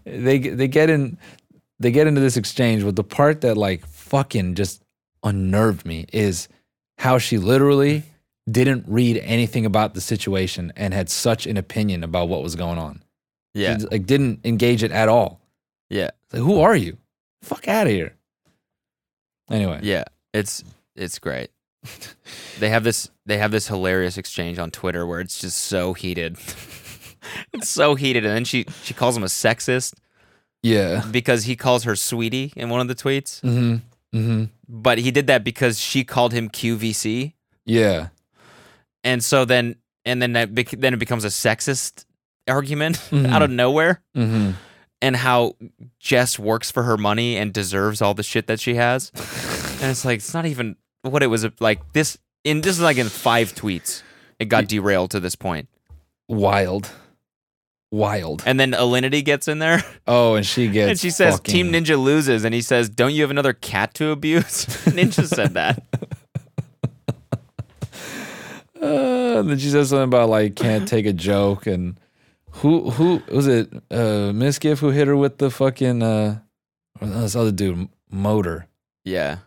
they 0.04 0.38
they 0.38 0.68
get 0.68 0.90
in 0.90 1.16
they 1.78 1.90
get 1.90 2.06
into 2.06 2.20
this 2.20 2.36
exchange 2.36 2.82
but 2.84 2.96
the 2.96 3.04
part 3.04 3.40
that 3.42 3.56
like 3.56 3.86
fucking 3.86 4.54
just 4.54 4.82
unnerved 5.22 5.84
me 5.86 6.06
is 6.12 6.48
how 6.98 7.18
she 7.18 7.38
literally 7.38 8.02
didn't 8.52 8.84
read 8.88 9.16
anything 9.18 9.64
about 9.66 9.94
the 9.94 10.00
situation 10.00 10.72
and 10.76 10.92
had 10.94 11.08
such 11.10 11.46
an 11.46 11.56
opinion 11.56 12.04
about 12.04 12.28
what 12.28 12.42
was 12.42 12.54
going 12.56 12.78
on 12.78 13.02
Yeah. 13.54 13.78
She, 13.78 13.86
like 13.86 14.06
didn't 14.06 14.40
engage 14.44 14.82
it 14.82 14.92
at 14.92 15.08
all 15.08 15.40
Yeah. 15.90 16.10
It's 16.24 16.34
like 16.34 16.42
who 16.42 16.60
are 16.60 16.76
you 16.76 16.98
fuck 17.42 17.66
out 17.68 17.86
of 17.86 17.92
here 17.92 18.14
anyway 19.50 19.80
Yeah. 19.82 20.04
It's 20.32 20.64
it's 20.96 21.18
great. 21.18 21.50
they 22.60 22.68
have 22.70 22.84
this 22.84 23.10
they 23.26 23.38
have 23.38 23.50
this 23.50 23.68
hilarious 23.68 24.16
exchange 24.18 24.58
on 24.58 24.70
Twitter 24.70 25.06
where 25.06 25.20
it's 25.20 25.40
just 25.40 25.58
so 25.58 25.92
heated. 25.94 26.36
it's 27.52 27.68
so 27.68 27.94
heated 27.94 28.24
and 28.24 28.34
then 28.34 28.44
she 28.44 28.64
she 28.82 28.94
calls 28.94 29.16
him 29.16 29.22
a 29.22 29.26
sexist 29.26 29.94
yeah 30.62 31.04
because 31.10 31.44
he 31.44 31.56
calls 31.56 31.84
her 31.84 31.96
sweetie 31.96 32.52
in 32.56 32.68
one 32.68 32.80
of 32.80 32.88
the 32.88 32.94
tweets. 32.94 33.40
mm-hmm 33.42 33.76
mm-hmm 34.16 34.44
But 34.68 34.98
he 34.98 35.10
did 35.10 35.26
that 35.26 35.42
because 35.44 35.78
she 35.80 36.04
called 36.04 36.32
him 36.32 36.48
QVC. 36.48 37.32
yeah 37.64 38.08
And 39.04 39.24
so 39.24 39.44
then 39.44 39.76
and 40.04 40.20
then 40.22 40.32
that 40.34 40.54
bec- 40.54 40.70
then 40.70 40.94
it 40.94 40.98
becomes 40.98 41.24
a 41.24 41.28
sexist 41.28 42.04
argument 42.48 42.96
Mhm. 43.10 43.28
out 43.28 43.42
of 43.42 43.50
nowhere 43.50 44.00
mm-hmm 44.16 44.52
and 45.00 45.16
how 45.16 45.56
Jess 45.98 46.38
works 46.38 46.70
for 46.70 46.84
her 46.84 46.96
money 46.96 47.36
and 47.36 47.52
deserves 47.52 48.00
all 48.00 48.14
the 48.14 48.22
shit 48.22 48.46
that 48.46 48.60
she 48.60 48.76
has. 48.76 49.10
and 49.82 49.90
it's 49.90 50.04
like 50.04 50.18
it's 50.18 50.32
not 50.32 50.46
even 50.46 50.76
what 51.02 51.24
it 51.24 51.26
was 51.26 51.44
like 51.58 51.92
this 51.92 52.16
in 52.44 52.60
this 52.60 52.76
is 52.76 52.80
like 52.82 52.98
in 52.98 53.08
five 53.08 53.52
tweets. 53.52 54.02
It 54.38 54.44
got 54.46 54.68
derailed 54.68 55.10
to 55.12 55.18
this 55.20 55.34
point. 55.34 55.68
wild 56.28 56.88
wild 57.90 58.42
And 58.46 58.58
then 58.58 58.72
Alinity 58.72 59.24
gets 59.24 59.48
in 59.48 59.58
there 59.58 59.82
oh 60.06 60.34
and 60.36 60.46
she 60.46 60.68
gets 60.76 60.90
and 60.90 61.00
she 61.00 61.10
says 61.10 61.34
fucking- 61.34 61.52
Team 61.52 61.72
Ninja 61.72 62.00
loses 62.02 62.44
and 62.44 62.54
he 62.54 62.62
says, 62.62 62.88
"Don't 62.88 63.12
you 63.12 63.22
have 63.22 63.30
another 63.30 63.52
cat 63.52 63.94
to 63.94 64.10
abuse?" 64.10 64.66
Ninja 64.86 65.26
said 65.26 65.54
that. 65.54 65.82
Uh, 68.82 69.38
and 69.38 69.48
then 69.50 69.58
she 69.58 69.68
says 69.70 69.90
something 69.90 70.04
about 70.04 70.28
like 70.28 70.56
can't 70.56 70.88
take 70.88 71.06
a 71.06 71.12
joke 71.12 71.66
and 71.66 71.98
who 72.56 72.90
who 72.90 73.22
was 73.30 73.46
it 73.46 73.72
uh 73.90 74.32
who 74.32 74.90
hit 74.90 75.06
her 75.08 75.16
with 75.16 75.38
the 75.38 75.50
fucking 75.50 76.02
uh 76.02 76.38
this 77.00 77.36
other 77.36 77.52
dude 77.52 77.88
motor 78.10 78.66
Yeah. 79.04 79.38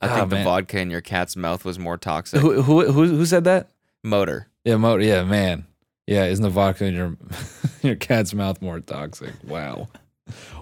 I 0.00 0.08
Ah, 0.08 0.14
think 0.16 0.30
the 0.30 0.44
vodka 0.44 0.78
in 0.80 0.90
your 0.90 1.00
cat's 1.00 1.34
mouth 1.36 1.64
was 1.64 1.78
more 1.78 1.96
toxic. 1.96 2.40
who, 2.40 2.62
who 2.62 2.90
who 2.92 3.04
who 3.06 3.26
said 3.26 3.44
that 3.44 3.70
Motor. 4.02 4.48
yeah 4.64 4.76
motor 4.76 5.02
yeah 5.02 5.24
man 5.24 5.66
Yeah, 6.06 6.24
isn't 6.26 6.42
the 6.42 6.50
vodka 6.50 6.84
in 6.86 6.94
your 6.94 7.16
your 7.82 7.96
cat's 7.96 8.32
mouth 8.34 8.60
more 8.62 8.80
toxic? 8.80 9.32
Wow, 9.44 9.88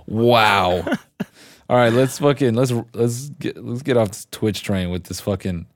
wow. 0.06 0.84
All 1.68 1.76
right, 1.76 1.92
let's 1.92 2.18
fucking 2.18 2.54
let's 2.54 2.72
let's 2.94 3.28
get 3.30 3.56
let's 3.64 3.82
get 3.82 3.96
off 3.96 4.08
this 4.08 4.26
Twitch 4.30 4.62
train 4.62 4.90
with 4.90 5.04
this 5.04 5.20
fucking 5.20 5.66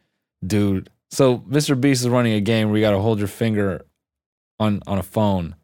dude. 0.46 0.90
So 1.10 1.38
Mr. 1.38 1.80
Beast 1.80 2.02
is 2.02 2.08
running 2.08 2.32
a 2.34 2.40
game 2.40 2.68
where 2.68 2.78
you 2.78 2.84
got 2.84 2.90
to 2.90 2.98
hold 3.00 3.18
your 3.18 3.28
finger 3.28 3.84
on 4.58 4.82
on 4.86 4.98
a 4.98 5.02
phone 5.02 5.54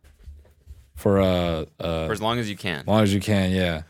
for 0.95 1.21
uh 1.21 1.65
uh 1.81 2.07
For 2.07 2.13
as 2.13 2.23
long 2.23 2.39
as 2.39 2.49
you 2.49 2.57
can. 2.57 2.81
as 2.81 2.87
long 2.87 3.03
as 3.03 3.13
you 3.15 3.21
can, 3.21 3.51
yeah. 3.51 3.83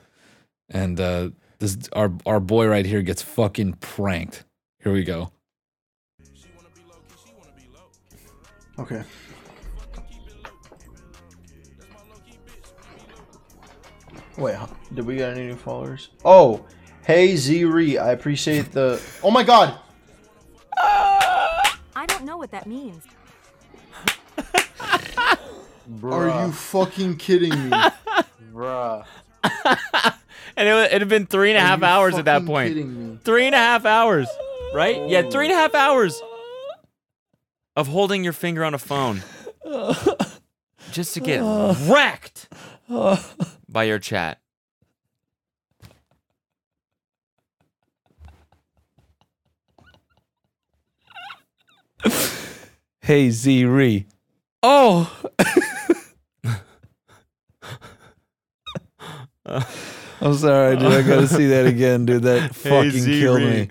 And 0.70 0.98
uh 1.00 1.30
this 1.58 1.76
our 1.92 2.12
our 2.26 2.40
boy 2.40 2.66
right 2.66 2.86
here 2.86 3.02
gets 3.02 3.22
fucking 3.22 3.74
pranked. 3.74 4.44
Here 4.82 4.92
we 4.92 5.04
go. 5.04 5.30
Okay. 8.78 9.02
Wait, 14.38 14.56
did 14.94 15.04
we 15.04 15.16
get 15.16 15.36
any 15.36 15.46
new 15.46 15.56
followers? 15.56 16.08
Oh, 16.24 16.64
hey 17.04 17.36
Siri, 17.36 17.98
I 17.98 18.12
appreciate 18.12 18.72
the. 18.72 19.00
Oh 19.22 19.30
my 19.30 19.42
God! 19.42 19.78
I 22.02 22.06
don't 22.06 22.24
know 22.24 22.36
what 22.36 22.50
that 22.50 22.66
means. 22.66 23.04
Are 26.02 26.46
you 26.46 26.50
fucking 26.50 27.16
kidding 27.16 27.50
me? 27.50 27.70
Bruh. 28.52 29.06
And 30.56 30.68
it, 30.68 30.92
it 30.92 31.00
had 31.00 31.08
been 31.08 31.26
three 31.26 31.50
and 31.52 31.58
a 31.58 31.60
Are 31.60 31.66
half 31.68 31.78
you 31.78 31.84
hours 31.84 32.14
at 32.16 32.24
that 32.24 32.40
fucking 32.40 32.46
point. 32.48 32.74
Kidding 32.74 33.10
me? 33.12 33.18
Three 33.22 33.46
and 33.46 33.54
a 33.54 33.58
half 33.58 33.84
hours, 33.86 34.26
right? 34.74 35.08
Yeah, 35.08 35.30
three 35.30 35.44
and 35.44 35.54
a 35.54 35.56
half 35.56 35.76
hours 35.76 36.20
of 37.76 37.86
holding 37.86 38.24
your 38.24 38.32
finger 38.32 38.64
on 38.64 38.74
a 38.74 38.78
phone 38.78 39.22
just 40.90 41.14
to 41.14 41.20
get 41.20 41.40
wrecked 41.88 42.48
by 43.68 43.84
your 43.84 44.00
chat. 44.00 44.40
Hey 53.04 53.30
Siri. 53.32 54.06
Oh. 54.62 55.10
I'm 59.44 60.34
sorry, 60.34 60.76
dude. 60.76 60.92
I 60.92 61.02
gotta 61.02 61.26
see 61.26 61.48
that 61.48 61.66
again, 61.66 62.06
dude. 62.06 62.22
That 62.22 62.52
Hey, 62.54 62.70
fucking 62.90 63.04
killed 63.04 63.40
me. 63.40 63.68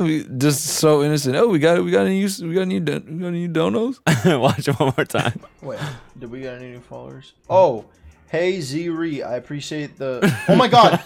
We- 0.00 0.24
Just 0.38 0.64
so 0.64 1.04
innocent. 1.04 1.36
Oh, 1.36 1.46
we 1.46 1.60
got 1.60 1.76
it. 1.78 1.82
we 1.84 1.92
got 1.92 2.06
any 2.06 2.18
use 2.18 2.42
we 2.42 2.52
got 2.52 2.62
any 2.62 2.80
don- 2.80 3.04
we 3.06 3.18
got 3.20 3.28
any 3.28 3.46
donos? 3.48 4.00
Watch 4.40 4.66
it 4.66 4.74
one 4.80 4.92
more 4.96 5.04
time. 5.04 5.38
Wait, 5.62 5.78
did 6.18 6.30
we 6.32 6.40
get 6.40 6.56
any 6.60 6.72
new 6.72 6.80
followers? 6.80 7.32
Oh, 7.48 7.84
hey 8.28 8.60
Siri, 8.60 9.22
I 9.22 9.36
appreciate 9.36 9.96
the. 9.98 10.18
Oh 10.48 10.56
my 10.56 10.66
God! 10.66 11.00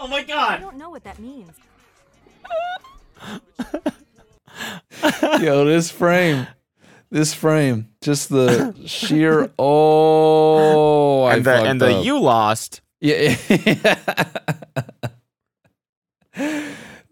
Oh 0.00 0.08
my 0.08 0.24
god. 0.24 0.50
I 0.50 0.58
don't 0.58 0.76
know 0.78 0.90
what 0.90 1.04
that 1.04 1.20
means. 1.20 1.52
Yo, 5.40 5.64
this 5.64 5.90
frame, 5.90 6.46
this 7.10 7.34
frame, 7.34 7.88
just 8.00 8.28
the 8.28 8.74
sheer. 8.86 9.50
Oh, 9.58 11.22
I 11.24 11.34
And 11.36 11.44
the 11.44 11.52
and 11.54 11.80
the 11.80 11.96
up. 11.98 12.04
you 12.04 12.18
lost. 12.20 12.80
Yeah. 13.00 13.34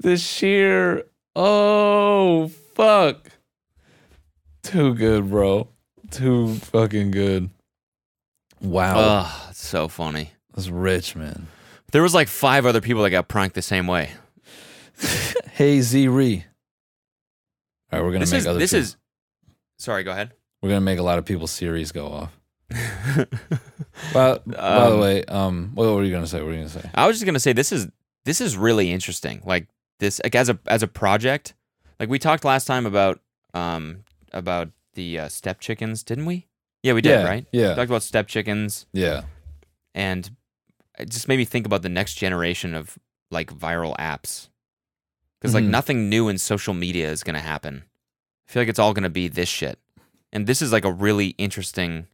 the 0.01 0.17
sheer 0.17 1.05
oh 1.35 2.49
fuck. 2.75 3.31
Too 4.63 4.95
good, 4.95 5.31
bro. 5.31 5.69
Too 6.11 6.55
fucking 6.57 7.11
good. 7.13 7.51
Wow. 8.61 8.95
Oh, 8.97 9.47
it's 9.51 9.67
so 9.67 9.89
funny. 9.89 10.33
That's 10.55 10.69
rich, 10.69 11.17
man. 11.17 11.47
There 11.93 12.03
was 12.03 12.15
like 12.15 12.29
five 12.29 12.67
other 12.67 12.81
people 12.81 13.03
that 13.03 13.11
got 13.11 13.29
pranked 13.29 13.55
the 13.55 13.63
same 13.63 13.87
way. 13.87 14.11
Hey 15.53 15.83
Siri. 15.83 16.47
All 17.93 17.99
right, 17.99 18.05
we're 18.05 18.13
gonna 18.13 18.21
This 18.21 18.33
make 18.33 18.39
is 18.41 18.47
other 18.47 18.59
this 18.59 18.71
people- 18.73 18.83
is. 18.83 18.97
Sorry, 19.79 20.03
go 20.05 20.11
ahead. 20.13 20.33
we're 20.63 20.69
gonna 20.69 20.81
make 20.83 20.99
a 20.99 21.03
lot 21.03 21.19
of 21.19 21.25
people's 21.25 21.51
Siris 21.51 21.91
go 21.93 22.07
off. 22.09 22.37
By, 24.13 24.39
by 24.39 24.39
the 24.47 24.63
Um, 24.95 25.01
way, 25.01 25.25
um, 25.25 25.71
what 25.75 25.87
were 25.95 26.05
you 26.05 26.13
gonna 26.13 26.27
say? 26.27 26.39
What 26.39 26.47
were 26.47 26.53
you 26.53 26.59
gonna 26.59 26.69
say? 26.69 26.89
I 26.95 27.07
was 27.07 27.17
just 27.17 27.27
gonna 27.27 27.41
say 27.41 27.53
this 27.53 27.73
is 27.73 27.89
this 28.25 28.41
is 28.41 28.57
really 28.57 28.93
interesting. 28.93 29.43
Like 29.45 29.69
this 29.99 30.21
like, 30.23 30.35
as 30.35 30.49
a 30.49 30.59
as 30.67 30.83
a 30.83 30.87
project. 30.89 31.55
Like 31.99 32.09
we 32.09 32.19
talked 32.19 32.45
last 32.45 32.67
time 32.67 32.87
about 32.87 33.21
um 33.55 34.05
about 34.33 34.69
the 34.95 35.19
uh, 35.21 35.29
step 35.29 35.61
chickens, 35.61 36.03
didn't 36.03 36.27
we? 36.27 36.47
Yeah, 36.83 36.93
we 36.95 37.01
did, 37.03 37.11
yeah, 37.11 37.25
right? 37.25 37.47
We 37.53 37.61
Yeah, 37.61 37.75
talked 37.75 37.91
about 37.91 38.03
step 38.03 38.27
chickens, 38.29 38.87
yeah. 38.93 39.23
and 39.95 40.31
it 40.99 41.11
just 41.11 41.29
made 41.29 41.37
me 41.37 41.45
think 41.45 41.67
about 41.67 41.83
the 41.83 41.89
next 41.89 42.15
generation 42.15 42.75
of 42.75 42.99
like 43.31 43.53
viral 43.53 43.97
apps. 43.99 44.49
Because 45.41 45.55
like 45.55 45.65
Mhm. 45.65 45.69
nothing 45.71 46.09
new 46.11 46.29
in 46.29 46.37
social 46.39 46.75
media 46.75 47.11
is 47.11 47.23
gonna 47.25 47.41
happen. 47.41 47.85
I 48.49 48.53
feel 48.53 48.61
like 48.63 48.69
it's 48.69 48.79
all 48.79 48.93
gonna 48.93 49.09
be 49.11 49.29
this 49.29 49.49
shit, 49.49 49.79
and 50.33 50.47
this 50.47 50.61
is 50.61 50.71
like 50.73 50.85
a 50.85 50.93
really 50.93 51.29
interesting, 51.39 52.07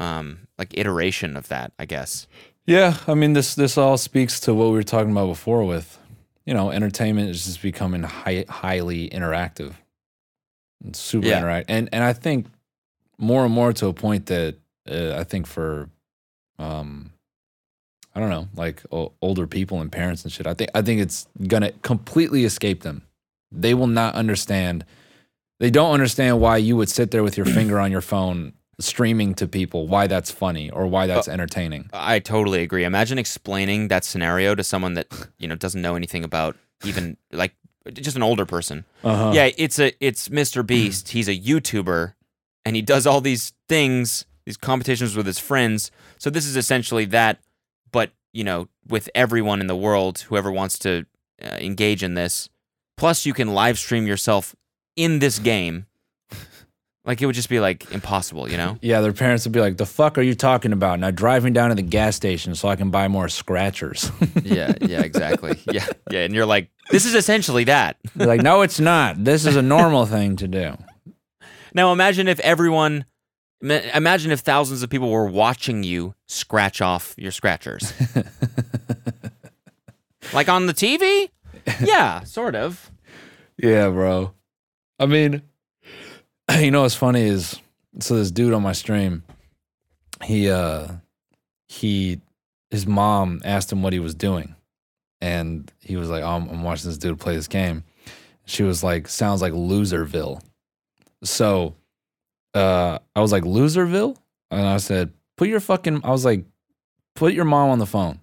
um, 0.00 0.48
like 0.58 0.76
iteration 0.76 1.36
of 1.36 1.48
that, 1.48 1.72
I 1.78 1.84
guess. 1.86 2.26
Yeah, 2.66 2.98
I 3.06 3.14
mean 3.14 3.32
this 3.32 3.54
this 3.54 3.78
all 3.78 3.96
speaks 3.96 4.40
to 4.40 4.52
what 4.54 4.66
we 4.66 4.72
were 4.72 4.82
talking 4.82 5.10
about 5.12 5.28
before 5.28 5.64
with, 5.64 5.98
you 6.44 6.52
know, 6.54 6.70
entertainment 6.70 7.30
is 7.30 7.44
just 7.46 7.62
becoming 7.62 8.02
high, 8.02 8.44
highly 8.48 9.08
interactive. 9.08 9.74
It's 10.86 10.98
super 10.98 11.26
Yeah. 11.26 11.40
interactive. 11.40 11.64
And 11.68 11.88
and 11.92 12.04
I 12.04 12.12
think 12.12 12.46
more 13.16 13.44
and 13.44 13.52
more 13.54 13.72
to 13.72 13.86
a 13.86 13.92
point 13.94 14.26
that 14.26 14.56
uh, 14.88 15.14
I 15.18 15.24
think 15.24 15.46
for 15.46 15.88
um 16.58 17.07
I 18.18 18.20
don't 18.20 18.30
know, 18.30 18.48
like 18.56 18.82
o- 18.90 19.12
older 19.22 19.46
people 19.46 19.80
and 19.80 19.92
parents 19.92 20.24
and 20.24 20.32
shit. 20.32 20.44
I 20.48 20.54
think 20.54 20.70
I 20.74 20.82
think 20.82 21.00
it's 21.00 21.28
to 21.48 21.72
completely 21.82 22.44
escape 22.44 22.82
them. 22.82 23.02
They 23.52 23.74
will 23.74 23.86
not 23.86 24.16
understand 24.16 24.84
they 25.60 25.70
don't 25.70 25.92
understand 25.92 26.40
why 26.40 26.56
you 26.56 26.76
would 26.76 26.88
sit 26.88 27.12
there 27.12 27.22
with 27.22 27.36
your 27.36 27.46
finger 27.46 27.78
on 27.78 27.92
your 27.92 28.00
phone 28.00 28.54
streaming 28.80 29.34
to 29.34 29.46
people, 29.46 29.86
why 29.86 30.08
that's 30.08 30.32
funny 30.32 30.68
or 30.70 30.88
why 30.88 31.06
that's 31.06 31.28
entertaining. 31.28 31.90
I 31.92 32.18
totally 32.18 32.62
agree. 32.62 32.82
Imagine 32.82 33.18
explaining 33.18 33.86
that 33.86 34.04
scenario 34.04 34.56
to 34.56 34.64
someone 34.64 34.94
that 34.94 35.06
you 35.38 35.46
know 35.46 35.54
doesn't 35.54 35.80
know 35.80 35.94
anything 35.94 36.24
about 36.24 36.56
even 36.84 37.16
like 37.30 37.54
just 37.92 38.16
an 38.16 38.24
older 38.24 38.46
person. 38.46 38.84
Uh-huh. 39.04 39.30
Yeah, 39.32 39.50
it's 39.56 39.78
a 39.78 39.92
it's 40.04 40.28
Mr. 40.28 40.66
Beast. 40.66 41.10
He's 41.10 41.28
a 41.28 41.38
YouTuber, 41.38 42.14
and 42.64 42.74
he 42.74 42.82
does 42.82 43.06
all 43.06 43.20
these 43.20 43.52
things, 43.68 44.24
these 44.44 44.56
competitions 44.56 45.14
with 45.14 45.26
his 45.26 45.38
friends. 45.38 45.92
So 46.18 46.30
this 46.30 46.46
is 46.46 46.56
essentially 46.56 47.04
that, 47.06 47.38
but 47.90 48.12
you 48.32 48.44
know, 48.44 48.68
with 48.86 49.08
everyone 49.14 49.60
in 49.60 49.66
the 49.66 49.76
world, 49.76 50.20
whoever 50.20 50.52
wants 50.52 50.78
to 50.80 51.06
uh, 51.42 51.56
engage 51.60 52.02
in 52.02 52.14
this. 52.14 52.48
Plus, 52.96 53.24
you 53.24 53.32
can 53.32 53.54
live 53.54 53.78
stream 53.78 54.06
yourself 54.06 54.54
in 54.96 55.20
this 55.20 55.38
game. 55.38 55.86
Like 57.04 57.22
it 57.22 57.26
would 57.26 57.34
just 57.34 57.48
be 57.48 57.58
like 57.58 57.90
impossible, 57.90 58.50
you 58.50 58.58
know? 58.58 58.76
Yeah, 58.82 59.00
their 59.00 59.14
parents 59.14 59.46
would 59.46 59.52
be 59.52 59.60
like, 59.60 59.78
"The 59.78 59.86
fuck 59.86 60.18
are 60.18 60.22
you 60.22 60.34
talking 60.34 60.74
about?" 60.74 61.00
Now 61.00 61.10
driving 61.10 61.54
down 61.54 61.70
to 61.70 61.74
the 61.74 61.80
gas 61.80 62.16
station 62.16 62.54
so 62.54 62.68
I 62.68 62.76
can 62.76 62.90
buy 62.90 63.08
more 63.08 63.30
scratchers. 63.30 64.10
yeah, 64.42 64.74
yeah, 64.82 65.00
exactly. 65.00 65.58
Yeah, 65.72 65.86
yeah, 66.10 66.24
and 66.24 66.34
you're 66.34 66.44
like, 66.44 66.68
this 66.90 67.06
is 67.06 67.14
essentially 67.14 67.64
that. 67.64 67.96
Like, 68.14 68.42
"No, 68.42 68.60
it's 68.60 68.78
not. 68.78 69.24
This 69.24 69.46
is 69.46 69.56
a 69.56 69.62
normal 69.62 70.04
thing 70.04 70.36
to 70.36 70.48
do." 70.48 70.76
Now 71.72 71.92
imagine 71.92 72.28
if 72.28 72.40
everyone, 72.40 73.06
imagine 73.60 74.30
if 74.30 74.40
thousands 74.40 74.82
of 74.82 74.90
people 74.90 75.10
were 75.10 75.26
watching 75.26 75.82
you 75.82 76.14
scratch 76.26 76.80
off 76.80 77.14
your 77.16 77.32
scratchers, 77.32 77.92
like 80.32 80.48
on 80.48 80.66
the 80.66 80.74
TV. 80.74 81.30
Yeah, 81.80 82.22
sort 82.24 82.54
of. 82.54 82.90
Yeah, 83.56 83.88
bro. 83.88 84.32
I 84.98 85.06
mean, 85.06 85.42
you 86.58 86.70
know 86.70 86.82
what's 86.82 86.94
funny 86.94 87.22
is 87.22 87.58
so 88.00 88.16
this 88.16 88.30
dude 88.30 88.52
on 88.52 88.62
my 88.62 88.72
stream, 88.72 89.24
he 90.22 90.50
uh 90.50 90.88
he 91.68 92.20
his 92.70 92.86
mom 92.86 93.40
asked 93.44 93.72
him 93.72 93.82
what 93.82 93.92
he 93.92 94.00
was 94.00 94.14
doing. 94.14 94.54
And 95.20 95.70
he 95.80 95.96
was 95.96 96.08
like, 96.08 96.22
oh, 96.22 96.28
I'm, 96.28 96.48
I'm 96.48 96.62
watching 96.62 96.88
this 96.88 96.98
dude 96.98 97.18
play 97.18 97.34
this 97.34 97.48
game. 97.48 97.82
She 98.44 98.62
was 98.62 98.84
like, 98.84 99.08
sounds 99.08 99.42
like 99.42 99.52
Loserville. 99.52 100.40
So 101.24 101.74
uh 102.58 102.98
I 103.16 103.20
was 103.20 103.32
like, 103.32 103.44
Loserville? 103.44 104.16
And 104.50 104.66
I 104.66 104.78
said, 104.78 105.12
put 105.36 105.48
your 105.48 105.60
fucking 105.60 106.00
I 106.04 106.10
was 106.10 106.24
like, 106.24 106.44
put 107.14 107.32
your 107.34 107.44
mom 107.44 107.70
on 107.70 107.78
the 107.78 107.86
phone. 107.86 108.20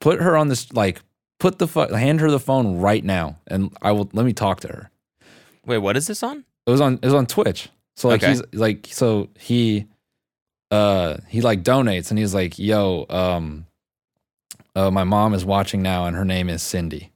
Put 0.00 0.20
her 0.20 0.36
on 0.36 0.48
this 0.48 0.72
like 0.72 1.00
put 1.38 1.58
the 1.58 1.68
fu- 1.68 1.92
hand 1.94 2.20
her 2.20 2.30
the 2.30 2.40
phone 2.40 2.78
right 2.78 3.04
now 3.04 3.38
and 3.46 3.76
I 3.82 3.92
will 3.92 4.08
let 4.12 4.24
me 4.26 4.32
talk 4.32 4.60
to 4.60 4.68
her. 4.68 4.90
Wait, 5.64 5.78
what 5.78 5.96
is 5.96 6.06
this 6.06 6.22
on? 6.22 6.44
It 6.66 6.70
was 6.70 6.80
on 6.80 6.94
it 6.94 7.04
was 7.04 7.14
on 7.14 7.26
Twitch. 7.26 7.68
So 7.96 8.08
like 8.08 8.22
Okay. 8.22 8.30
he's 8.30 8.42
like 8.52 8.88
so 8.90 9.28
he 9.38 9.86
uh 10.70 11.18
he 11.28 11.40
like 11.40 11.62
donates 11.62 12.10
and 12.10 12.18
he's 12.18 12.34
like, 12.34 12.58
"Yo, 12.58 13.06
um 13.08 13.66
uh 14.74 14.90
my 14.90 15.04
mom 15.04 15.32
is 15.34 15.44
watching 15.44 15.82
now 15.82 16.06
and 16.06 16.16
her 16.16 16.24
name 16.24 16.48
is 16.48 16.62
Cindy." 16.62 17.12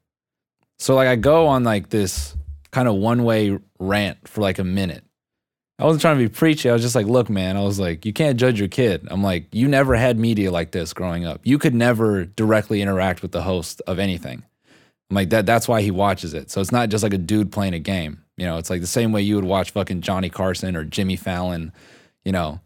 So 0.79 0.95
like 0.95 1.09
I 1.09 1.17
go 1.17 1.47
on 1.49 1.65
like 1.65 1.91
this 1.91 2.35
kind 2.71 2.89
of 2.89 2.95
one-way 2.95 3.59
rant 3.79 4.29
for 4.29 4.41
like 4.41 4.59
a 4.59 4.65
minute. 4.65 5.05
I 5.81 5.85
wasn't 5.85 6.03
trying 6.03 6.19
to 6.19 6.29
be 6.29 6.29
preachy. 6.29 6.69
I 6.69 6.73
was 6.75 6.83
just 6.83 6.95
like, 6.95 7.07
look, 7.07 7.31
man, 7.31 7.57
I 7.57 7.63
was 7.63 7.81
like, 7.81 8.05
you 8.05 8.13
can't 8.13 8.39
judge 8.39 8.59
your 8.59 8.69
kid. 8.69 9.09
I'm 9.11 9.23
like, 9.23 9.47
you 9.53 9.67
never 9.67 9.97
had 9.97 10.19
media 10.19 10.51
like 10.51 10.73
this 10.73 10.93
growing 10.93 11.25
up. 11.25 11.41
You 11.43 11.59
could 11.59 11.75
never 11.75 12.27
directly 12.27 12.83
interact 12.83 13.23
with 13.23 13.33
the 13.33 13.43
host 13.43 13.81
of 13.87 13.99
anything. 13.99 14.43
I'm 15.09 15.15
like, 15.17 15.31
that 15.31 15.47
that's 15.47 15.67
why 15.67 15.81
he 15.83 15.91
watches 15.91 16.35
it. 16.35 16.51
So 16.51 16.61
it's 16.61 16.71
not 16.71 16.91
just 16.91 17.03
like 17.03 17.15
a 17.15 17.19
dude 17.19 17.51
playing 17.51 17.75
a 17.75 17.79
game. 17.79 18.23
You 18.37 18.47
know, 18.47 18.59
it's 18.59 18.69
like 18.71 18.81
the 18.83 18.87
same 18.87 19.11
way 19.11 19.23
you 19.23 19.37
would 19.37 19.45
watch 19.45 19.71
fucking 19.71 20.03
Johnny 20.03 20.29
Carson 20.29 20.77
or 20.77 20.85
Jimmy 20.85 21.17
Fallon, 21.17 21.73
you 22.25 22.33
know, 22.33 22.61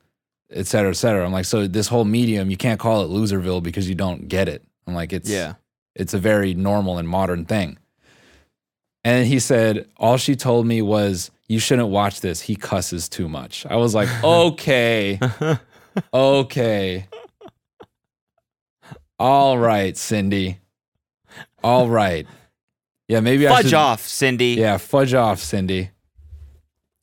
et 0.50 0.66
cetera, 0.66 0.90
et 0.90 0.94
cetera. 0.94 1.24
I'm 1.24 1.32
like, 1.32 1.44
so 1.46 1.66
this 1.66 1.88
whole 1.88 2.04
medium, 2.04 2.50
you 2.50 2.56
can't 2.56 2.80
call 2.80 3.02
it 3.04 3.08
Loserville 3.08 3.62
because 3.62 3.88
you 3.88 3.94
don't 3.94 4.28
get 4.28 4.48
it. 4.48 4.62
I'm 4.86 4.94
like, 4.94 5.12
it's 5.12 5.30
Yeah. 5.30 5.54
it's 5.94 6.14
a 6.14 6.18
very 6.18 6.52
normal 6.54 6.98
and 6.98 7.08
modern 7.08 7.44
thing. 7.44 7.78
And 9.04 9.26
he 9.26 9.38
said, 9.38 9.88
all 9.96 10.16
she 10.16 10.34
told 10.36 10.66
me 10.66 10.82
was, 10.82 11.30
you 11.48 11.58
shouldn't 11.58 11.88
watch 11.88 12.20
this. 12.20 12.40
He 12.40 12.56
cusses 12.56 13.08
too 13.08 13.28
much. 13.28 13.66
I 13.66 13.76
was 13.76 13.94
like, 13.94 14.08
okay, 14.24 15.18
okay. 16.12 17.06
All 19.18 19.58
right, 19.58 19.96
Cindy. 19.96 20.58
All 21.62 21.88
right. 21.88 22.26
Yeah, 23.08 23.20
maybe 23.20 23.46
I 23.46 23.50
Fudge 23.50 23.64
should. 23.66 23.74
off, 23.74 24.00
Cindy. 24.06 24.54
Yeah, 24.54 24.76
fudge 24.78 25.14
off, 25.14 25.38
Cindy. 25.40 25.90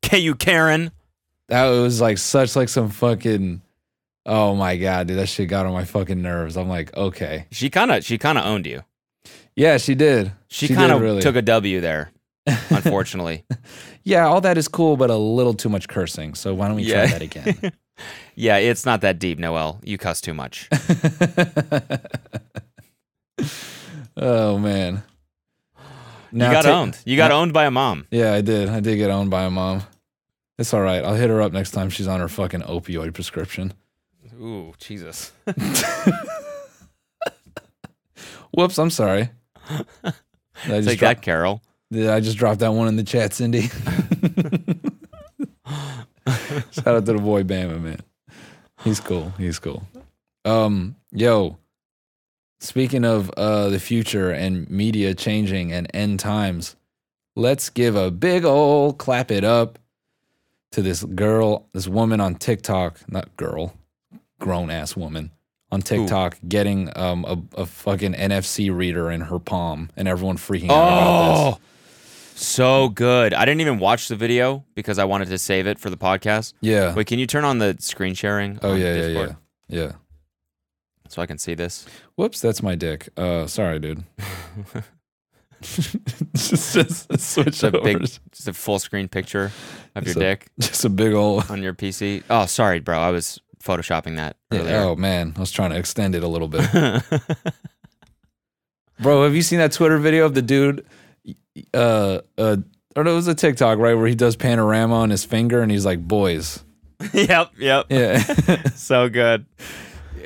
Okay, 0.04 0.18
you 0.18 0.34
Karen. 0.34 0.90
That 1.48 1.68
was 1.68 2.00
like 2.00 2.18
such 2.18 2.56
like 2.56 2.68
some 2.68 2.90
fucking. 2.90 3.62
Oh 4.26 4.54
my 4.54 4.76
god, 4.76 5.08
dude, 5.08 5.18
that 5.18 5.26
shit 5.28 5.48
got 5.48 5.66
on 5.66 5.72
my 5.72 5.84
fucking 5.84 6.20
nerves. 6.22 6.56
I'm 6.56 6.68
like, 6.68 6.96
okay, 6.96 7.46
She 7.50 7.70
kind 7.70 7.90
of 7.90 8.04
she 8.04 8.18
kind 8.18 8.38
of 8.38 8.44
owned 8.46 8.66
you. 8.66 8.82
yeah, 9.56 9.78
she 9.78 9.94
did. 9.94 10.32
She, 10.48 10.68
did 10.68 10.76
kind 10.76 10.92
of 10.92 11.00
really. 11.00 11.22
took 11.22 11.34
a 11.36 11.42
W 11.42 11.80
there. 11.80 12.12
Unfortunately. 12.70 13.44
Yeah, 14.04 14.26
all 14.26 14.40
that 14.40 14.58
is 14.58 14.66
cool, 14.68 14.96
but 14.96 15.10
a 15.10 15.16
little 15.16 15.54
too 15.54 15.68
much 15.68 15.88
cursing. 15.88 16.34
So 16.34 16.54
why 16.54 16.66
don't 16.68 16.76
we 16.76 16.82
Yeah. 16.84 17.06
try 17.06 17.18
that 17.18 17.22
again? 17.22 17.72
yeah, 18.34 18.56
it's 18.56 18.84
not 18.86 19.00
that 19.02 19.18
deep, 19.18 19.38
Noel. 19.38 19.78
You 19.84 19.98
cuss 19.98 20.20
too 20.20 20.34
much. 20.34 20.68
oh 24.16 24.58
man. 24.58 25.02
you 26.32 26.38
got 26.38 26.62
ta- 26.64 26.80
owned. 26.80 26.98
You 27.04 27.16
got 27.16 27.28
now- 27.28 27.40
owned 27.40 27.52
by 27.52 27.64
a 27.66 27.70
mom. 27.70 28.06
Yeah, 28.10 28.32
I 28.32 28.40
did. 28.40 28.68
I 28.68 28.80
did 28.80 28.96
get 28.96 29.10
owned 29.10 29.30
by 29.30 29.44
a 29.44 29.50
mom. 29.50 29.82
It's 30.58 30.72
all 30.74 30.82
right. 30.82 31.04
I'll 31.04 31.14
hit 31.14 31.30
her 31.30 31.40
up 31.42 31.52
next 31.52 31.70
time 31.72 31.90
she's 31.90 32.06
on 32.08 32.20
her 32.20 32.28
fucking 32.28 32.62
opioid 32.62 33.14
prescription. 33.14 33.72
Ooh, 34.40 34.72
Jesus. 34.78 35.32
Whoops, 38.52 38.78
I'm 38.78 38.90
sorry. 38.90 39.30
Did 39.68 39.84
I 40.66 40.68
just, 40.68 40.88
Take 40.88 41.00
that, 41.00 41.22
Carol. 41.22 41.62
Did 41.92 42.08
I 42.08 42.20
just 42.20 42.38
drop 42.38 42.58
that 42.58 42.72
one 42.72 42.88
in 42.88 42.96
the 42.96 43.04
chat, 43.04 43.34
Cindy? 43.34 43.62
Shout 46.72 46.86
out 46.86 47.06
to 47.06 47.12
the 47.12 47.20
boy 47.20 47.42
Bama, 47.42 47.80
man. 47.80 48.00
He's 48.82 48.98
cool. 48.98 49.32
He's 49.38 49.58
cool. 49.58 49.82
Um, 50.44 50.96
yo, 51.12 51.58
speaking 52.60 53.04
of 53.04 53.30
uh 53.36 53.68
the 53.68 53.78
future 53.78 54.30
and 54.30 54.68
media 54.70 55.14
changing 55.14 55.70
and 55.72 55.86
end 55.92 56.18
times, 56.18 56.76
let's 57.36 57.68
give 57.70 57.94
a 57.94 58.10
big 58.10 58.44
old 58.44 58.98
clap 58.98 59.30
it 59.30 59.44
up 59.44 59.78
to 60.72 60.80
this 60.82 61.04
girl, 61.04 61.68
this 61.74 61.86
woman 61.86 62.20
on 62.20 62.34
TikTok, 62.36 63.00
not 63.08 63.36
girl, 63.36 63.74
grown 64.40 64.70
ass 64.70 64.96
woman 64.96 65.30
on 65.70 65.82
TikTok 65.82 66.38
getting 66.48 66.90
um 66.96 67.24
a, 67.26 67.60
a 67.62 67.66
fucking 67.66 68.14
NFC 68.14 68.74
reader 68.74 69.10
in 69.10 69.22
her 69.22 69.38
palm 69.38 69.90
and 69.96 70.08
everyone 70.08 70.38
freaking 70.38 70.70
out 70.70 70.88
about 70.98 71.50
this. 71.50 71.60
So 72.34 72.88
good. 72.88 73.34
I 73.34 73.44
didn't 73.44 73.60
even 73.60 73.78
watch 73.78 74.08
the 74.08 74.16
video 74.16 74.64
because 74.74 74.98
I 74.98 75.04
wanted 75.04 75.28
to 75.28 75.38
save 75.38 75.66
it 75.66 75.78
for 75.78 75.90
the 75.90 75.96
podcast. 75.96 76.52
Yeah. 76.60 76.94
Wait, 76.94 77.06
can 77.06 77.18
you 77.18 77.26
turn 77.26 77.44
on 77.44 77.58
the 77.58 77.76
screen 77.80 78.14
sharing? 78.14 78.58
oh 78.62 78.74
yeah, 78.74 78.94
yeah, 78.94 79.06
yeah. 79.06 79.32
Yeah. 79.68 79.92
So 81.08 81.20
I 81.22 81.26
can 81.26 81.38
see 81.38 81.54
this. 81.54 81.86
Whoops, 82.16 82.40
that's 82.40 82.62
my 82.62 82.74
dick. 82.74 83.08
Uh 83.16 83.46
sorry, 83.46 83.78
dude. 83.78 84.04
just, 85.62 86.74
just 86.74 87.20
switch 87.20 87.46
It's 87.46 87.62
a 87.62 87.70
big, 87.70 88.00
just 88.00 88.48
a 88.48 88.52
full 88.52 88.80
screen 88.80 89.06
picture 89.08 89.52
of 89.94 90.04
your 90.06 90.16
a- 90.16 90.18
dick 90.18 90.48
just 90.58 90.84
a 90.84 90.88
big 90.88 91.12
old 91.12 91.48
on 91.50 91.62
your 91.62 91.72
PC. 91.74 92.24
Oh, 92.28 92.46
sorry, 92.46 92.80
bro. 92.80 92.98
I 92.98 93.10
was 93.10 93.40
photoshopping 93.62 94.16
that 94.16 94.36
earlier. 94.52 94.76
Oh 94.78 94.96
man, 94.96 95.34
I 95.36 95.40
was 95.40 95.52
trying 95.52 95.70
to 95.70 95.78
extend 95.78 96.14
it 96.16 96.22
a 96.24 96.28
little 96.28 96.48
bit. 96.48 96.68
Bro, 99.00 99.24
have 99.24 99.34
you 99.34 99.42
seen 99.42 99.58
that 99.58 99.72
Twitter 99.72 99.98
video 99.98 100.26
of 100.26 100.34
the 100.34 100.42
dude 100.42 100.84
uh 101.74 102.20
uh 102.38 102.56
or 102.94 103.06
it 103.06 103.12
was 103.12 103.26
a 103.26 103.34
TikTok, 103.34 103.78
right, 103.78 103.94
where 103.94 104.06
he 104.06 104.14
does 104.14 104.36
panorama 104.36 104.94
on 104.96 105.10
his 105.10 105.24
finger 105.24 105.62
and 105.62 105.70
he's 105.72 105.86
like, 105.86 106.06
boys. 106.06 106.62
yep, 107.12 107.50
yep. 107.58 107.86
Yeah. 107.88 108.22
So 108.74 109.08
good. 109.08 109.46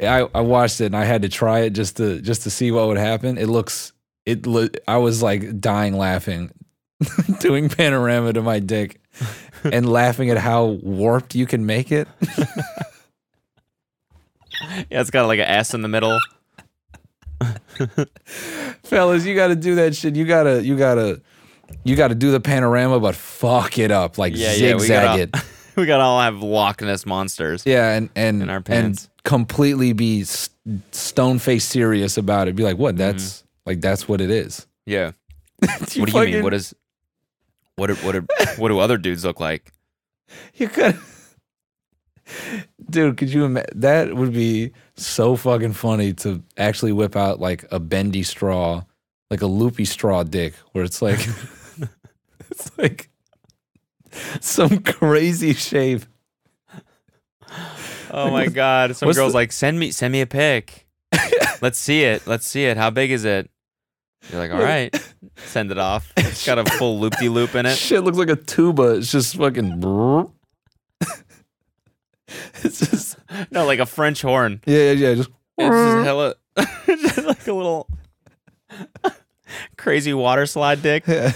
I, 0.03 0.29
I 0.35 0.41
watched 0.41 0.81
it 0.81 0.87
and 0.87 0.97
I 0.97 1.05
had 1.05 1.23
to 1.23 1.29
try 1.29 1.61
it 1.61 1.71
just 1.71 1.97
to 1.99 2.21
just 2.21 2.43
to 2.43 2.51
see 2.51 2.71
what 2.71 2.87
would 2.89 2.99
happen. 2.99 3.39
It 3.39 3.47
looks 3.47 3.93
it 4.27 4.47
lo- 4.47 4.69
I 4.87 4.97
was 4.99 5.23
like 5.23 5.61
dying 5.61 5.97
laughing 5.97 6.51
doing 7.41 7.69
panorama 7.69 8.33
to 8.35 8.43
my 8.43 8.59
dick 8.59 9.01
and 9.65 9.89
laughing 9.89 10.29
at 10.31 10.37
how 10.39 10.65
warped 10.83 11.35
you 11.35 11.47
can 11.47 11.65
make 11.65 11.93
it. 11.93 12.09
Yeah, 14.91 15.01
it's 15.01 15.11
got 15.11 15.27
like 15.27 15.39
an 15.39 15.47
S 15.47 15.75
in 15.75 15.83
the 15.83 15.89
middle. 15.89 16.19
Fellas, 18.83 19.25
you 19.25 19.35
got 19.35 19.49
to 19.49 19.57
do 19.57 19.77
that 19.77 19.95
shit. 19.95 20.17
You 20.17 20.25
got 20.25 20.45
to 20.45 20.63
you 20.63 20.77
got 20.77 20.97
to 20.97 21.21
you 21.85 21.97
got 21.97 22.09
to 22.09 22.15
do 22.15 22.31
the 22.31 22.41
panorama 22.41 23.01
but 23.01 23.15
fuck 23.15 23.79
it 23.79 23.91
up 23.91 24.19
like 24.19 24.37
Yeah, 24.37 24.53
yeah. 24.53 24.75
We 24.75 24.81
zigzag 24.81 25.03
gotta, 25.03 25.23
it. 25.23 25.45
we 25.77 25.87
gotta 25.87 26.03
all 26.03 26.21
have 26.21 26.43
Loch 26.43 26.81
Ness 26.83 27.07
monsters. 27.07 27.65
Yeah, 27.67 27.93
and 27.93 28.11
and 28.15 28.43
In 28.43 28.51
our 28.51 28.63
and 28.67 29.09
completely 29.25 29.93
be 29.93 30.25
stone 30.93 31.39
face 31.39 31.65
serious 31.65 32.17
about 32.17 32.49
it. 32.49 32.57
Be 32.57 32.63
like, 32.63 32.79
"What? 32.79 32.97
That's 32.97 33.39
mm-hmm. 33.39 33.47
like 33.67 33.81
that's 33.81 34.09
what 34.09 34.21
it 34.21 34.31
is." 34.31 34.67
Yeah. 34.85 35.13
You 35.93 36.03
what 36.03 36.11
do 36.11 36.27
you 36.27 36.35
mean? 36.35 36.45
What 36.45 36.55
is? 36.55 36.75
What 37.77 37.89
do, 37.89 37.95
what 37.97 38.13
do, 38.13 38.27
what 38.57 38.69
do 38.69 38.79
other 38.79 38.97
dudes 38.97 39.25
look 39.25 39.39
like? 39.39 39.73
You 40.55 40.69
could, 40.69 40.99
dude. 42.91 43.17
Could 43.17 43.33
you 43.33 43.45
imagine? 43.45 43.81
That 43.81 44.15
would 44.15 44.33
be 44.33 44.73
so 44.97 45.37
fucking 45.37 45.73
funny 45.73 46.13
to 46.15 46.43
actually 46.57 46.93
whip 46.93 47.17
out 47.17 47.41
like 47.41 47.65
a 47.71 47.79
bendy 47.79 48.23
straw, 48.23 48.83
like 49.31 49.43
a 49.43 49.47
loopy 49.47 49.85
straw 49.85 50.23
dick, 50.23 50.55
where 50.73 50.85
it's 50.85 51.03
like, 51.03 51.21
it's 52.51 52.77
like 52.79 53.09
some 54.41 54.79
crazy 54.79 55.55
shape. 55.55 56.03
Oh 58.11 58.31
my 58.31 58.47
god! 58.47 58.97
Some 58.97 59.07
what's 59.07 59.19
girls 59.19 59.33
the- 59.33 59.39
like 59.39 59.53
send 59.53 59.79
me 59.79 59.91
send 59.91 60.13
me 60.13 60.21
a 60.21 60.27
pic. 60.27 60.87
Let's 61.63 61.79
see 61.79 62.03
it. 62.05 62.27
Let's 62.27 62.47
see 62.47 62.65
it. 62.67 62.77
How 62.77 62.91
big 62.91 63.11
is 63.11 63.25
it? 63.25 63.51
You're 64.31 64.41
like, 64.41 64.51
all 64.51 64.59
right, 64.63 64.95
send 65.37 65.71
it 65.71 65.79
off. 65.79 66.13
It's 66.37 66.45
got 66.45 66.59
a 66.59 66.65
full 66.73 66.99
loop 67.01 67.15
de 67.19 67.29
loop 67.31 67.55
in 67.55 67.65
it. 67.65 67.77
Shit 67.79 68.03
looks 68.05 68.19
like 68.19 68.29
a 68.29 68.37
tuba. 68.37 68.97
It's 68.97 69.11
just 69.11 69.37
fucking. 69.37 69.81
it's 72.63 72.81
just 72.91 73.17
No, 73.51 73.65
like 73.67 73.79
a 73.79 73.87
French 73.87 74.23
horn. 74.23 74.61
yeah, 74.67 74.93
yeah, 74.93 75.09
yeah. 75.09 75.15
Just 75.15 75.31
It's 75.59 75.69
just 75.69 76.05
hella, 76.05 76.35
just 76.87 77.25
like 77.25 77.47
a 77.47 77.53
little 77.53 77.89
crazy 79.77 80.13
water 80.15 80.47
slide 80.47 80.83
dick. 80.83 81.05
yeah, 81.07 81.33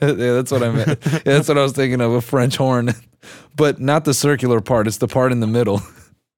that's 0.00 0.50
what 0.50 0.62
I 0.62 0.70
meant. 0.70 0.98
Yeah, 1.06 1.18
that's 1.24 1.48
what 1.48 1.58
I 1.58 1.62
was 1.62 1.72
thinking 1.72 2.00
of 2.00 2.12
a 2.12 2.20
French 2.20 2.56
horn, 2.56 2.90
but 3.56 3.80
not 3.80 4.04
the 4.04 4.14
circular 4.14 4.60
part. 4.60 4.86
It's 4.86 4.98
the 4.98 5.08
part 5.08 5.32
in 5.32 5.40
the 5.40 5.46
middle 5.46 5.80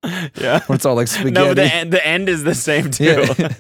Yeah. 0.04 0.60
where 0.66 0.76
it's 0.76 0.84
all 0.86 0.94
like 0.94 1.08
spaghetti. 1.08 1.32
No, 1.34 1.48
but 1.48 1.56
the 1.56 1.74
end, 1.74 1.92
the 1.92 2.06
end 2.06 2.28
is 2.28 2.44
the 2.44 2.54
same 2.54 2.90
too. 2.90 3.24
yeah. 3.38 3.52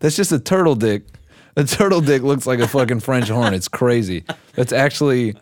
that's 0.00 0.16
just 0.16 0.32
a 0.32 0.38
turtle 0.38 0.74
dick. 0.74 1.04
A 1.56 1.64
turtle 1.64 2.00
dick 2.00 2.22
looks 2.22 2.46
like 2.46 2.60
a 2.60 2.68
fucking 2.68 3.00
French 3.00 3.28
horn. 3.28 3.52
It's 3.54 3.68
crazy. 3.68 4.24
That's 4.54 4.72
actually 4.72 5.34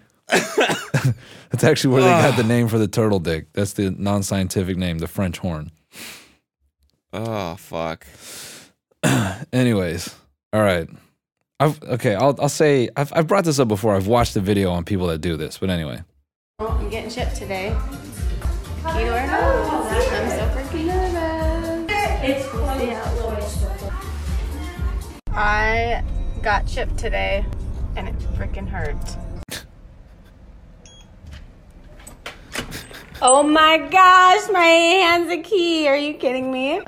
that's 1.50 1.64
actually 1.64 1.94
where 1.94 2.02
they 2.02 2.08
got 2.08 2.36
the 2.36 2.44
name 2.44 2.68
for 2.68 2.78
the 2.78 2.88
turtle 2.88 3.20
dick. 3.20 3.52
That's 3.52 3.72
the 3.74 3.90
non-scientific 3.90 4.76
name, 4.76 4.98
the 4.98 5.08
French 5.08 5.38
horn. 5.38 5.70
Oh 7.12 7.56
fuck. 7.56 8.06
Anyways, 9.52 10.14
all 10.52 10.62
right. 10.62 10.88
I've 11.60 11.82
okay. 11.82 12.14
I'll 12.14 12.36
I'll 12.40 12.48
say 12.48 12.88
I've 12.96 13.12
I've 13.14 13.26
brought 13.26 13.44
this 13.44 13.58
up 13.58 13.68
before. 13.68 13.96
I've 13.96 14.06
watched 14.06 14.34
the 14.34 14.40
video 14.40 14.70
on 14.70 14.84
people 14.84 15.06
that 15.08 15.20
do 15.20 15.36
this, 15.36 15.58
but 15.58 15.70
anyway. 15.70 16.02
Oh, 16.60 16.68
I'm 16.68 16.88
getting 16.90 17.10
shipped 17.10 17.36
today. 17.36 17.68
You 17.68 19.08
are 19.08 19.26
nervous. 19.26 20.12
I'm 20.12 20.30
so 20.30 20.48
freaking 20.54 20.86
nervous. 20.86 21.48
It's 22.20 22.46
funny 22.46 22.94
I 25.32 26.02
got 26.42 26.68
shipped 26.68 26.98
today, 26.98 27.44
and 27.96 28.08
it 28.08 28.18
freaking 28.36 28.68
hurt. 28.68 28.96
Oh 33.20 33.42
my 33.42 33.78
gosh, 33.78 34.48
my 34.50 34.60
hand's 34.64 35.32
a 35.32 35.38
key. 35.42 35.88
Are 35.88 35.96
you 35.96 36.14
kidding 36.14 36.50
me? 36.52 36.80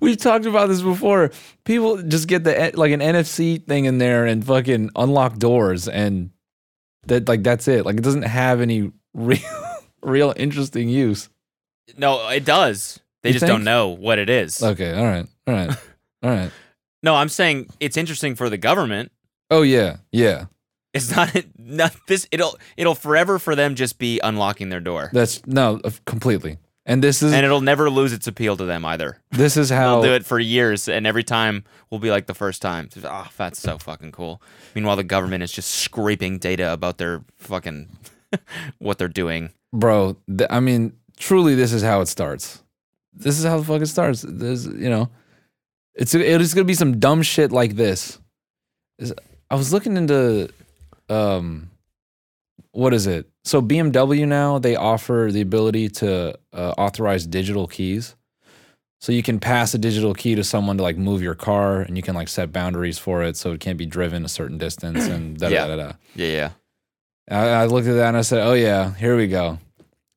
We've 0.00 0.16
talked 0.18 0.44
about 0.46 0.68
this 0.68 0.82
before. 0.82 1.30
People 1.64 2.02
just 2.02 2.28
get 2.28 2.44
the 2.44 2.72
like 2.74 2.92
an 2.92 3.00
NFC 3.00 3.64
thing 3.66 3.86
in 3.86 3.98
there 3.98 4.26
and 4.26 4.44
fucking 4.44 4.90
unlock 4.94 5.38
doors, 5.38 5.88
and 5.88 6.30
that 7.06 7.28
like 7.28 7.42
that's 7.42 7.66
it. 7.68 7.86
Like 7.86 7.96
it 7.96 8.02
doesn't 8.02 8.22
have 8.22 8.60
any 8.60 8.92
real, 9.14 9.40
real 10.02 10.34
interesting 10.36 10.88
use. 10.88 11.28
No, 11.96 12.28
it 12.28 12.44
does. 12.44 13.00
They 13.22 13.30
You 13.30 13.34
just 13.34 13.42
think? 13.42 13.50
don't 13.52 13.64
know 13.64 13.88
what 13.88 14.18
it 14.18 14.28
is. 14.28 14.62
Okay, 14.62 14.92
all 14.92 15.04
right, 15.04 15.26
all 15.46 15.54
right, 15.54 15.70
all 16.22 16.30
right. 16.30 16.50
No, 17.04 17.16
I'm 17.16 17.28
saying 17.28 17.66
it's 17.80 17.96
interesting 17.96 18.36
for 18.36 18.48
the 18.48 18.56
government. 18.56 19.10
Oh 19.50 19.62
yeah, 19.62 19.96
yeah. 20.12 20.44
It's 20.94 21.14
not, 21.14 21.34
not 21.58 21.94
this. 22.06 22.26
It'll 22.30 22.58
it'll 22.76 22.94
forever 22.94 23.38
for 23.38 23.54
them 23.56 23.74
just 23.74 23.98
be 23.98 24.20
unlocking 24.20 24.68
their 24.68 24.80
door, 24.80 25.10
That's 25.12 25.44
no, 25.46 25.80
uh, 25.84 25.90
completely. 26.04 26.58
And 26.84 27.02
this 27.02 27.22
is 27.22 27.32
and 27.32 27.44
it'll 27.46 27.60
never 27.60 27.88
lose 27.88 28.12
its 28.12 28.26
appeal 28.26 28.56
to 28.56 28.64
them 28.64 28.84
either. 28.84 29.18
this 29.30 29.56
is 29.56 29.70
how 29.78 30.00
They'll 30.00 30.10
do 30.10 30.14
it 30.16 30.26
for 30.26 30.38
years, 30.40 30.88
and 30.88 31.06
every 31.06 31.22
time 31.24 31.64
will 31.90 32.00
be 32.00 32.10
like 32.10 32.26
the 32.26 32.34
first 32.34 32.60
time. 32.60 32.88
Oh, 33.04 33.28
that's 33.36 33.60
so 33.60 33.78
fucking 33.78 34.12
cool. 34.12 34.42
Meanwhile, 34.74 34.96
the 34.96 35.04
government 35.04 35.42
is 35.44 35.52
just 35.52 35.70
scraping 35.70 36.38
data 36.38 36.72
about 36.72 36.98
their 36.98 37.22
fucking 37.38 37.88
what 38.78 38.98
they're 38.98 39.08
doing. 39.08 39.50
bro. 39.72 40.16
Th- 40.28 40.50
I 40.50 40.58
mean, 40.60 40.92
truly, 41.16 41.54
this 41.54 41.72
is 41.72 41.82
how 41.82 42.00
it 42.00 42.06
starts. 42.06 42.62
This 43.14 43.38
is 43.38 43.44
how 43.44 43.58
the 43.58 43.64
fuck 43.64 43.80
it 43.82 43.86
starts. 43.86 44.24
There's, 44.28 44.66
you 44.66 44.90
know, 44.90 45.08
it's 45.94 46.14
it's 46.14 46.52
gonna 46.54 46.64
be 46.64 46.74
some 46.74 46.98
dumb 46.98 47.22
shit 47.22 47.52
like 47.52 47.76
this. 47.76 48.18
Is- 48.98 49.14
I 49.50 49.54
was 49.54 49.72
looking 49.72 49.96
into, 49.96 50.48
um, 51.08 51.70
what 52.72 52.94
is 52.94 53.06
it? 53.06 53.28
So 53.44 53.60
BMW 53.60 54.26
now 54.26 54.58
they 54.58 54.76
offer 54.76 55.28
the 55.32 55.40
ability 55.40 55.88
to 55.90 56.38
uh, 56.52 56.74
authorize 56.78 57.26
digital 57.26 57.66
keys. 57.66 58.14
So 59.00 59.10
you 59.10 59.22
can 59.24 59.40
pass 59.40 59.74
a 59.74 59.78
digital 59.78 60.14
key 60.14 60.36
to 60.36 60.44
someone 60.44 60.76
to 60.76 60.82
like 60.84 60.96
move 60.96 61.22
your 61.22 61.34
car, 61.34 61.80
and 61.80 61.96
you 61.96 62.02
can 62.04 62.14
like 62.14 62.28
set 62.28 62.52
boundaries 62.52 62.98
for 62.98 63.22
it, 63.24 63.36
so 63.36 63.50
it 63.52 63.58
can't 63.60 63.76
be 63.76 63.84
driven 63.86 64.24
a 64.24 64.28
certain 64.28 64.58
distance 64.58 65.06
and 65.08 65.36
da 65.40 65.48
da 65.48 65.54
Yeah. 65.54 65.66
da 65.66 65.76
da. 65.76 65.92
Yeah, 66.14 66.28
yeah. 66.28 66.50
I, 67.28 67.48
I 67.62 67.66
looked 67.66 67.88
at 67.88 67.94
that 67.94 68.08
and 68.08 68.16
I 68.16 68.22
said, 68.22 68.46
"Oh 68.46 68.52
yeah, 68.54 68.94
here 68.94 69.16
we 69.16 69.26
go." 69.26 69.58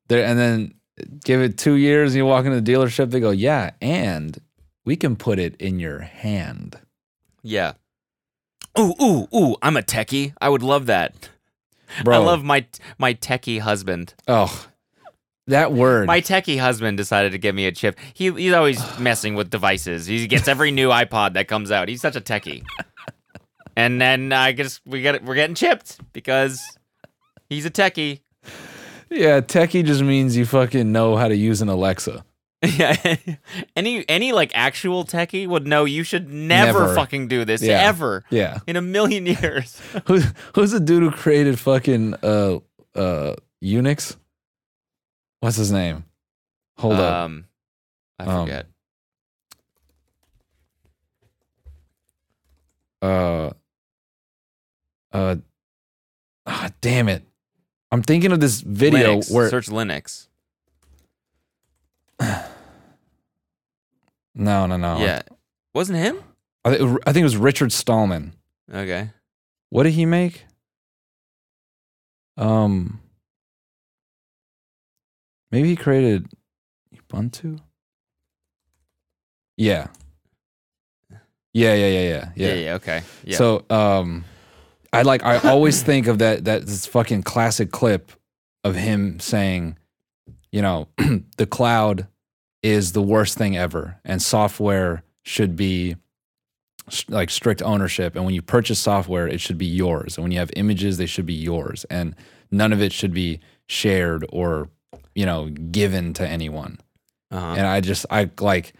There, 0.08 0.24
and 0.24 0.38
then 0.38 0.76
give 1.24 1.42
it 1.42 1.58
two 1.58 1.74
years, 1.74 2.12
and 2.12 2.18
you 2.18 2.26
walk 2.28 2.46
into 2.46 2.62
the 2.62 2.72
dealership. 2.72 3.10
They 3.10 3.20
go, 3.20 3.32
"Yeah, 3.32 3.72
and 3.82 4.38
we 4.86 4.96
can 4.96 5.16
put 5.16 5.40
it 5.40 5.56
in 5.60 5.80
your 5.80 6.00
hand." 6.02 6.78
Yeah. 7.42 7.74
Ooh, 8.78 8.93
ooh, 9.01 9.28
ooh! 9.34 9.55
I'm 9.61 9.78
a 9.78 9.82
techie. 9.82 10.34
I 10.41 10.49
would 10.49 10.63
love 10.63 10.88
that. 10.88 11.30
Bro, 12.03 12.15
I 12.15 12.17
love 12.26 12.43
my 12.43 12.65
my 12.97 13.13
techie 13.13 13.59
husband. 13.59 14.13
Oh, 14.28 14.67
that 15.47 15.71
word. 15.71 16.07
My 16.07 16.21
techie 16.21 16.59
husband 16.59 16.97
decided 16.97 17.32
to 17.32 17.38
give 17.38 17.55
me 17.55 17.67
a 17.67 17.71
chip. 17.71 17.97
He 18.13 18.32
he's 18.32 18.53
always 18.53 18.82
messing 18.99 19.36
with 19.36 19.49
devices. 19.49 20.07
He 20.07 20.28
gets 20.28 20.47
every 20.47 20.71
new 20.71 20.89
iPod 20.89 21.34
that 21.34 21.47
comes 21.47 21.71
out. 21.71 21.88
He's 21.88 22.01
such 22.01 22.15
a 22.15 22.21
techie. 22.21 22.63
And 23.78 23.99
then 23.99 24.32
I 24.32 24.53
guess 24.53 24.82
we 24.86 25.01
get 25.01 25.23
we're 25.23 25.36
getting 25.36 25.55
chipped 25.55 25.99
because 26.13 26.61
he's 27.49 27.65
a 27.65 27.71
techie. 27.71 28.21
yeah, 29.09 29.41
techie 29.41 29.86
just 29.86 30.01
means 30.01 30.36
you 30.38 30.45
fucking 30.45 30.91
know 30.91 31.15
how 31.15 31.28
to 31.28 31.36
use 31.36 31.61
an 31.61 31.69
Alexa. 31.69 32.23
Yeah. 32.78 33.16
any 33.76 34.07
any 34.09 34.32
like 34.34 34.51
actual 34.55 35.05
techie 35.05 35.47
would 35.47 35.66
know 35.68 35.86
you 35.86 36.03
should 36.03 36.30
never, 36.30 36.80
Never. 36.82 36.95
fucking 36.95 37.28
do 37.28 37.45
this 37.45 37.61
Yeah. 37.61 37.82
ever 37.82 38.24
Yeah, 38.30 38.59
in 38.68 38.76
a 38.76 38.82
million 38.82 39.26
years. 39.38 39.80
Who, 40.07 40.22
who's 40.53 40.72
the 40.72 40.80
dude 40.80 41.03
who 41.03 41.11
created 41.11 41.59
fucking 41.59 42.16
uh 42.24 42.59
uh 42.95 43.36
Unix? 43.63 44.16
What's 45.41 45.57
his 45.57 45.72
name? 45.72 46.05
Hold 46.78 46.93
up. 46.95 47.13
um, 47.26 47.45
I 48.20 48.24
Um, 48.26 48.45
forget. 48.47 48.68
uh 53.01 53.51
uh 55.13 55.36
ah, 56.47 56.70
damn 56.82 57.07
it 57.07 57.24
i'm 57.91 58.01
thinking 58.01 58.32
of 58.32 58.39
this 58.39 58.61
video 58.61 59.18
Linux. 59.18 59.32
where 59.34 59.49
Search 59.49 59.68
Linux. 59.68 60.28
no 64.36 64.66
no 64.68 64.78
no 64.78 65.00
Yeah. 65.00 65.22
Wasn't 65.74 65.98
him? 65.98 66.18
I, 66.64 66.76
thi- 66.76 66.98
I 67.06 67.12
think 67.14 67.22
it 67.22 67.24
was 67.24 67.38
richard 67.38 67.72
stallman 67.72 68.34
Okay. 68.74 69.10
what 69.70 69.84
did 69.84 69.94
he 69.94 70.06
make 70.06 70.46
um 72.38 73.00
maybe 75.52 75.70
he 75.70 75.76
created 75.76 76.28
ubuntu 76.94 77.60
yeah 79.58 79.88
yeah 81.54 81.74
yeah 81.74 81.88
yeah 81.88 81.88
yeah 81.88 82.30
Yeah. 82.36 82.48
yeah, 82.48 82.54
Yeah. 82.56 82.74
okay. 82.76 83.04
Yeah. 83.24 83.38
So 83.38 83.66
um 83.70 84.26
I 84.92 85.04
like 85.04 85.24
I 85.24 85.38
always 85.50 85.82
think 85.90 86.08
of 86.08 86.20
that 86.20 86.46
that 86.46 86.66
this 86.66 86.86
fucking 86.86 87.24
classic 87.24 87.72
clip 87.72 88.12
of 88.64 88.76
him 88.76 89.20
saying, 89.20 89.78
you 90.52 90.62
know, 90.62 90.88
the 91.38 91.46
cloud 91.46 92.08
is 92.66 92.91
the 92.93 93.01
worst 93.01 93.38
thing 93.38 93.55
ever 93.55 93.99
and 94.03 94.22
software 94.22 95.03
should 95.24 95.55
be 95.55 95.95
like 97.09 97.30
strict 97.30 97.61
ownership 97.61 98.16
and 98.16 98.26
when 98.26 98.34
you 98.34 98.41
purchase 98.41 98.80
software 98.80 99.28
it 99.28 99.39
should 99.41 99.57
be 99.57 99.66
yours 99.66 100.18
and 100.18 100.24
when 100.24 100.32
you 100.32 100.39
have 100.39 100.51
images 100.55 100.97
they 100.97 101.05
should 101.05 101.26
be 101.26 101.34
yours 101.34 101.86
and 101.89 102.16
none 102.51 102.72
of 102.72 102.82
it 102.82 102.91
should 102.93 103.13
be 103.13 103.39
shared 103.68 104.26
or 104.30 104.70
you 105.13 105.26
know 105.26 105.49
given 105.49 106.13
to 106.13 106.28
anyone 106.28 106.78
uh-huh. 107.32 107.55
and 107.57 107.68
I 107.68 107.82
just 107.82 108.05
I 108.09 108.30
like 108.39 108.74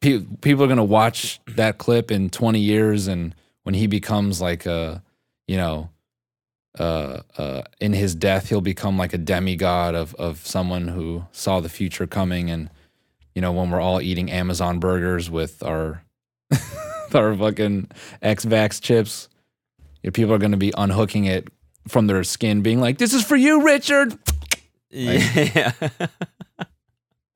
pe- 0.00 0.24
people 0.40 0.64
are 0.64 0.68
gonna 0.68 0.84
watch 0.84 1.40
that 1.46 1.78
clip 1.78 2.10
in 2.10 2.30
20 2.30 2.58
years, 2.58 3.06
and 3.06 3.34
when 3.62 3.74
he 3.74 3.86
becomes 3.86 4.40
like 4.40 4.66
a, 4.66 5.02
you 5.46 5.56
know, 5.56 5.90
uh, 6.78 7.22
uh, 7.36 7.62
in 7.80 7.92
his 7.92 8.14
death, 8.14 8.48
he'll 8.48 8.60
become 8.60 8.96
like 8.96 9.12
a 9.12 9.18
demigod 9.18 9.94
of 9.94 10.14
of 10.16 10.46
someone 10.46 10.88
who 10.88 11.24
saw 11.32 11.60
the 11.60 11.68
future 11.68 12.06
coming, 12.06 12.50
and 12.50 12.70
you 13.38 13.42
know, 13.42 13.52
when 13.52 13.70
we're 13.70 13.80
all 13.80 14.00
eating 14.00 14.32
Amazon 14.32 14.80
burgers 14.80 15.30
with 15.30 15.62
our 15.62 16.02
our 17.14 17.36
fucking 17.36 17.88
X-Vax 18.20 18.82
chips, 18.82 19.28
you 20.02 20.08
know, 20.08 20.10
people 20.10 20.34
are 20.34 20.38
gonna 20.38 20.56
be 20.56 20.72
unhooking 20.76 21.26
it 21.26 21.46
from 21.86 22.08
their 22.08 22.24
skin, 22.24 22.62
being 22.62 22.80
like, 22.80 22.98
"This 22.98 23.14
is 23.14 23.22
for 23.22 23.36
you, 23.36 23.64
Richard." 23.64 24.18
yeah. 24.90 25.70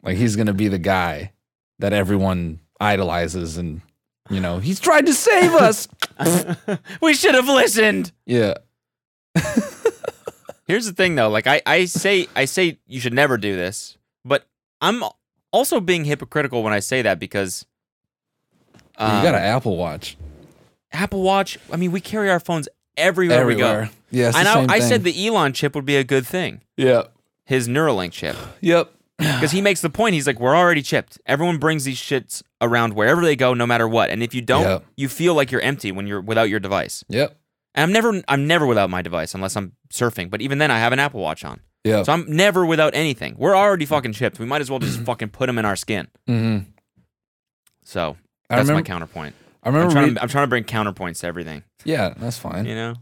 Like 0.02 0.16
he's 0.16 0.34
gonna 0.34 0.52
be 0.52 0.66
the 0.66 0.80
guy 0.80 1.34
that 1.78 1.92
everyone 1.92 2.58
idolizes, 2.80 3.56
and 3.56 3.80
you 4.28 4.40
know 4.40 4.58
he's 4.58 4.80
tried 4.80 5.06
to 5.06 5.14
save 5.14 5.52
us. 5.54 5.86
we 7.00 7.14
should 7.14 7.36
have 7.36 7.46
listened. 7.46 8.10
yeah, 8.26 8.54
Here's 10.66 10.86
the 10.86 10.94
thing 10.94 11.14
though, 11.14 11.28
like 11.28 11.46
I, 11.46 11.62
I 11.64 11.84
say 11.84 12.26
I 12.34 12.46
say 12.46 12.80
you 12.88 12.98
should 12.98 13.14
never 13.14 13.36
do 13.38 13.54
this, 13.54 13.98
but 14.24 14.48
I'm 14.80 15.04
also 15.52 15.80
being 15.80 16.04
hypocritical 16.04 16.62
when 16.62 16.72
I 16.72 16.80
say 16.80 17.02
that 17.02 17.18
because 17.18 17.64
you 18.98 19.06
got 19.06 19.26
um, 19.28 19.34
an 19.36 19.42
Apple 19.42 19.76
Watch 19.76 20.16
Apple 20.92 21.22
Watch. 21.22 21.58
I 21.72 21.76
mean, 21.76 21.92
we 21.92 22.00
carry 22.00 22.30
our 22.30 22.40
phones 22.40 22.68
everywhere, 22.96 23.40
everywhere. 23.40 23.80
we 23.82 23.86
go. 23.86 23.92
Yeah, 24.10 24.28
it's 24.28 24.36
I 24.36 24.44
the 24.44 24.52
same 24.52 24.70
I 24.70 24.78
said 24.80 25.04
the 25.04 25.26
Elon 25.26 25.52
chip 25.52 25.74
would 25.74 25.86
be 25.86 25.96
a 25.96 26.04
good 26.04 26.26
thing. 26.26 26.60
Yeah. 26.76 27.04
His 27.46 27.68
Neuralink 27.68 28.12
chip. 28.12 28.36
Yep. 28.60 28.92
Because 29.18 29.52
he 29.52 29.60
makes 29.60 29.80
the 29.80 29.90
point, 29.90 30.14
he's 30.14 30.26
like, 30.26 30.40
we're 30.40 30.56
already 30.56 30.82
chipped. 30.82 31.16
Everyone 31.26 31.58
brings 31.58 31.84
these 31.84 31.98
shits 31.98 32.42
around 32.60 32.94
wherever 32.94 33.22
they 33.22 33.36
go, 33.36 33.54
no 33.54 33.66
matter 33.66 33.86
what. 33.86 34.10
And 34.10 34.20
if 34.22 34.34
you 34.34 34.42
don't, 34.42 34.64
Yep. 34.64 34.84
you 34.96 35.08
feel 35.08 35.34
like 35.34 35.52
you're 35.52 35.60
empty 35.60 35.92
when 35.92 36.06
you're 36.08 36.20
without 36.20 36.48
your 36.48 36.58
device. 36.58 37.04
Yep. 37.08 37.36
And 37.74 37.84
I'm 37.84 37.92
never, 37.92 38.20
I'm 38.26 38.46
never 38.48 38.66
without 38.66 38.90
my 38.90 39.00
device 39.00 39.32
unless 39.34 39.54
I'm 39.56 39.72
surfing. 39.92 40.28
But 40.28 40.42
even 40.42 40.58
then, 40.58 40.70
I 40.72 40.78
have 40.78 40.92
an 40.92 40.98
Apple 40.98 41.20
Watch 41.20 41.44
on, 41.44 41.60
Yep. 41.84 42.06
so 42.06 42.12
I'm 42.12 42.24
never 42.28 42.64
without 42.64 42.94
anything. 42.94 43.34
We're 43.38 43.56
already 43.56 43.86
fucking 43.86 44.12
chipped. 44.12 44.38
We 44.38 44.46
might 44.46 44.60
as 44.60 44.70
well 44.70 44.78
just 44.78 45.00
fucking 45.04 45.30
put 45.30 45.46
them 45.46 45.58
in 45.58 45.64
our 45.64 45.76
skin. 45.76 46.08
hmm 46.26 46.58
So 47.84 48.16
that's 48.48 48.68
my 48.70 48.82
counterpoint. 48.82 49.34
I 49.62 49.68
I'm 49.68 49.74
remember. 49.74 49.92
trying, 49.92 50.06
read- 50.08 50.14
to, 50.16 50.22
I'm 50.22 50.28
trying 50.28 50.44
to 50.44 50.48
bring 50.48 50.64
counterpoints 50.64 51.20
to 51.20 51.26
everything. 51.26 51.62
yeah, 51.84 52.14
that's 52.16 52.38
fine. 52.38 52.66
You 52.66 52.74
know? 52.74 52.94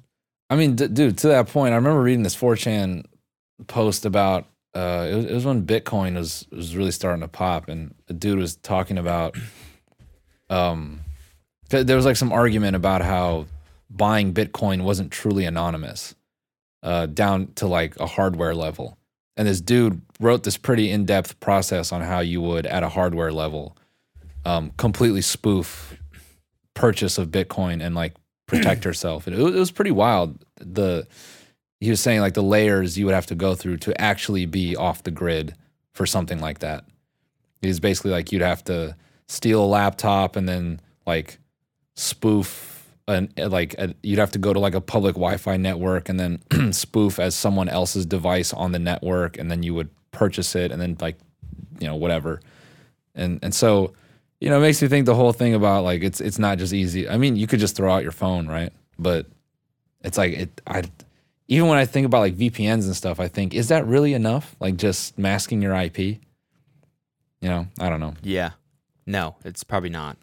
I 0.48 0.56
mean, 0.56 0.76
d- 0.76 0.88
dude, 0.88 1.18
to 1.18 1.28
that 1.28 1.48
point, 1.48 1.72
I 1.72 1.76
remember 1.76 2.00
reading 2.02 2.22
this 2.22 2.36
4chan 2.36 3.04
post 3.66 4.04
about 4.06 4.46
uh, 4.74 5.06
it 5.10 5.14
was, 5.14 5.24
it 5.26 5.34
was 5.34 5.44
when 5.44 5.64
Bitcoin 5.66 6.14
was 6.16 6.46
was 6.52 6.76
really 6.76 6.90
starting 6.92 7.20
to 7.22 7.28
pop, 7.28 7.68
and 7.68 7.94
a 8.08 8.12
dude 8.12 8.38
was 8.38 8.56
talking 8.56 8.98
about 8.98 9.36
um, 10.50 11.00
th- 11.68 11.86
there 11.86 11.96
was 11.96 12.04
like 12.06 12.16
some 12.16 12.32
argument 12.32 12.76
about 12.76 13.02
how 13.02 13.46
buying 13.90 14.32
Bitcoin 14.32 14.82
wasn't 14.82 15.10
truly 15.10 15.44
anonymous, 15.44 16.14
uh, 16.82 17.06
down 17.06 17.52
to 17.56 17.66
like 17.66 17.98
a 17.98 18.06
hardware 18.06 18.54
level, 18.54 18.98
and 19.36 19.46
this 19.46 19.60
dude 19.60 20.02
wrote 20.18 20.42
this 20.42 20.56
pretty 20.56 20.90
in 20.90 21.04
depth 21.06 21.38
process 21.40 21.92
on 21.92 22.02
how 22.02 22.20
you 22.20 22.40
would 22.40 22.66
at 22.66 22.82
a 22.82 22.88
hardware 22.88 23.32
level 23.32 23.76
um, 24.44 24.70
completely 24.76 25.20
spoof 25.20 25.96
purchase 26.74 27.18
of 27.18 27.28
Bitcoin 27.28 27.84
and 27.84 27.94
like 27.94 28.14
protect 28.46 28.84
yourself. 28.86 29.26
And 29.26 29.36
it 29.36 29.42
was, 29.42 29.54
it 29.54 29.58
was 29.58 29.70
pretty 29.70 29.90
wild. 29.90 30.44
The 30.56 31.06
he 31.80 31.90
was 31.90 32.00
saying 32.00 32.20
like 32.20 32.34
the 32.34 32.42
layers 32.42 32.98
you 32.98 33.06
would 33.06 33.14
have 33.14 33.26
to 33.26 33.34
go 33.34 33.54
through 33.54 33.78
to 33.78 33.98
actually 34.00 34.46
be 34.46 34.76
off 34.76 35.02
the 35.02 35.10
grid 35.10 35.54
for 35.94 36.06
something 36.06 36.40
like 36.40 36.58
that. 36.58 36.84
It 37.62 37.68
was 37.68 37.80
basically 37.80 38.10
like 38.10 38.32
you'd 38.32 38.42
have 38.42 38.64
to 38.64 38.96
steal 39.28 39.64
a 39.64 39.66
laptop 39.66 40.36
and 40.36 40.48
then 40.48 40.80
like 41.06 41.38
spoof 41.96 42.69
an 43.08 43.32
like 43.36 43.74
a, 43.78 43.94
you'd 44.02 44.18
have 44.18 44.30
to 44.32 44.38
go 44.38 44.52
to 44.52 44.58
like 44.60 44.74
a 44.74 44.80
public 44.80 45.14
Wi-Fi 45.14 45.56
network 45.56 46.08
and 46.08 46.20
then 46.20 46.72
spoof 46.72 47.18
as 47.18 47.34
someone 47.34 47.68
else's 47.68 48.06
device 48.06 48.52
on 48.52 48.72
the 48.72 48.78
network 48.78 49.38
and 49.38 49.50
then 49.50 49.62
you 49.62 49.74
would 49.74 49.90
purchase 50.12 50.54
it 50.54 50.70
and 50.70 50.80
then 50.80 50.96
like 51.00 51.16
you 51.80 51.86
know 51.86 51.96
whatever. 51.96 52.40
And 53.14 53.38
and 53.42 53.54
so 53.54 53.92
you 54.40 54.48
know 54.48 54.58
it 54.58 54.62
makes 54.62 54.80
me 54.80 54.88
think 54.88 55.06
the 55.06 55.14
whole 55.14 55.32
thing 55.32 55.54
about 55.54 55.84
like 55.84 56.02
it's 56.02 56.20
it's 56.20 56.38
not 56.38 56.58
just 56.58 56.72
easy. 56.72 57.08
I 57.08 57.16
mean 57.16 57.36
you 57.36 57.46
could 57.46 57.60
just 57.60 57.76
throw 57.76 57.92
out 57.92 58.02
your 58.02 58.12
phone 58.12 58.46
right? 58.46 58.72
But 58.98 59.26
it's 60.02 60.18
like 60.18 60.32
it 60.32 60.60
i 60.66 60.82
even 61.48 61.68
when 61.68 61.78
i 61.78 61.84
think 61.84 62.06
about 62.06 62.20
like 62.20 62.34
vpns 62.34 62.86
and 62.86 62.96
stuff 62.96 63.20
i 63.20 63.28
think 63.28 63.54
is 63.54 63.68
that 63.68 63.86
really 63.86 64.14
enough? 64.14 64.56
Like 64.60 64.76
just 64.76 65.18
masking 65.18 65.60
your 65.62 65.74
ip 65.74 65.98
you 65.98 66.18
know 67.42 67.66
i 67.78 67.88
don't 67.88 68.00
know. 68.00 68.14
Yeah. 68.22 68.50
No, 69.06 69.36
it's 69.44 69.64
probably 69.64 69.90
not. 69.90 70.16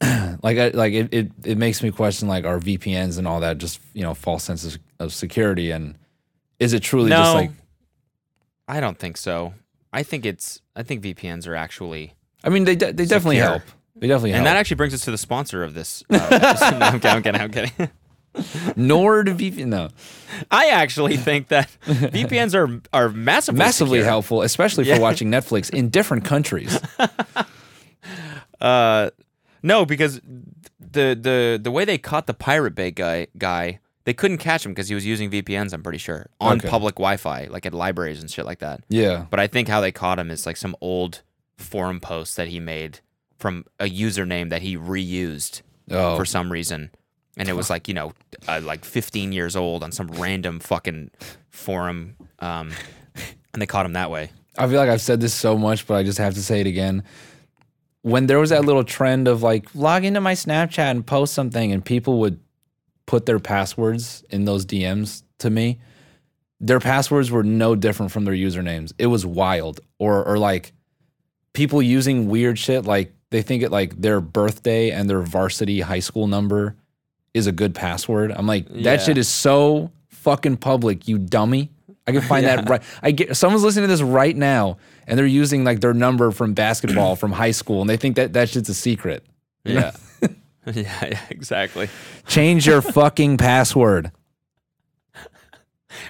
like 0.42 0.58
I, 0.58 0.68
like 0.68 0.92
it, 0.94 1.12
it 1.12 1.30
it 1.44 1.58
makes 1.58 1.82
me 1.82 1.90
question 1.90 2.26
like 2.28 2.44
our 2.44 2.58
vpns 2.58 3.18
and 3.18 3.28
all 3.28 3.40
that 3.40 3.58
just 3.58 3.80
you 3.92 4.02
know 4.02 4.14
false 4.14 4.44
sense 4.44 4.64
of, 4.64 4.78
of 4.98 5.12
security 5.12 5.70
and 5.70 5.94
is 6.58 6.72
it 6.72 6.82
truly 6.82 7.10
just 7.10 7.34
like 7.34 7.50
I 8.68 8.78
don't 8.80 8.96
think 8.98 9.16
so. 9.16 9.54
I 9.92 10.04
think 10.04 10.24
it's. 10.24 10.60
I 10.76 10.84
think 10.84 11.02
VPNs 11.02 11.48
are 11.48 11.56
actually. 11.56 12.14
i 12.44 12.48
mean 12.48 12.62
they 12.64 12.76
de- 12.76 12.92
they 12.92 13.04
definitely 13.04 13.36
Secure. 13.38 13.50
help 13.50 13.62
they 13.96 14.06
definitely 14.06 14.30
help. 14.30 14.38
And 14.38 14.46
help 14.46 14.54
that 14.54 14.60
actually 14.60 14.76
brings 14.76 14.94
us 14.94 15.04
to 15.06 15.10
the 15.10 15.18
sponsor 15.18 15.64
of 15.64 15.74
this. 15.74 16.04
Uh, 16.08 16.16
no, 16.78 16.86
I'm 16.86 17.00
kidding. 17.00 17.10
I'm 17.16 17.22
kidding. 17.22 17.40
I'm 17.40 17.50
kidding. 17.50 17.90
nord 18.76 19.26
vpn 19.26 19.66
no 19.66 19.88
I 20.52 20.68
actually 20.68 21.16
think 21.16 21.48
that 21.48 21.68
VPNs 21.86 22.54
are 22.54 22.80
are 22.92 23.08
massively 23.08 23.58
massively 23.58 23.98
secure. 23.98 24.04
helpful 24.08 24.42
especially 24.42 24.84
Yeah. 24.86 24.94
for 24.94 25.00
watching 25.00 25.32
netflix 25.32 25.68
in 25.68 25.88
different 25.88 26.24
countries 26.24 26.78
Uh, 28.60 29.10
no, 29.62 29.84
because 29.84 30.20
the 30.78 31.18
the 31.20 31.60
the 31.62 31.70
way 31.70 31.84
they 31.84 31.98
caught 31.98 32.26
the 32.26 32.34
Pirate 32.34 32.74
Bay 32.74 32.90
guy 32.90 33.26
guy, 33.38 33.80
they 34.04 34.14
couldn't 34.14 34.38
catch 34.38 34.64
him 34.64 34.72
because 34.72 34.88
he 34.88 34.94
was 34.94 35.06
using 35.06 35.30
VPNs. 35.30 35.72
I'm 35.72 35.82
pretty 35.82 35.98
sure 35.98 36.28
on 36.40 36.58
Okay. 36.58 36.68
public 36.68 36.94
Wi-Fi, 36.96 37.46
like 37.50 37.66
at 37.66 37.74
libraries 37.74 38.20
and 38.20 38.30
shit 38.30 38.46
like 38.46 38.58
that. 38.60 38.80
yeah 38.88 39.26
But 39.30 39.40
I 39.40 39.46
think 39.46 39.68
how 39.68 39.80
they 39.80 39.92
caught 39.92 40.18
him 40.18 40.30
is 40.30 40.46
like 40.46 40.56
some 40.56 40.74
old 40.80 41.22
forum 41.56 42.00
post 42.00 42.36
that 42.36 42.48
he 42.48 42.58
made 42.60 43.00
from 43.38 43.64
a 43.78 43.84
username 43.84 44.50
that 44.50 44.62
he 44.62 44.76
reused 44.76 45.62
oh 45.90 46.16
for 46.16 46.24
some 46.24 46.50
reason, 46.52 46.90
and 47.36 47.48
it 47.48 47.54
was 47.54 47.68
like 47.70 47.88
you 47.88 47.94
know 47.94 48.12
uh, 48.48 48.60
like 48.62 48.84
15 48.84 49.32
years 49.32 49.56
old 49.56 49.82
on 49.82 49.92
some 49.92 50.08
random 50.08 50.60
fucking 50.60 51.10
forum, 51.50 52.16
um, 52.38 52.72
and 53.52 53.60
they 53.62 53.66
caught 53.66 53.84
him 53.86 53.92
that 53.94 54.10
way. 54.10 54.30
I 54.58 54.66
feel 54.68 54.78
like 54.78 54.90
I've 54.90 55.00
said 55.00 55.20
this 55.20 55.32
so 55.32 55.56
much, 55.56 55.86
but 55.86 55.94
I 55.94 56.02
just 56.02 56.18
have 56.18 56.34
to 56.34 56.42
say 56.42 56.60
it 56.60 56.66
again. 56.66 57.02
When 58.02 58.26
there 58.26 58.38
was 58.38 58.50
that 58.50 58.64
little 58.64 58.84
trend 58.84 59.28
of 59.28 59.42
like 59.42 59.74
log 59.74 60.04
into 60.04 60.20
my 60.20 60.32
Snapchat 60.34 60.90
and 60.90 61.06
post 61.06 61.34
something, 61.34 61.70
and 61.72 61.84
people 61.84 62.20
would 62.20 62.40
put 63.06 63.26
their 63.26 63.38
passwords 63.38 64.24
in 64.30 64.44
those 64.44 64.64
DMs 64.64 65.22
to 65.38 65.50
me, 65.50 65.78
their 66.60 66.80
passwords 66.80 67.30
were 67.30 67.42
no 67.42 67.74
different 67.74 68.12
from 68.12 68.24
their 68.24 68.34
usernames. 68.34 68.92
It 68.98 69.06
was 69.06 69.26
wild. 69.26 69.80
Or 69.98 70.24
or 70.24 70.38
like 70.38 70.72
people 71.52 71.82
using 71.82 72.28
weird 72.28 72.58
shit 72.58 72.84
like 72.84 73.12
they 73.30 73.42
think 73.42 73.62
it 73.62 73.70
like 73.70 74.00
their 74.00 74.20
birthday 74.20 74.90
and 74.90 75.08
their 75.08 75.20
varsity 75.22 75.80
high 75.80 76.00
school 76.00 76.26
number 76.26 76.76
is 77.34 77.46
a 77.46 77.52
good 77.52 77.74
password. 77.74 78.32
I'm 78.32 78.46
like, 78.46 78.66
Yeah. 78.70 78.82
that 78.96 79.02
shit 79.02 79.18
is 79.18 79.28
so 79.28 79.92
fucking 80.08 80.56
public, 80.56 81.06
you 81.06 81.18
dummy. 81.18 81.70
I 82.10 82.18
can 82.20 82.28
find 82.28 82.46
that 82.46 82.68
right. 82.68 82.82
I 83.02 83.10
get 83.10 83.36
someone's 83.36 83.62
listening 83.64 83.84
to 83.84 83.88
this 83.88 84.02
right 84.02 84.36
now 84.36 84.78
and 85.06 85.18
they're 85.18 85.26
using 85.26 85.64
like 85.64 85.80
their 85.80 85.94
number 85.94 86.30
from 86.30 86.54
basketball 86.54 87.16
from 87.16 87.32
high 87.32 87.50
school 87.52 87.80
and 87.80 87.88
they 87.90 87.96
think 87.96 88.16
that 88.16 88.32
that 88.34 88.48
shit's 88.48 88.68
a 88.68 88.74
secret. 88.74 89.24
Yeah. 89.64 89.92
yeah, 90.22 90.28
yeah, 90.74 91.20
exactly. 91.30 91.88
Change 92.26 92.66
your 92.66 92.82
fucking 92.98 93.36
password. 93.38 94.12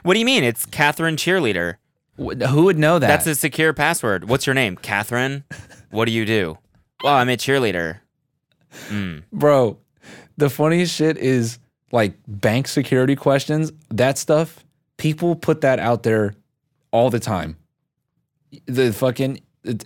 What 0.03 0.15
do 0.15 0.21
you 0.21 0.27
mean? 0.27 0.45
It's 0.45 0.67
Catherine 0.67 1.17
Cheerleader. 1.17 1.77
Wh- 2.17 2.43
Who 2.49 2.65
would 2.65 2.79
know 2.79 2.99
that? 2.99 3.07
That's 3.07 3.27
a 3.27 3.35
secure 3.35 3.73
password. 3.73 4.29
What's 4.29 4.47
your 4.47 4.55
name? 4.55 4.77
Catherine? 4.77 5.45
What 5.91 6.05
do 6.05 6.13
you 6.13 6.25
do? 6.27 6.59
Well, 7.03 7.15
I'm 7.15 7.29
a 7.29 7.37
cheerleader. 7.37 8.01
Mm. 8.89 9.23
Bro, 9.33 9.79
the 10.37 10.51
funniest 10.51 10.95
shit 10.95 11.17
is 11.17 11.59
like 11.93 12.15
bank 12.29 12.69
security 12.69 13.17
questions, 13.17 13.73
that 13.89 14.19
stuff. 14.19 14.65
People 15.01 15.35
put 15.35 15.63
that 15.63 15.79
out 15.79 16.03
there 16.03 16.35
all 16.91 17.09
the 17.09 17.19
time. 17.19 17.57
The 18.67 18.93
fucking 18.93 19.41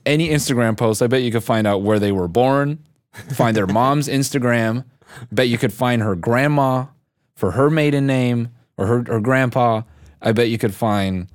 any 0.04 0.28
Instagram 0.28 0.76
post, 0.76 1.02
I 1.02 1.06
bet 1.06 1.22
you 1.22 1.30
could 1.30 1.44
find 1.44 1.68
out 1.68 1.82
where 1.82 2.00
they 2.00 2.10
were 2.10 2.26
born, 2.26 2.84
find 3.30 3.56
their 3.56 3.68
mom's 3.68 4.08
Instagram, 4.08 4.84
bet 5.30 5.48
you 5.48 5.56
could 5.56 5.72
find 5.72 6.02
her 6.02 6.16
grandma 6.16 6.86
for 7.36 7.52
her 7.52 7.70
maiden 7.70 8.08
name 8.08 8.48
or 8.76 8.86
her, 8.86 9.04
her 9.06 9.20
grandpa. 9.20 9.82
I 10.20 10.32
bet 10.32 10.48
you 10.48 10.58
could 10.58 10.74
find, 10.74 11.28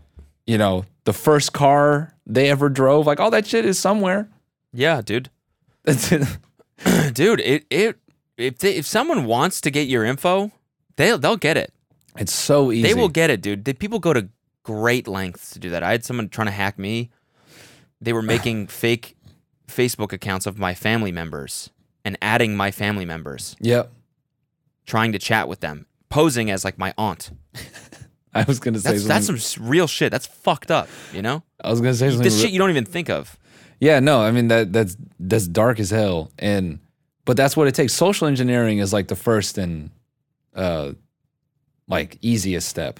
you 0.46 0.58
know, 0.58 0.84
the 1.06 1.14
first 1.14 1.54
car 1.54 2.14
they 2.26 2.50
ever 2.50 2.68
drove. 2.68 3.08
Like 3.08 3.22
all 3.22 3.32
that 3.32 3.48
shit 3.48 3.64
is 3.64 3.80
somewhere. 3.80 4.28
Yeah, 4.74 5.00
dude. 5.02 5.30
Dude, 5.86 7.40
it 7.40 7.66
it 7.70 7.98
if 8.38 8.60
they, 8.60 8.76
if 8.76 8.86
someone 8.86 9.26
wants 9.26 9.62
to 9.62 9.72
get 9.72 9.88
your 9.88 10.04
info, 10.04 10.52
they'll 10.98 11.18
they'll 11.18 11.38
get 11.38 11.58
it. 11.58 11.74
It's 12.18 12.34
so 12.34 12.72
easy. 12.72 12.82
They 12.84 12.94
will 12.94 13.10
get 13.10 13.30
it, 13.30 13.42
dude. 13.42 13.64
People 13.80 14.00
go 14.00 14.14
to 14.14 14.28
great 14.64 15.08
lengths 15.08 15.52
to 15.52 15.60
do 15.60 15.70
that. 15.70 15.84
I 15.84 15.92
had 15.92 16.04
someone 16.04 16.30
trying 16.30 16.48
to 16.48 16.52
hack 16.52 16.78
me. 16.80 17.10
They 18.02 18.14
were 18.14 18.22
making 18.36 18.68
fake 18.68 19.16
Facebook 19.68 20.12
accounts 20.14 20.46
of 20.46 20.58
my 20.58 20.74
family 20.74 21.12
members 21.12 21.70
and 22.04 22.18
adding 22.22 22.56
my 22.58 22.72
family 22.72 23.06
members, 23.06 23.56
Yep. 23.60 23.92
trying 24.86 25.12
to 25.12 25.20
chat 25.20 25.48
with 25.48 25.60
them, 25.60 25.86
posing 26.10 26.50
as 26.50 26.64
like 26.66 26.78
my 26.78 26.94
aunt. 26.98 27.32
I 28.34 28.44
was 28.44 28.60
gonna 28.60 28.80
say 28.80 28.92
That's 28.92 29.04
something. 29.04 29.36
that's 29.36 29.48
some 29.54 29.68
real 29.68 29.88
shit. 29.88 30.12
That's 30.12 30.26
fucked 30.28 30.72
up, 30.72 30.88
you 31.14 31.22
know? 31.22 31.44
I 31.64 31.70
was 31.72 31.82
gonna 31.82 31.94
say 31.96 32.10
something. 32.10 32.24
This 32.24 32.40
shit 32.40 32.52
you 32.52 32.60
don't 32.60 32.70
even 32.70 32.86
think 32.86 33.10
of. 33.10 33.38
yeah, 33.80 34.00
no, 34.00 34.22
I 34.22 34.32
mean 34.32 34.48
that 34.50 34.72
that's 34.72 34.96
that's 35.20 35.48
dark 35.48 35.80
as 35.80 35.90
hell, 35.90 36.32
and 36.38 36.80
but 37.26 37.38
that's 37.38 37.58
what 37.58 37.68
it 37.68 37.74
takes. 37.76 37.94
Social 37.94 38.28
engineering 38.28 38.78
is 38.80 38.94
like 38.94 39.08
the 39.08 39.16
first 39.16 39.58
and 39.58 39.90
uh, 40.56 40.94
like 41.90 42.18
easiest 42.22 42.70
step. 42.70 43.00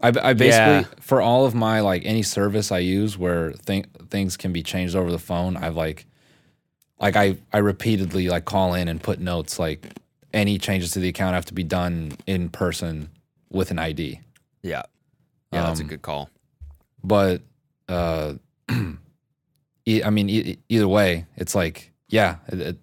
I, 0.00 0.08
I 0.08 0.32
basically 0.32 0.48
Yeah. 0.48 0.84
for 1.00 1.20
all 1.20 1.44
of 1.44 1.54
my 1.54 1.80
like 1.80 2.02
any 2.06 2.22
service 2.22 2.72
I 2.72 2.78
use 2.78 3.18
where 3.18 3.52
th- 3.66 3.86
things 4.08 4.36
can 4.36 4.52
be 4.52 4.62
changed 4.62 4.94
over 4.96 5.10
the 5.10 5.18
phone, 5.18 5.56
I've 5.56 5.76
like 5.76 6.06
like 7.00 7.16
I 7.16 7.36
I 7.52 7.58
repeatedly 7.58 8.28
like 8.28 8.44
call 8.44 8.74
in 8.74 8.88
and 8.88 9.02
put 9.02 9.18
notes 9.20 9.58
like 9.58 9.86
any 10.32 10.58
changes 10.58 10.90
to 10.92 10.98
the 11.00 11.08
account 11.08 11.34
have 11.34 11.44
to 11.46 11.54
be 11.54 11.62
done 11.64 12.12
in 12.26 12.48
person 12.48 13.08
with 13.50 13.70
an 13.70 13.78
ID. 13.78 14.20
Yeah. 14.62 14.82
Yeah, 15.52 15.62
that's 15.66 15.80
a 15.80 15.82
Um, 15.84 15.88
good 15.88 16.02
call. 16.02 16.30
but 17.02 17.42
uh 17.88 18.34
e- 19.86 20.02
i 20.02 20.08
mean 20.10 20.28
e- 20.30 20.58
either 20.70 20.88
way 20.88 21.26
it's 21.36 21.54
like 21.54 21.92
yeah 22.08 22.36
it, 22.48 22.60
it- 22.60 22.78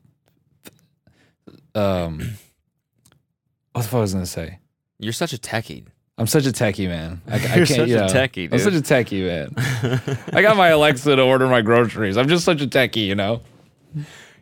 um 1.76 2.20
what 3.74 3.82
the 3.82 3.88
fuck 3.88 4.02
was 4.02 4.14
i 4.14 4.18
gonna 4.18 4.26
say 4.28 4.60
You're 5.02 5.14
such 5.14 5.34
a 5.34 5.38
techie. 5.38 5.86
i'm 6.18 6.28
such 6.28 6.46
a 6.46 6.52
techie 6.52 6.88
man 6.88 7.22
I, 7.28 7.34
I 7.34 7.38
You're 7.56 7.66
can't 7.66 7.68
such 7.70 7.90
you 7.90 7.98
a 7.98 8.02
know, 8.02 8.08
techie, 8.08 8.52
i'm 8.54 8.60
such 8.60 8.76
a 8.76 8.82
techie 8.82 9.26
man 9.26 9.56
i 10.34 10.42
got 10.42 10.56
my 10.56 10.70
alexa 10.70 11.16
to 11.16 11.22
order 11.22 11.48
my 11.48 11.62
groceries 11.62 12.16
i'm 12.18 12.28
just 12.30 12.46
such 12.46 12.62
a 12.62 12.68
techie 12.68 13.08
you 13.08 13.16
know 13.16 13.42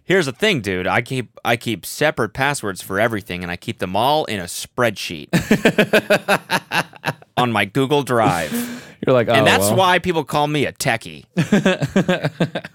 Here's 0.04 0.26
the 0.26 0.32
thing, 0.32 0.62
dude. 0.62 0.88
I 0.88 1.04
keep 1.04 1.40
I 1.46 1.56
keep 1.56 1.86
separate 1.86 2.34
passwords 2.34 2.82
for 2.82 3.00
everything 3.00 3.44
and 3.44 3.52
I 3.52 3.56
keep 3.58 3.78
them 3.78 3.96
all 3.96 4.26
in 4.26 4.40
a 4.40 4.46
spreadsheet 4.46 5.28
on 7.38 7.52
my 7.52 7.66
Google 7.66 8.02
Drive. 8.02 8.52
you're 9.06 9.14
like 9.14 9.30
oh, 9.30 9.34
and 9.34 9.46
that's 9.46 9.68
well. 9.68 9.76
why 9.78 10.00
people 10.00 10.24
call 10.24 10.48
me 10.48 10.66
a 10.66 10.74
techie. 10.74 11.26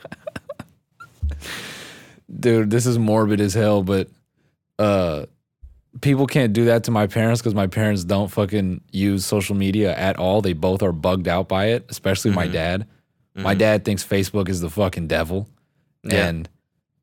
dude 2.38 2.70
this 2.70 2.86
is 2.86 3.00
morbid 3.00 3.40
as 3.40 3.54
hell 3.54 3.82
but 3.82 4.08
uh 4.78 5.26
people 6.00 6.26
can't 6.26 6.52
do 6.52 6.64
that 6.66 6.84
to 6.84 6.90
my 6.90 7.06
parents 7.06 7.40
because 7.40 7.54
my 7.54 7.66
parents 7.66 8.04
don't 8.04 8.28
fucking 8.28 8.80
use 8.92 9.24
social 9.24 9.54
media 9.54 9.94
at 9.96 10.16
all. 10.18 10.40
They 10.42 10.52
both 10.52 10.82
are 10.82 10.92
bugged 10.92 11.28
out 11.28 11.48
by 11.48 11.66
it 11.66 11.86
especially 11.88 12.32
my 12.32 12.46
dad. 12.46 12.86
My 13.36 13.54
dad 13.54 13.84
thinks 13.84 14.04
facebook 14.04 14.48
is 14.48 14.60
the 14.60 14.70
fucking 14.70 15.08
devil. 15.08 15.48
Yeah. 16.02 16.26
and 16.28 16.48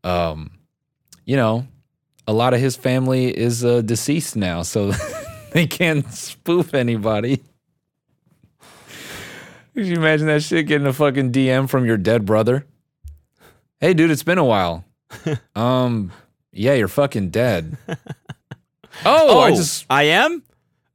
um 0.03 0.51
you 1.25 1.35
know 1.35 1.67
a 2.27 2.33
lot 2.33 2.53
of 2.53 2.59
his 2.59 2.75
family 2.75 3.35
is 3.35 3.65
uh, 3.65 3.81
deceased 3.81 4.35
now 4.35 4.61
so 4.61 4.91
they 5.53 5.65
can't 5.67 6.11
spoof 6.13 6.73
anybody. 6.73 7.41
Could 9.73 9.87
you 9.87 9.95
imagine 9.95 10.27
that 10.27 10.43
shit 10.43 10.67
getting 10.67 10.85
a 10.87 10.93
fucking 10.93 11.31
dm 11.31 11.69
from 11.69 11.85
your 11.85 11.97
dead 11.97 12.25
brother? 12.25 12.65
Hey 13.79 13.93
dude 13.93 14.11
it's 14.11 14.23
been 14.23 14.37
a 14.37 14.45
while. 14.45 14.85
Um, 15.55 16.11
yeah, 16.53 16.73
you're 16.73 16.87
fucking 16.87 17.29
dead. 17.29 17.77
Oh, 19.05 19.39
I 19.39 19.51
oh, 19.51 19.55
just 19.55 19.85
I 19.89 20.03
am? 20.03 20.43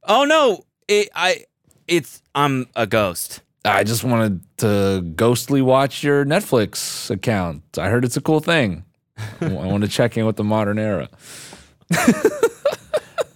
Oh 0.03 0.25
no. 0.25 0.63
It, 0.87 1.09
I 1.15 1.45
it's 1.87 2.21
I'm 2.35 2.67
a 2.75 2.87
ghost. 2.87 3.41
I 3.65 3.83
just 3.83 4.03
wanted 4.03 4.41
to 4.57 5.01
ghostly 5.15 5.61
watch 5.61 6.03
your 6.03 6.25
Netflix 6.25 7.09
account. 7.09 7.63
I 7.77 7.89
heard 7.89 8.05
it's 8.05 8.15
a 8.15 8.21
cool 8.21 8.39
thing. 8.39 8.85
I 9.41 9.47
want 9.47 9.83
to 9.83 9.89
check 9.89 10.15
in 10.15 10.25
with 10.25 10.37
the 10.37 10.43
modern 10.43 10.79
era. 10.79 11.09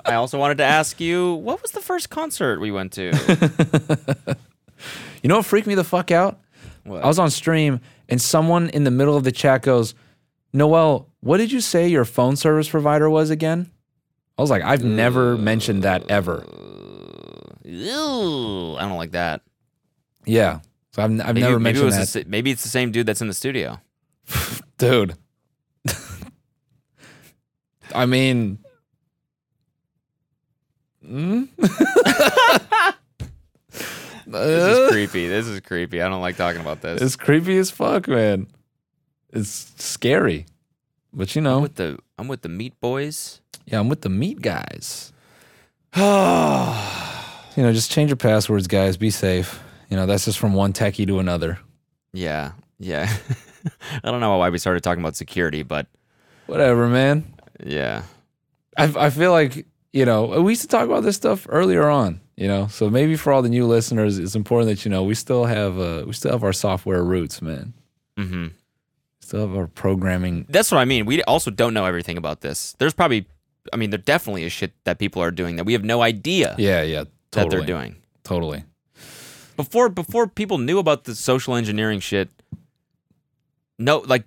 I 0.06 0.14
also 0.14 0.40
wanted 0.40 0.60
to 0.60 0.64
ask 0.64 1.02
you, 1.02 1.34
what 1.36 1.62
was 1.62 1.72
the 1.72 1.82
first 1.82 2.10
concert 2.10 2.62
we 2.62 2.72
went 2.72 2.94
to? 2.94 4.38
You 5.22 5.28
know 5.28 5.38
what 5.38 5.46
freaked 5.46 5.68
me 5.68 5.76
the 5.76 5.84
fuck 5.84 6.12
out? 6.12 6.40
What? 6.84 7.04
I 7.04 7.08
was 7.08 7.20
on 7.20 7.30
stream 7.30 7.80
and 8.10 8.22
someone 8.22 8.70
in 8.70 8.84
the 8.84 8.92
middle 8.92 9.16
of 9.16 9.24
the 9.24 9.32
chat 9.32 9.62
goes, 9.62 9.94
Noel, 10.54 11.08
what 11.22 11.38
did 11.38 11.52
you 11.52 11.62
say 11.62 11.88
your 11.88 12.06
phone 12.06 12.36
service 12.36 12.68
provider 12.68 13.10
was 13.10 13.30
again? 13.30 13.72
I 14.42 14.44
was 14.44 14.50
like, 14.50 14.64
I've 14.64 14.84
never 14.84 15.38
mentioned 15.38 15.84
that 15.84 16.10
ever. 16.10 16.44
Ew, 17.64 18.76
I 18.76 18.82
don't 18.82 18.98
like 18.98 19.12
that. 19.12 19.42
Yeah. 20.26 20.62
So 20.94 21.04
I've, 21.04 21.12
I've 21.12 21.36
Maybe, 21.36 21.42
never 21.42 21.60
maybe, 21.60 21.78
it 21.78 21.84
mentioned 21.84 22.02
was 22.02 22.14
that. 22.14 22.24
the 22.26 22.30
maybe 22.30 22.50
it's 22.50 22.64
the 22.64 22.70
same 22.70 22.92
dude 22.92 23.06
that's 23.06 23.22
in 23.22 23.28
the 23.28 23.36
studio. 23.36 23.80
Dude. 24.80 25.16
I 27.94 28.08
mean, 28.08 28.58
mm? 31.06 31.48
This 34.26 34.78
is 34.78 34.90
creepy. 34.92 35.28
This 35.28 35.46
is 35.46 35.60
creepy. 35.60 36.02
I 36.02 36.10
don't 36.10 36.22
like 36.22 36.36
talking 36.36 36.62
about 36.62 36.82
this. 36.82 37.00
it's 37.02 37.16
creepy 37.16 37.58
as 37.58 37.70
fuck, 37.70 38.08
man. 38.08 38.48
It's 39.32 39.72
scary. 39.78 40.48
But 41.14 41.36
you 41.36 41.42
I'm 41.42 41.44
know, 41.44 41.60
with 41.60 41.76
the 41.76 42.00
I'm 42.18 42.28
with 42.28 42.42
the 42.42 42.50
Meat 42.50 42.80
Boys. 42.82 43.41
Yeah, 43.66 43.80
I'm 43.80 43.90
with 43.90 44.02
the 44.02 44.10
meat 44.10 44.42
guys. 44.42 45.12
You 47.58 47.64
know, 47.64 47.74
just 47.74 47.92
change 47.92 48.10
your 48.10 48.16
passwords, 48.18 48.68
guys. 48.68 48.96
Be 48.96 49.10
safe. 49.10 49.62
You 49.90 49.98
know, 49.98 50.06
that's 50.06 50.24
just 50.24 50.40
from 50.40 50.54
one 50.54 50.72
techie 50.72 51.06
to 51.08 51.20
another. 51.20 51.60
Yeah, 52.14 52.54
yeah. 52.80 53.12
I 54.04 54.10
don't 54.10 54.22
know 54.22 54.38
why 54.38 54.50
we 54.50 54.58
started 54.58 54.84
talking 54.84 55.04
about 55.04 55.18
security, 55.18 55.64
but 55.64 55.88
Whatever, 56.48 56.88
man. 56.88 57.34
yeah. 57.62 58.04
I, 58.78 58.86
I 58.98 59.10
feel 59.10 59.32
like 59.34 59.66
you 59.92 60.06
know 60.06 60.42
we 60.42 60.54
used 60.54 60.62
to 60.62 60.70
talk 60.70 60.86
about 60.86 61.04
this 61.04 61.18
stuff 61.18 61.46
earlier 61.50 61.90
on. 61.90 62.22
You 62.38 62.48
know, 62.48 62.68
so 62.68 62.90
maybe 62.90 63.18
for 63.18 63.34
all 63.34 63.42
the 63.42 63.50
new 63.50 63.68
listeners, 63.68 64.18
it's 64.18 64.34
important 64.34 64.70
that 64.70 64.86
you 64.86 64.90
know 64.90 65.04
we 65.04 65.14
still 65.14 65.44
have 65.44 65.78
uh, 65.78 66.06
we 66.08 66.14
still 66.14 66.32
have 66.32 66.46
our 66.46 66.54
software 66.54 67.04
roots, 67.04 67.42
man. 67.42 67.74
Mm-hmm. 68.18 68.48
Still 69.20 69.42
have 69.42 69.58
our 69.58 69.68
programming. 69.68 70.46
That's 70.48 70.72
what 70.72 70.78
I 70.78 70.86
mean. 70.86 71.06
We 71.06 71.22
also 71.24 71.52
don't 71.52 71.74
know 71.74 71.84
everything 71.86 72.16
about 72.18 72.40
this. 72.40 72.74
There's 72.80 72.94
probably, 72.94 73.28
I 73.72 73.78
mean, 73.78 73.90
there 73.90 74.00
definitely 74.00 74.44
is 74.44 74.52
shit 74.52 74.74
that 74.84 75.00
people 75.00 75.22
are 75.22 75.32
doing 75.32 75.56
that 75.58 75.66
we 75.66 75.74
have 75.74 75.84
no 75.84 76.02
idea 76.02 76.56
Yeah, 76.58 76.82
yeah, 76.82 77.06
that 77.32 77.50
they're 77.50 77.66
doing. 77.66 77.98
Totally. 78.24 78.64
Before 79.58 79.90
before 79.90 80.28
people 80.28 80.58
knew 80.58 80.80
about 80.80 81.04
the 81.04 81.16
social 81.16 81.56
engineering 81.56 82.00
shit, 82.00 82.30
no, 83.78 84.00
like 84.00 84.26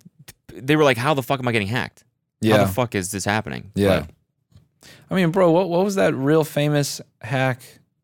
they 0.53 0.75
were 0.75 0.83
like, 0.83 0.97
"How 0.97 1.13
the 1.13 1.23
fuck 1.23 1.39
am 1.39 1.47
I 1.47 1.51
getting 1.51 1.67
hacked? 1.67 2.03
How 2.43 2.57
the 2.65 2.71
fuck 2.71 2.95
is 2.95 3.11
this 3.11 3.25
happening?" 3.25 3.71
yeah. 3.75 4.05
But 4.05 4.91
I 5.09 5.15
mean, 5.15 5.31
bro, 5.31 5.51
what 5.51 5.69
what 5.69 5.83
was 5.83 5.95
that 5.95 6.13
real 6.13 6.43
famous 6.43 7.01
hack 7.21 7.61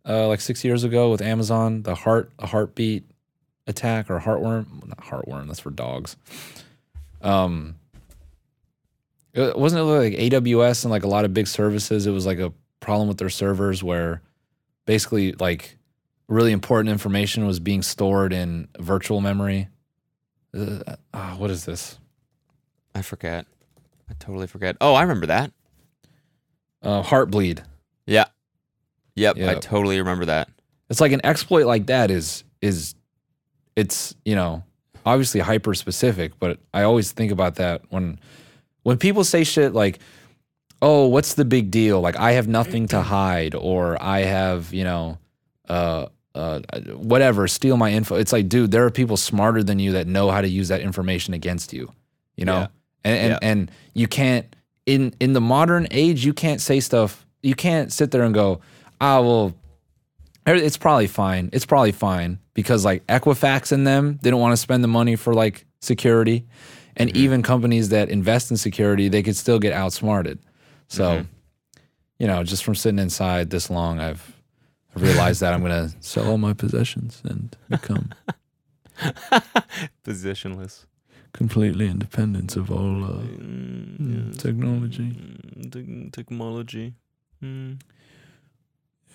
uh, 0.08 0.28
like 0.28 0.42
six 0.42 0.64
years 0.64 0.84
ago 0.84 1.12
with 1.12 1.22
Amazon? 1.22 1.84
The 1.84 1.96
heart, 1.96 2.32
a 2.40 2.48
heartbeat 2.48 3.06
attack 3.68 4.10
or 4.10 4.20
heartworm? 4.20 4.88
Not 4.88 4.98
heartworm. 4.98 5.48
That's 5.48 5.60
for 5.60 5.70
dogs. 5.72 6.18
Um, 7.22 7.76
it, 9.34 9.58
wasn't 9.58 9.82
it 9.82 9.84
like 9.84 10.14
AWS 10.14 10.84
and 10.84 10.92
like 10.92 11.04
a 11.04 11.08
lot 11.08 11.26
of 11.26 11.34
big 11.34 11.48
services? 11.48 12.08
It 12.08 12.12
was 12.12 12.26
like 12.26 12.40
a 12.40 12.54
problem 12.80 13.08
with 13.08 13.18
their 13.18 13.30
servers 13.30 13.84
where 13.84 14.22
basically 14.86 15.34
like 15.34 15.78
really 16.28 16.52
important 16.52 16.90
information 16.90 17.46
was 17.46 17.60
being 17.60 17.82
stored 17.82 18.34
in 18.34 18.68
virtual 18.80 19.22
memory. 19.22 19.70
Uh, 20.54 20.96
ah, 21.14 21.36
what 21.38 21.50
is 21.50 21.66
this? 21.66 21.98
I 22.94 23.02
forget. 23.02 23.46
I 24.10 24.14
totally 24.20 24.48
forget. 24.48 24.76
Oh, 24.82 24.94
I 24.94 25.04
remember 25.04 25.28
that. 25.28 25.52
Uh, 26.82 27.04
heartbleed. 27.04 27.64
Yeah. 28.06 28.26
Yep. 29.16 29.38
I 29.38 29.56
totally 29.56 30.00
remember 30.00 30.26
that. 30.26 30.50
It's 30.90 31.00
like 31.00 31.12
an 31.12 31.22
exploit 31.24 31.66
like 31.66 31.88
that 31.88 32.12
is 32.12 32.44
is 32.62 32.96
it's 33.76 34.16
you 34.26 34.36
know 34.36 34.64
obviously 35.06 35.40
hyper 35.40 35.74
specific, 35.74 36.38
but 36.40 36.60
I 36.74 36.84
always 36.84 37.12
think 37.12 37.32
about 37.32 37.56
that 37.56 37.82
when 37.90 38.20
when 38.84 38.98
people 38.98 39.24
say 39.24 39.44
shit 39.44 39.74
like, 39.74 40.00
"Oh, 40.82 41.08
what's 41.08 41.34
the 41.36 41.46
big 41.46 41.72
deal?" 41.72 42.02
Like 42.02 42.16
I 42.18 42.34
have 42.34 42.48
nothing 42.48 42.88
to 42.90 43.02
hide, 43.18 43.56
or 43.56 44.02
I 44.02 44.20
have 44.22 44.74
you 44.74 44.84
know, 44.84 45.18
uh, 45.70 46.08
uh, 46.36 46.60
whatever, 46.96 47.48
steal 47.48 47.78
my 47.78 47.92
info. 47.92 48.16
It's 48.16 48.34
like, 48.34 48.48
dude, 48.50 48.72
there 48.72 48.86
are 48.86 48.92
people 48.92 49.18
smarter 49.18 49.64
than 49.64 49.80
you 49.80 49.92
that 49.94 50.08
know 50.08 50.30
how 50.32 50.42
to 50.42 50.48
use 50.48 50.70
that 50.70 50.82
information 50.82 51.34
against 51.34 51.74
you. 51.74 51.92
You 52.36 52.46
know, 52.46 52.60
Yeah. 52.60 52.68
and 53.04 53.18
and, 53.18 53.30
Yeah. 53.32 53.40
and 53.42 53.72
you 53.94 54.08
can't 54.08 54.56
in 54.86 55.14
in 55.20 55.34
the 55.34 55.42
modern 55.42 55.88
age 55.92 56.26
you 56.26 56.34
can't 56.34 56.62
say 56.62 56.80
stuff. 56.80 57.26
You 57.44 57.56
can't 57.56 57.92
sit 57.92 58.12
there 58.12 58.24
and 58.24 58.34
go, 58.34 58.62
"Ah, 59.00 59.22
well." 59.22 59.54
It's 60.48 60.76
probably 60.78 61.06
fine. 61.06 61.52
It's 61.54 61.68
probably 61.68 61.92
fine 61.92 62.40
because 62.56 62.84
like 62.84 63.06
Equifax 63.06 63.72
and 63.72 63.86
them, 63.86 64.18
they 64.24 64.32
don't 64.32 64.42
want 64.42 64.54
to 64.54 64.58
spend 64.58 64.84
the 64.84 64.88
money 64.88 65.16
for 65.16 65.36
like 65.36 65.66
security, 65.82 66.48
and 66.98 67.16
even 67.16 67.42
companies 67.44 67.90
that 67.90 68.10
invest 68.10 68.52
in 68.52 68.58
security, 68.58 69.10
they 69.10 69.24
could 69.24 69.36
still 69.36 69.60
get 69.60 69.74
outsmarted. 69.74 70.40
So, 70.88 71.26
you 72.20 72.28
know, 72.28 72.44
just 72.44 72.64
from 72.64 72.76
sitting 72.76 73.00
inside 73.00 73.50
this 73.50 73.70
long, 73.70 74.00
I've 74.00 74.36
realized 74.96 75.40
that 75.42 75.54
I'm 75.54 75.62
gonna 75.62 75.90
sell 76.02 76.30
all 76.30 76.38
my 76.38 76.54
possessions 76.54 77.22
and 77.26 77.56
become 77.70 78.12
Positionless. 80.04 80.86
completely 81.34 81.88
independent 81.88 82.56
of 82.58 82.70
all 82.72 83.04
uh, 83.06 83.22
Mm, 83.22 84.38
technology. 84.38 85.12
Mm, 85.12 86.12
technology. 86.12 86.94
Mm. 87.42 87.80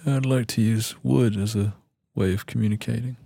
I'd 0.07 0.27
like 0.27 0.47
to 0.49 0.63
use 0.63 0.95
wood 1.03 1.37
as 1.37 1.55
a 1.55 1.75
way 2.15 2.33
of 2.33 2.47
communicating. 2.47 3.17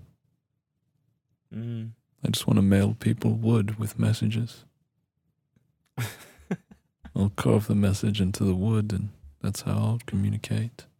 Mm. 1.54 1.90
I 2.24 2.28
just 2.28 2.46
want 2.46 2.58
to 2.58 2.62
mail 2.62 2.96
people 2.98 3.32
wood 3.32 3.78
with 3.78 3.98
messages. 3.98 4.64
I'll 7.16 7.32
carve 7.36 7.66
the 7.66 7.74
message 7.74 8.20
into 8.20 8.44
the 8.44 8.54
wood, 8.54 8.92
and 8.92 9.08
that's 9.42 9.62
how 9.62 9.72
I'll 9.72 10.00
communicate. 10.06 10.86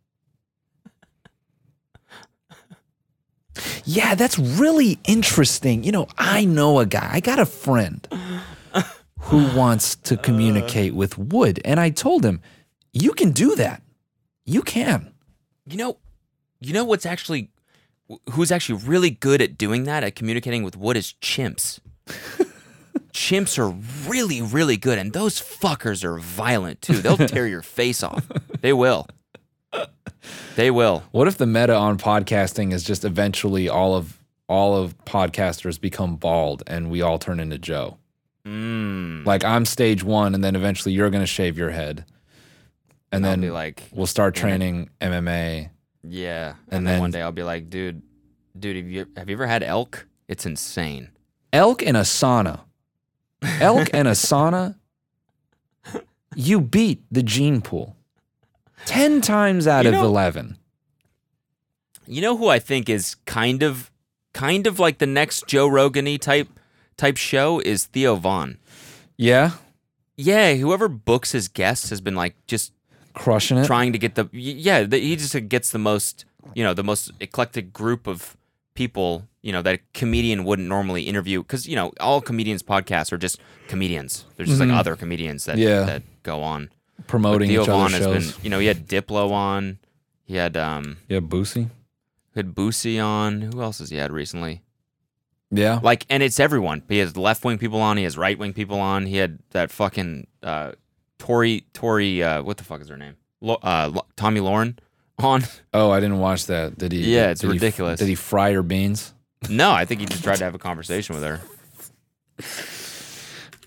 Yeah, 3.85 4.14
that's 4.14 4.39
really 4.39 4.99
interesting. 5.05 5.85
You 5.85 5.93
know, 5.93 6.07
I 6.16 6.45
know 6.45 6.79
a 6.79 6.87
guy, 6.87 7.11
I 7.12 7.21
got 7.21 7.39
a 7.39 7.45
friend 7.47 8.07
who 9.18 9.49
wants 9.57 9.97
to 9.97 10.18
uh. 10.18 10.23
communicate 10.23 10.95
with 10.95 11.18
wood. 11.18 11.61
And 11.64 11.81
I 11.81 11.91
told 11.91 12.25
him, 12.25 12.41
you 12.93 13.12
can 13.12 13.33
do 13.33 13.57
that. 13.57 13.83
You 14.45 14.62
can. 14.62 15.12
You 15.66 15.77
know, 15.77 15.97
you 16.61 16.73
know 16.73 16.85
what's 16.85 17.05
actually 17.05 17.51
who's 18.31 18.51
actually 18.51 18.83
really 18.85 19.11
good 19.11 19.41
at 19.41 19.59
doing 19.59 19.85
that 19.85 20.05
at 20.05 20.15
communicating 20.17 20.63
with 20.63 20.77
wood 20.77 20.97
is 20.97 21.15
chimps. 21.21 21.81
chimps 23.13 23.59
are 23.59 23.71
really 24.09 24.41
really 24.41 24.77
good 24.77 24.99
and 24.99 25.13
those 25.13 25.41
fuckers 25.41 26.05
are 26.05 26.19
violent 26.19 26.83
too. 26.83 27.01
They'll 27.01 27.17
tear 27.29 27.47
your 27.47 27.63
face 27.63 28.03
off. 28.03 28.27
They 28.61 28.73
will. 28.73 29.07
They 30.57 30.71
will. 30.71 31.05
What 31.13 31.29
if 31.29 31.39
the 31.39 31.47
meta 31.47 31.75
on 31.75 31.99
podcasting 31.99 32.73
is 32.73 32.85
just 32.85 33.05
eventually 33.05 33.69
all 33.69 33.95
of 33.95 34.19
all 34.49 34.77
of 34.77 34.97
podcasters 35.05 35.81
become 35.81 36.17
bald 36.17 36.63
and 36.67 36.91
we 36.91 37.03
all 37.03 37.19
turn 37.19 37.41
into 37.41 37.59
Joe? 37.59 37.97
Mm. 38.45 39.25
Like 39.27 39.45
I'm 39.45 39.65
stage 39.65 40.03
one, 40.03 40.35
and 40.35 40.43
then 40.43 40.57
eventually 40.57 40.95
you're 40.95 41.11
gonna 41.11 41.27
shave 41.27 41.59
your 41.59 41.71
head, 41.71 42.05
and 43.13 43.25
I'll 43.25 43.37
then 43.37 43.53
like, 43.53 43.83
we'll 43.93 44.07
start 44.07 44.35
training 44.35 44.91
MMA. 45.01 45.71
Yeah. 46.03 46.55
And, 46.69 46.79
And 46.79 46.87
then, 46.87 46.93
then- 46.95 47.01
one 47.01 47.11
day 47.11 47.23
I'll 47.23 47.33
be 47.33 47.43
like, 47.43 47.71
dude, 47.71 48.03
dude, 48.59 48.77
have 48.77 48.87
you 48.89 49.07
have 49.17 49.29
you 49.29 49.37
ever 49.37 49.47
had 49.47 49.63
elk? 49.63 50.07
It's 50.29 50.47
insane. 50.47 51.11
Elk 51.53 51.83
in 51.83 51.97
a 51.97 52.01
sauna, 52.03 52.61
elk 53.61 53.89
and 53.93 54.07
a 54.07 54.13
sauna. 54.13 54.77
You 56.37 56.61
beat 56.61 57.03
the 57.11 57.23
gene 57.25 57.61
pool 57.61 57.97
ten 58.87 59.21
times 59.21 59.67
out 59.67 59.85
You 59.85 59.89
of 59.91 59.95
know- 59.95 60.05
eleven. 60.07 60.57
You 62.07 62.21
know 62.23 62.37
who 62.37 62.49
I 62.49 62.59
think 62.59 62.89
is 62.89 63.17
kind 63.27 63.63
of 63.63 63.91
kind 64.33 64.67
of 64.67 64.79
like 64.79 64.99
the 64.99 65.07
next 65.07 65.47
Joe 65.49 65.67
Rogan 65.69 66.19
type 66.19 66.49
type 66.97 67.17
show 67.17 67.59
is 67.61 67.87
Theo 67.87 68.15
Von. 68.17 68.59
Yeah, 69.17 69.53
Yeah, 70.17 70.55
whoever 70.55 70.89
books 70.89 71.33
his 71.33 71.49
guests 71.49 71.91
has 71.91 72.01
been 72.01 72.15
like 72.15 72.35
just 72.47 72.73
crushing 73.15 73.59
it. 73.59 73.67
trying 73.67 73.93
to 73.93 73.99
get 73.99 74.15
the 74.15 74.29
yeah, 74.33 74.83
the, 74.85 74.99
he 74.99 75.17
just 75.17 75.37
gets 75.49 75.71
the 75.71 75.79
most, 75.79 76.25
you 76.55 76.63
know, 76.65 76.75
the 76.75 76.85
most 76.85 77.11
eclectic 77.21 77.73
group 77.73 78.07
of 78.07 78.37
people, 78.75 79.27
you 79.43 79.53
know, 79.53 79.63
that 79.63 79.75
a 79.75 79.79
comedian 79.95 80.45
wouldn't 80.45 80.69
normally 80.69 81.05
interview 81.05 81.43
cuz 81.43 81.67
you 81.67 81.77
know, 81.77 81.93
all 82.01 82.21
comedians 82.21 82.63
podcasts 82.63 83.13
are 83.13 83.19
just 83.19 83.41
comedians. 83.69 84.25
They're 84.37 84.47
just 84.47 84.61
like 84.61 84.71
other 84.71 84.97
comedians 84.97 85.45
that 85.45 85.57
Mm-hmm. 85.57 85.63
Yeah. 85.69 85.85
that 85.85 86.03
go 86.23 86.43
on. 86.43 86.71
Promoting 87.07 87.49
Theo 87.49 87.63
each 87.63 87.69
other's 87.69 87.93
has 87.93 88.03
shows. 88.03 88.33
been, 88.33 88.45
you 88.45 88.51
know, 88.51 88.59
he 88.59 88.67
had 88.67 88.87
Diplo 88.87 89.31
on. 89.33 89.79
He 90.25 90.37
had 90.37 90.57
um 90.57 90.99
yeah, 91.09 91.21
Boosie. 91.21 91.65
he 92.35 92.39
had 92.39 92.55
Boosie 92.55 93.03
on. 93.05 93.41
Who 93.43 93.61
else 93.63 93.79
has 93.79 93.91
he 93.91 93.97
had 93.97 94.13
recently? 94.13 94.63
Yeah. 95.51 95.81
Like, 95.83 96.07
and 96.09 96.23
it's 96.23 96.39
everyone. 96.39 96.83
He 96.89 96.99
has 96.99 97.17
left 97.17 97.45
wing 97.45 97.59
people 97.59 97.81
on. 97.81 97.97
He 97.97 98.05
has 98.05 98.17
right 98.17 98.39
wing 98.39 98.53
people 98.53 98.79
on. 98.79 99.07
He 99.07 99.17
had 99.17 99.41
that 99.51 99.73
fucking 99.73 100.29
uh, 100.45 100.73
Tory 101.21 101.64
Tory. 101.73 102.23
Uh, 102.23 102.43
what 102.43 102.57
the 102.57 102.64
fuck 102.64 102.81
is 102.81 102.89
her 102.89 102.97
name? 102.97 103.14
Lo- 103.41 103.61
uh, 103.62 104.01
Tomi 104.16 104.41
Lahren 104.41 104.77
on. 105.18 105.45
Oh, 105.73 105.91
I 105.91 106.01
didn't 106.01 106.18
watch 106.18 106.47
that. 106.47 106.77
Did 106.77 106.91
he? 106.93 107.14
Yeah, 107.14 107.31
it's 107.31 107.41
did 107.43 107.49
he- 107.49 107.53
ridiculous. 107.55 108.01
did 108.01 108.09
he 108.09 108.14
fry 108.16 108.53
her 108.53 108.62
beans? 108.62 109.14
no, 109.49 109.71
I 109.71 109.85
think 109.85 110.01
he 110.01 110.07
just 110.07 110.23
tried 110.25 110.37
to 110.37 110.45
have 110.45 110.55
a 110.55 110.59
conversation 110.59 111.14
with 111.14 111.25
her. 111.25 111.41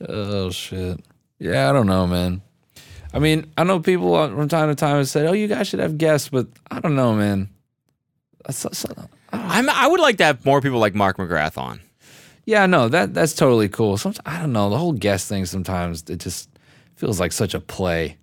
Oh 0.08 0.50
shit. 0.52 1.00
Yeah, 1.40 1.70
I 1.70 1.74
don't 1.74 1.88
know, 1.88 2.06
man. 2.08 2.42
I 3.14 3.20
mean, 3.20 3.52
I 3.58 3.64
know 3.64 3.80
people 3.80 4.14
from 4.28 4.48
time 4.48 4.70
to 4.70 4.76
time 4.76 4.98
have 4.98 5.08
said, 5.08 5.26
"Oh, 5.28 5.34
you 5.34 5.48
guys 5.48 5.68
should 5.68 5.80
have 5.80 5.98
guests," 5.98 6.30
but 6.30 6.48
I 6.72 6.80
don't 6.80 6.96
know, 6.96 7.14
man. 7.14 7.50
That's, 8.46 8.64
that's, 8.64 8.86
I'm, 9.32 9.70
I 9.70 9.88
would 9.88 10.00
like 10.00 10.18
to 10.18 10.26
have 10.26 10.46
more 10.46 10.62
people 10.62 10.80
like 10.80 10.96
Mark 10.96 11.18
McGrath 11.18 11.58
on. 11.58 11.80
yeah, 12.46 12.66
no, 12.66 12.90
that 12.90 13.14
that's 13.14 13.34
totally 13.34 13.70
cool. 13.70 13.98
Sometimes 13.98 14.22
I 14.26 14.40
don't 14.40 14.54
know 14.54 14.70
the 14.70 14.78
whole 14.78 14.94
guest 14.94 15.28
thing. 15.30 15.46
Sometimes 15.46 16.04
it 16.10 16.18
just 16.20 16.50
feels 17.04 17.20
like 17.20 17.34
such 17.34 17.54
a 17.54 17.60
play, 17.60 18.16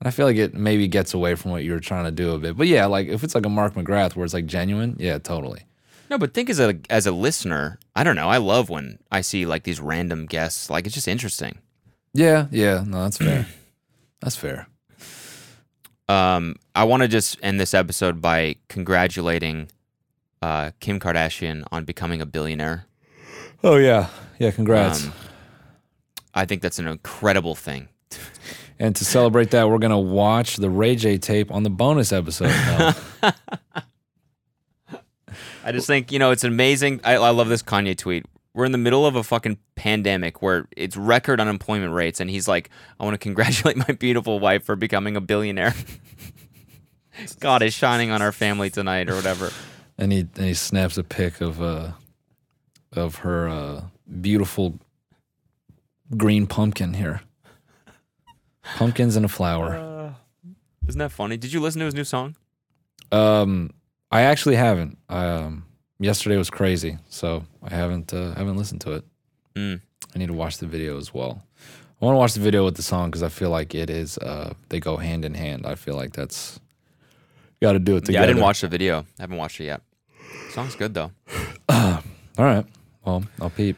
and 0.00 0.08
I 0.08 0.10
feel 0.10 0.26
like 0.26 0.36
it 0.36 0.52
maybe 0.52 0.88
gets 0.88 1.14
away 1.14 1.36
from 1.36 1.52
what 1.52 1.62
you 1.62 1.70
were 1.70 1.78
trying 1.78 2.06
to 2.06 2.10
do 2.10 2.32
a 2.32 2.38
bit. 2.38 2.56
But 2.56 2.66
yeah, 2.66 2.86
like 2.86 3.06
if 3.06 3.22
it's 3.22 3.36
like 3.36 3.46
a 3.46 3.48
Mark 3.48 3.74
McGrath 3.74 4.16
where 4.16 4.24
it's 4.24 4.34
like 4.34 4.46
genuine, 4.46 4.96
yeah, 4.98 5.18
totally. 5.18 5.62
No, 6.10 6.18
but 6.18 6.34
think 6.34 6.50
as 6.50 6.58
a 6.58 6.76
as 6.90 7.06
a 7.06 7.12
listener, 7.12 7.78
I 7.94 8.02
don't 8.02 8.16
know. 8.16 8.28
I 8.28 8.38
love 8.38 8.68
when 8.68 8.98
I 9.12 9.20
see 9.20 9.46
like 9.46 9.62
these 9.62 9.78
random 9.78 10.26
guests. 10.26 10.68
Like 10.68 10.86
it's 10.86 10.94
just 10.96 11.06
interesting. 11.06 11.58
Yeah, 12.14 12.48
yeah, 12.50 12.82
no, 12.84 13.04
that's 13.04 13.18
fair. 13.18 13.46
that's 14.20 14.34
fair. 14.34 14.66
Um, 16.08 16.56
I 16.74 16.82
want 16.82 17.04
to 17.04 17.08
just 17.08 17.38
end 17.44 17.60
this 17.60 17.74
episode 17.74 18.20
by 18.20 18.56
congratulating 18.68 19.68
uh, 20.42 20.72
Kim 20.80 20.98
Kardashian 20.98 21.64
on 21.70 21.84
becoming 21.84 22.20
a 22.20 22.26
billionaire. 22.26 22.86
Oh 23.62 23.76
yeah, 23.76 24.08
yeah. 24.40 24.50
Congrats. 24.50 25.06
Um, 25.06 25.12
I 26.34 26.44
think 26.44 26.60
that's 26.60 26.80
an 26.80 26.88
incredible 26.88 27.54
thing. 27.54 27.88
And 28.78 28.94
to 28.96 29.04
celebrate 29.04 29.50
that, 29.52 29.68
we're 29.70 29.78
gonna 29.78 29.98
watch 29.98 30.56
the 30.56 30.68
Ray 30.70 30.96
J 30.96 31.16
tape 31.18 31.50
on 31.50 31.62
the 31.62 31.70
bonus 31.70 32.12
episode. 32.12 32.50
I 35.64 35.72
just 35.72 35.86
think 35.86 36.12
you 36.12 36.18
know 36.18 36.30
it's 36.30 36.44
amazing. 36.44 37.00
I, 37.02 37.14
I 37.14 37.30
love 37.30 37.48
this 37.48 37.62
Kanye 37.62 37.96
tweet. 37.96 38.24
We're 38.54 38.64
in 38.64 38.72
the 38.72 38.78
middle 38.78 39.04
of 39.04 39.16
a 39.16 39.22
fucking 39.22 39.58
pandemic 39.74 40.40
where 40.40 40.66
it's 40.76 40.96
record 40.96 41.40
unemployment 41.40 41.92
rates, 41.92 42.20
and 42.20 42.30
he's 42.30 42.46
like, 42.46 42.70
"I 43.00 43.04
want 43.04 43.14
to 43.14 43.18
congratulate 43.18 43.76
my 43.88 43.94
beautiful 43.94 44.38
wife 44.38 44.64
for 44.64 44.76
becoming 44.76 45.16
a 45.16 45.20
billionaire." 45.20 45.74
God 47.40 47.62
is 47.62 47.72
shining 47.74 48.10
on 48.10 48.20
our 48.22 48.32
family 48.32 48.68
tonight, 48.70 49.08
or 49.10 49.14
whatever. 49.14 49.50
and 49.98 50.12
he 50.12 50.20
and 50.36 50.44
he 50.46 50.54
snaps 50.54 50.98
a 50.98 51.02
pic 51.04 51.40
of 51.40 51.60
uh 51.62 51.92
of 52.92 53.16
her 53.16 53.48
uh 53.48 53.82
beautiful 54.20 54.78
green 56.16 56.46
pumpkin 56.46 56.94
here. 56.94 57.22
Pumpkins 58.74 59.16
and 59.16 59.24
a 59.24 59.28
flower. 59.28 60.14
Isn't 60.88 60.98
that 60.98 61.12
funny? 61.12 61.36
Did 61.36 61.52
you 61.52 61.60
listen 61.60 61.80
to 61.80 61.84
his 61.86 61.94
new 61.94 62.04
song? 62.04 62.36
Um, 63.10 63.72
I 64.10 64.22
actually 64.22 64.56
haven't. 64.56 64.98
Um, 65.08 65.64
yesterday 65.98 66.36
was 66.36 66.50
crazy, 66.50 66.98
so 67.08 67.44
I 67.62 67.74
haven't 67.74 68.12
uh, 68.12 68.34
haven't 68.34 68.56
listened 68.56 68.80
to 68.82 68.92
it. 68.92 69.04
Mm. 69.54 69.80
I 70.14 70.18
need 70.18 70.28
to 70.28 70.34
watch 70.34 70.58
the 70.58 70.66
video 70.66 70.96
as 70.98 71.12
well. 71.12 71.42
I 72.00 72.04
want 72.04 72.14
to 72.14 72.18
watch 72.18 72.34
the 72.34 72.40
video 72.40 72.64
with 72.64 72.76
the 72.76 72.82
song 72.82 73.10
because 73.10 73.22
I 73.22 73.28
feel 73.28 73.50
like 73.50 73.74
it 73.74 73.88
is. 73.90 74.18
Uh, 74.18 74.52
they 74.68 74.80
go 74.80 74.96
hand 74.96 75.24
in 75.24 75.34
hand. 75.34 75.66
I 75.66 75.74
feel 75.74 75.94
like 75.94 76.12
that's 76.12 76.60
got 77.60 77.72
to 77.72 77.78
do 77.78 77.96
it 77.96 78.04
together. 78.04 78.18
Yeah, 78.18 78.22
I 78.22 78.26
didn't 78.26 78.42
watch 78.42 78.60
the 78.60 78.68
video. 78.68 79.00
I 79.18 79.22
haven't 79.22 79.38
watched 79.38 79.60
it 79.60 79.64
yet. 79.64 79.80
Song's 80.50 80.76
good 80.76 80.94
though. 80.94 81.10
All 81.68 82.02
right. 82.38 82.66
Well, 83.04 83.24
I'll 83.40 83.50
peep. 83.50 83.76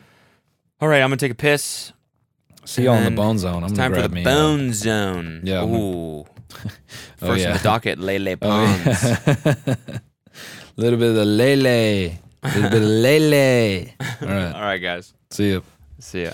All 0.81 0.89
right, 0.89 1.01
I'm 1.01 1.11
gonna 1.11 1.17
take 1.17 1.33
a 1.33 1.37
piss. 1.37 1.93
See 2.69 2.83
y'all 2.85 2.97
in 2.97 3.05
the 3.05 3.11
bone 3.13 3.39
zone. 3.39 3.63
I'm 3.65 3.71
It's 3.71 3.79
gonna 3.79 3.83
time 3.83 3.93
for 3.93 3.99
grab 4.01 4.11
the 4.11 4.15
me. 4.17 4.25
bone 4.25 4.73
zone. 4.75 5.41
Yeah, 5.43 5.63
I'm 5.63 5.71
gonna- 5.73 5.85
Ooh. 5.85 6.19
Oh, 7.21 7.27
First 7.29 7.41
yeah. 7.43 7.51
on 7.51 7.57
the 7.57 7.63
docket, 7.63 7.99
Lele 7.99 8.33
Oh, 8.33 8.37
Pons. 8.37 9.03
little 10.77 10.99
bit 10.99 11.17
of 11.17 11.27
lele. 11.27 12.13
little 12.45 12.71
bit 12.71 12.83
of 12.83 12.89
lele. 13.05 13.87
All 14.23 14.29
right. 14.29 14.53
All 14.55 14.61
right, 14.61 14.79
guys. 14.79 15.15
See 15.31 15.49
you. 15.49 15.63
See 15.99 16.25
ya. 16.25 16.33